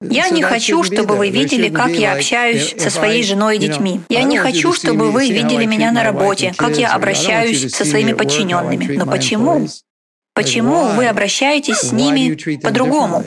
Я 0.03 0.31
не 0.31 0.43
хочу, 0.43 0.83
чтобы 0.83 1.17
вы 1.17 1.29
видели, 1.29 1.69
как 1.69 1.91
я 1.91 2.15
общаюсь 2.15 2.75
со 2.79 2.89
своей 2.89 3.23
женой 3.23 3.57
и 3.57 3.59
детьми. 3.59 4.01
Я 4.09 4.23
не 4.23 4.39
хочу, 4.39 4.73
чтобы 4.73 5.11
вы 5.11 5.29
видели 5.29 5.67
меня 5.67 5.93
на 5.93 6.03
работе, 6.03 6.55
как 6.57 6.79
я 6.79 6.95
обращаюсь 6.95 7.71
со 7.71 7.85
своими 7.85 8.15
подчиненными. 8.15 8.97
Но 8.97 9.07
почему? 9.07 9.69
Почему 10.35 10.87
вы 10.89 11.07
обращаетесь 11.07 11.79
с 11.79 11.93
ними 11.93 12.57
по-другому? 12.57 13.25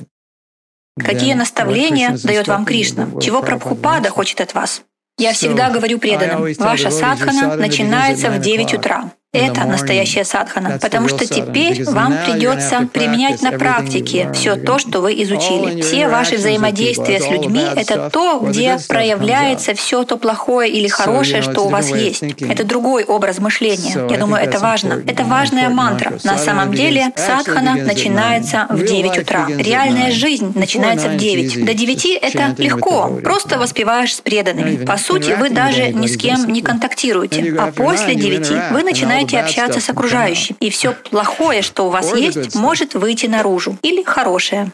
Какие 0.97 1.33
наставления 1.33 2.17
дает 2.23 2.47
вам 2.47 2.65
Кришна? 2.65 3.09
Чего 3.21 3.41
Прабхупада 3.41 4.09
хочет 4.09 4.41
от 4.41 4.53
вас? 4.53 4.83
Я 5.17 5.33
всегда 5.33 5.69
говорю 5.69 5.99
преданным, 5.99 6.41
ваша 6.57 6.89
садхана 6.89 7.55
начинается 7.55 8.29
в 8.29 8.39
9 8.39 8.73
утра. 8.73 9.11
Это 9.33 9.65
настоящая 9.65 10.25
садхана, 10.25 10.77
потому 10.79 11.07
что 11.07 11.25
теперь 11.25 11.83
вам 11.85 12.13
придется 12.23 12.87
применять 12.93 13.41
на 13.41 13.53
практике 13.53 14.29
все 14.31 14.55
то, 14.55 14.77
что 14.77 15.01
вы 15.01 15.13
изучили. 15.23 15.81
Все 15.81 16.07
ваши 16.07 16.35
взаимодействия 16.35 17.19
с 17.19 17.27
людьми— 17.27 17.63
это 17.75 18.11
то, 18.11 18.39
где 18.39 18.77
проявляется 18.87 19.73
все 19.73 20.03
то 20.03 20.17
плохое 20.17 20.71
или 20.71 20.87
хорошее, 20.87 21.41
что 21.41 21.61
у 21.61 21.69
вас 21.69 21.89
есть. 21.89 22.21
Это 22.41 22.63
другой 22.63 23.05
образ 23.05 23.39
мышления. 23.39 24.05
Я 24.07 24.19
думаю, 24.19 24.43
это 24.43 24.59
важно. 24.59 25.01
Это 25.07 25.23
важная 25.23 25.69
мантра. 25.69 26.13
На 26.23 26.37
самом 26.37 26.71
деле 26.71 27.11
садхана 27.15 27.73
начинается 27.73 28.67
в 28.69 28.85
9 28.85 29.17
утра. 29.17 29.47
Реальная 29.47 30.11
жизнь 30.11 30.51
начинается 30.53 31.07
в 31.09 31.17
9. 31.17 31.65
До 31.65 31.73
9 31.73 32.05
это 32.21 32.53
легко. 32.59 33.19
Просто 33.23 33.57
воспеваешь 33.57 34.13
с 34.13 34.21
преданными. 34.21 34.85
По 34.85 34.97
сути, 34.97 35.31
вы 35.31 35.49
даже 35.49 35.91
ни 35.91 36.05
с 36.05 36.17
кем 36.17 36.53
не 36.53 36.61
контактируете. 36.61 37.55
А 37.57 37.71
после 37.71 38.13
9 38.13 38.71
вы 38.71 38.83
начинаете 38.83 39.22
начинаете 39.23 39.61
общаться 39.61 39.79
с 39.79 39.89
окружающим, 39.89 40.55
и 40.59 40.69
все 40.69 40.93
плохое, 40.93 41.61
что 41.61 41.87
у 41.87 41.89
вас 41.89 42.13
есть, 42.15 42.55
может 42.55 42.93
выйти 42.93 43.25
наружу. 43.25 43.77
Или 43.81 44.03
хорошее. 44.03 44.71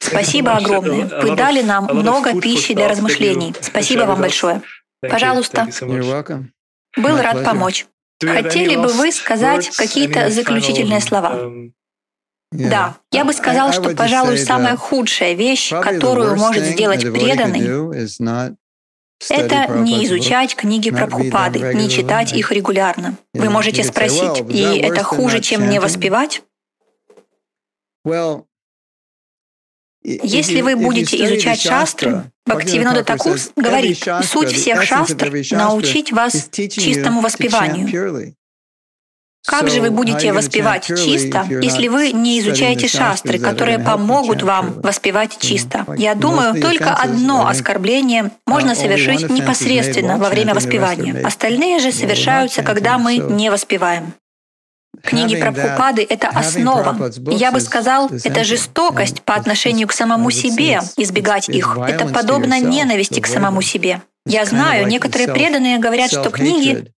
Спасибо 0.00 0.52
огромное. 0.52 1.08
Вы 1.22 1.34
дали 1.34 1.62
нам 1.62 1.88
много 1.92 2.40
пищи 2.40 2.74
для 2.74 2.88
размышлений. 2.88 3.54
Спасибо 3.60 4.02
вам 4.02 4.20
большое. 4.20 4.62
Пожалуйста. 5.00 5.68
Был 6.96 7.16
рад 7.18 7.44
помочь. 7.44 7.86
Хотели 8.20 8.76
бы 8.76 8.88
вы 8.88 9.12
сказать 9.12 9.70
какие-то 9.76 10.30
заключительные 10.30 11.00
слова? 11.00 11.34
Um, 11.34 11.70
да, 12.50 12.96
я 13.12 13.24
бы 13.24 13.32
сказал, 13.32 13.72
что, 13.72 13.94
пожалуй, 13.94 14.38
самая 14.38 14.76
худшая 14.76 15.34
вещь, 15.34 15.70
которую 15.70 16.36
может 16.36 16.64
сделать 16.64 17.02
преданный, 17.02 17.92
это 19.30 19.68
не 19.68 20.04
изучать 20.04 20.54
книги 20.54 20.90
Прабхупады, 20.90 21.74
не 21.74 21.88
читать 21.88 22.32
их 22.32 22.52
регулярно. 22.52 23.16
Вы 23.34 23.50
можете 23.50 23.84
спросить, 23.84 24.42
и 24.48 24.78
это 24.78 25.02
хуже, 25.02 25.40
чем 25.40 25.68
не 25.68 25.78
воспевать? 25.78 26.42
Если 30.04 30.60
вы 30.62 30.76
будете 30.76 31.22
изучать 31.24 31.60
шастры, 31.60 32.30
Бхактивинода 32.46 33.04
Такур 33.04 33.36
говорит, 33.56 33.98
суть 34.24 34.52
всех 34.52 34.82
шастр— 34.82 35.30
научить 35.50 36.12
вас 36.12 36.48
чистому 36.52 37.20
воспеванию. 37.20 38.34
Как 39.48 39.70
же 39.70 39.80
вы 39.80 39.90
будете 39.90 40.34
воспевать 40.34 40.84
чисто, 40.86 41.46
если 41.48 41.88
вы 41.88 42.12
не 42.12 42.38
изучаете 42.40 42.86
шастры, 42.86 43.38
которые 43.38 43.78
помогут 43.78 44.42
вам 44.42 44.74
воспевать 44.82 45.38
чисто? 45.38 45.86
Я 45.96 46.14
думаю, 46.14 46.60
только 46.60 46.92
одно 46.92 47.48
оскорбление 47.48 48.30
можно 48.46 48.74
совершить 48.74 49.30
непосредственно 49.30 50.18
во 50.18 50.28
время 50.28 50.54
воспевания. 50.54 51.26
Остальные 51.26 51.78
же 51.78 51.92
совершаются, 51.92 52.62
когда 52.62 52.98
мы 52.98 53.16
не 53.16 53.50
воспеваем. 53.50 54.12
Книги 55.02 55.36
про 55.36 55.52
Прабхупады— 55.52 56.06
это 56.08 56.28
основа. 56.28 57.10
Я 57.30 57.50
бы 57.50 57.60
сказал, 57.60 58.10
это 58.10 58.44
жестокость 58.44 59.22
по 59.22 59.34
отношению 59.34 59.88
к 59.88 59.92
самому 59.92 60.30
себе, 60.30 60.80
избегать 60.98 61.48
их. 61.48 61.78
Это 61.86 62.06
подобно 62.06 62.60
ненависти 62.60 63.20
к 63.20 63.26
самому 63.26 63.62
себе. 63.62 64.02
Я 64.26 64.44
знаю, 64.44 64.86
некоторые 64.88 65.32
преданные 65.32 65.78
говорят, 65.78 66.10
что 66.10 66.28
книги 66.28 66.92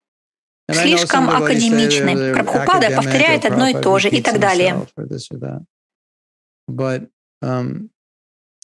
слишком 0.72 1.28
академичны. 1.30 2.34
Прабхупада 2.34 2.90
повторяет 2.94 3.44
одно 3.44 3.68
и 3.68 3.74
то 3.74 3.98
же 3.98 4.08
и 4.08 4.22
так 4.22 4.38
далее. 4.38 4.86
Um, 7.40 7.88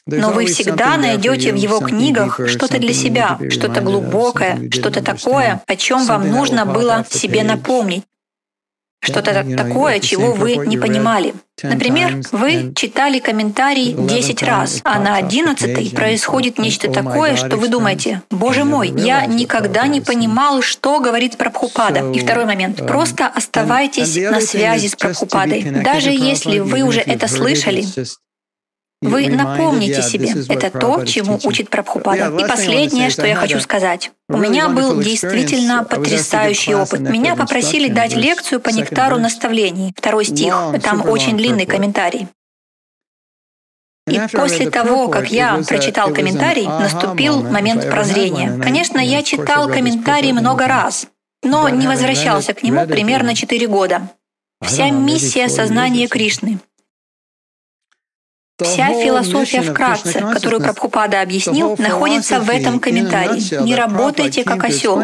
Но 0.06 0.32
вы 0.32 0.46
всегда 0.46 0.96
найдете 0.96 1.52
в 1.52 1.56
его 1.56 1.78
книгах 1.78 2.40
что-то 2.48 2.78
для 2.78 2.92
себя, 2.92 3.38
что-то 3.50 3.80
глубокое, 3.80 4.68
что-то 4.70 5.02
такое, 5.02 5.62
о 5.64 5.76
чем 5.76 6.04
вам 6.06 6.28
нужно 6.28 6.66
было 6.66 7.06
себе 7.08 7.44
напомнить 7.44 8.04
что-то 9.04 9.44
такое, 9.56 10.00
чего 10.00 10.32
вы 10.32 10.56
не 10.56 10.76
понимали. 10.78 11.34
Например, 11.62 12.20
вы 12.32 12.72
читали 12.74 13.20
комментарий 13.20 13.92
10 13.92 14.42
раз, 14.42 14.80
а 14.84 14.98
на 14.98 15.16
11 15.16 15.94
происходит 15.94 16.58
нечто 16.58 16.90
такое, 16.90 17.36
что 17.36 17.56
вы 17.56 17.68
думаете, 17.68 18.22
«Боже 18.30 18.64
мой, 18.64 18.92
я 18.96 19.26
никогда 19.26 19.86
не 19.86 20.00
понимал, 20.00 20.62
что 20.62 21.00
говорит 21.00 21.36
Прабхупада». 21.36 22.12
И 22.12 22.18
второй 22.18 22.44
момент. 22.44 22.80
Um, 22.80 22.86
Просто 22.86 23.26
оставайтесь 23.26 24.16
на 24.16 24.40
связи 24.40 24.88
с 24.88 24.96
Прабхупадой. 24.96 25.62
Даже 25.62 26.10
если 26.10 26.58
вы 26.58 26.82
уже 26.82 27.00
это 27.00 27.28
слышали, 27.28 27.84
вы 29.04 29.28
напомните 29.28 30.02
себе, 30.02 30.30
это 30.48 30.70
то, 30.70 31.04
чему 31.04 31.38
учит 31.44 31.70
Прабхупада. 31.70 32.34
И 32.36 32.48
последнее, 32.48 33.10
что 33.10 33.26
я 33.26 33.36
хочу 33.36 33.60
сказать. 33.60 34.10
У 34.28 34.36
меня 34.36 34.68
был 34.68 35.00
действительно 35.00 35.84
потрясающий 35.84 36.74
опыт. 36.74 37.00
Меня 37.00 37.36
попросили 37.36 37.88
дать 37.88 38.14
лекцию 38.14 38.60
по 38.60 38.70
нектару 38.70 39.18
наставлений. 39.18 39.92
Второй 39.96 40.24
стих. 40.24 40.54
Там 40.82 41.08
очень 41.08 41.36
длинный 41.36 41.66
комментарий. 41.66 42.28
И 44.06 44.20
после 44.32 44.70
того, 44.70 45.08
как 45.08 45.30
я 45.30 45.62
прочитал 45.66 46.12
комментарий, 46.12 46.66
наступил 46.66 47.42
момент 47.42 47.88
прозрения. 47.88 48.58
Конечно, 48.62 48.98
я 48.98 49.22
читал 49.22 49.68
комментарий 49.68 50.32
много 50.32 50.66
раз, 50.66 51.06
но 51.42 51.68
не 51.68 51.86
возвращался 51.86 52.52
к 52.52 52.62
нему 52.62 52.86
примерно 52.86 53.34
4 53.34 53.66
года. 53.66 54.10
Вся 54.60 54.90
миссия 54.90 55.48
сознания 55.48 56.06
Кришны 56.06 56.58
Вся 58.62 58.88
философия 58.94 59.62
вкратце, 59.62 60.20
которую 60.20 60.60
Прабхупада 60.62 61.20
объяснил, 61.20 61.76
находится 61.76 62.40
в 62.40 62.48
этом 62.48 62.78
комментарии. 62.78 63.62
Не 63.64 63.74
работайте 63.74 64.44
как 64.44 64.64
осел. 64.64 65.02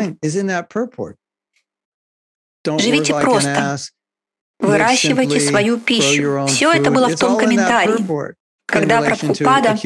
Живите 2.78 3.14
просто. 3.20 3.78
Выращивайте 4.60 5.40
свою 5.40 5.78
пищу. 5.78 6.46
Все 6.46 6.72
это 6.72 6.90
было 6.90 7.08
в 7.08 7.18
том 7.18 7.38
комментарии. 7.38 8.36
Когда 8.66 9.02
Прабхупада 9.02 9.76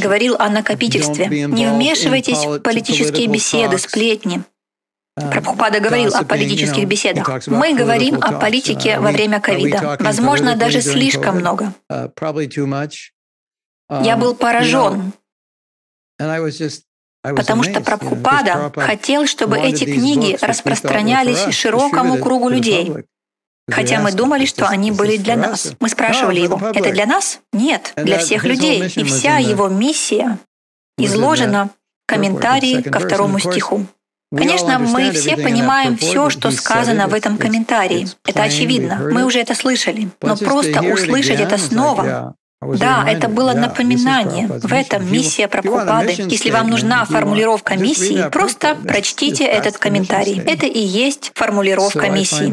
говорил 0.00 0.36
о 0.38 0.48
накопительстве, 0.48 1.26
не 1.26 1.66
вмешивайтесь 1.66 2.44
в 2.44 2.60
политические 2.60 3.26
беседы, 3.26 3.78
сплетни. 3.78 4.44
Uh, 5.18 5.30
Прабхупада 5.30 5.80
говорил 5.80 6.14
о 6.14 6.24
политических 6.24 6.86
беседах. 6.86 7.28
Мы 7.46 7.74
говорим 7.74 8.16
о 8.22 8.38
политике 8.38 8.98
во 8.98 9.10
время 9.10 9.40
ковида. 9.40 9.96
Возможно, 10.00 10.56
даже 10.56 10.80
слишком 10.80 11.38
много. 11.38 11.72
Uh, 11.90 12.10
Я 13.90 14.14
um, 14.14 14.20
был 14.20 14.34
поражен, 14.34 15.12
потому 17.22 17.62
что 17.62 17.80
Прабхупада 17.80 18.72
хотел, 18.76 19.26
чтобы 19.26 19.58
эти 19.58 19.84
книги 19.84 20.38
распространялись 20.40 21.54
широкому 21.54 22.18
кругу 22.18 22.48
людей. 22.48 22.92
Хотя 23.70 24.00
мы 24.00 24.12
думали, 24.12 24.46
что 24.46 24.66
они 24.66 24.92
были 24.92 25.16
для 25.16 25.36
нас. 25.36 25.74
Мы 25.80 25.88
спрашивали 25.88 26.40
его, 26.40 26.60
это 26.70 26.90
для 26.90 27.06
нас? 27.06 27.40
Нет, 27.52 27.92
для 27.96 28.18
всех 28.18 28.44
людей. 28.44 28.86
И 28.96 29.04
вся 29.04 29.38
его 29.38 29.68
миссия 29.68 30.38
изложена 30.96 31.70
в 32.04 32.10
комментарии 32.10 32.82
ко 32.82 33.00
второму 33.00 33.38
стиху. 33.38 33.86
Конечно, 34.30 34.78
мы 34.78 35.10
все 35.12 35.36
понимаем 35.36 35.96
все, 35.96 36.28
что 36.28 36.50
сказано 36.50 37.08
в 37.08 37.14
этом 37.14 37.38
комментарии. 37.38 38.06
Это 38.26 38.42
очевидно. 38.42 39.08
Мы 39.10 39.24
уже 39.24 39.40
это 39.40 39.54
слышали. 39.54 40.10
Но 40.22 40.36
просто 40.36 40.82
услышать 40.82 41.40
это 41.40 41.56
снова 41.56 42.34
Да, 42.60 43.04
это 43.08 43.28
было 43.28 43.52
напоминание. 43.54 44.48
В 44.48 44.72
этом 44.72 45.10
миссия 45.10 45.48
Прабхупады. 45.48 46.12
Если 46.28 46.50
вам 46.50 46.68
нужна 46.68 47.04
формулировка 47.04 47.76
миссии, 47.76 48.28
просто 48.30 48.74
прочтите 48.74 49.44
этот 49.44 49.78
комментарий. 49.78 50.40
Это 50.40 50.66
и 50.66 50.80
есть 50.80 51.32
формулировка 51.34 52.10
миссии. 52.10 52.52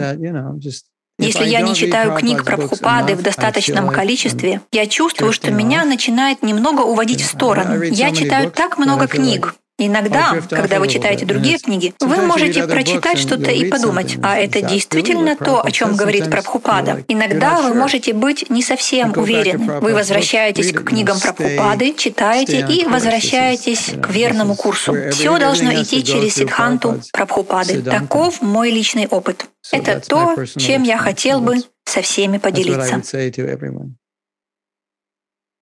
Если 1.18 1.46
я 1.46 1.62
не 1.62 1.74
читаю 1.76 2.14
книг 2.14 2.44
про 2.44 2.58
Прабхупады 2.58 3.16
в 3.16 3.22
достаточном 3.22 3.90
количестве, 3.90 4.62
я 4.72 4.86
чувствую, 4.86 5.32
что 5.34 5.52
меня 5.52 5.86
начинает 5.86 6.44
немного 6.44 6.82
уводить 6.82 7.22
в 7.22 7.26
сторону. 7.26 7.82
Я 7.84 8.14
читаю 8.14 8.52
так 8.52 8.78
много 8.78 9.08
книг, 9.08 9.56
Иногда, 9.78 10.34
когда 10.50 10.80
вы 10.80 10.88
читаете 10.88 11.26
другие 11.26 11.58
книги, 11.58 11.94
вы 12.00 12.18
можете 12.22 12.66
прочитать 12.66 13.18
что-то 13.18 13.52
и 13.52 13.70
подумать, 13.70 14.18
а 14.24 14.38
это 14.38 14.62
действительно 14.62 15.36
то, 15.36 15.66
о 15.66 15.70
чем 15.72 15.98
говорит 15.98 16.30
Прабхупада. 16.30 17.04
Иногда 17.10 17.62
вы 17.62 17.74
можете 17.74 18.14
быть 18.14 18.50
не 18.50 18.64
совсем 18.64 19.12
уверены. 19.16 19.80
Вы 19.82 19.94
возвращаетесь 19.94 20.72
к 20.72 20.84
книгам 20.84 21.20
Прабхупады, 21.20 21.94
читаете 21.94 22.66
и 22.70 22.86
возвращаетесь 22.86 23.92
к 24.02 24.10
верному 24.10 24.56
курсу. 24.56 24.96
Все 25.12 25.38
должно 25.38 25.74
идти 25.74 26.04
через 26.04 26.36
Сидханту 26.36 27.02
Прабхупады. 27.12 27.82
Таков 27.82 28.42
мой 28.42 28.72
личный 28.72 29.08
опыт. 29.08 29.46
Это 29.72 30.00
то, 30.00 30.36
чем 30.58 30.84
я 30.84 30.98
хотел 30.98 31.42
бы 31.42 31.58
со 31.84 32.02
всеми 32.02 32.38
поделиться. 32.38 33.02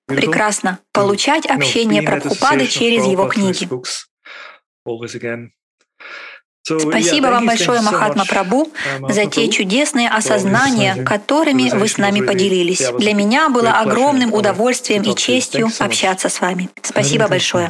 Прекрасно. 0.08 0.80
Получать 0.92 1.46
общение 1.46 2.02
Прабхупады 2.02 2.68
через 2.68 3.06
его 3.06 3.28
книги. 3.28 3.68
Спасибо 6.66 7.28
вам 7.28 7.46
большое, 7.46 7.82
Махатма 7.82 8.26
Прабу, 8.26 8.72
uh, 9.02 9.12
за 9.12 9.26
те 9.26 9.50
чудесные 9.50 10.08
осознания, 10.08 11.04
которыми 11.04 11.70
вы 11.70 11.90
с 11.90 11.98
нами 11.98 12.22
поделились. 12.22 12.90
Для 13.00 13.14
меня 13.14 13.50
было 13.50 13.72
огромным 13.72 14.34
удовольствием 14.34 15.04
и 15.04 15.14
честью 15.14 15.70
общаться 15.80 16.30
с 16.30 16.40
вами. 16.40 16.70
Спасибо 16.82 17.28
большое. 17.28 17.70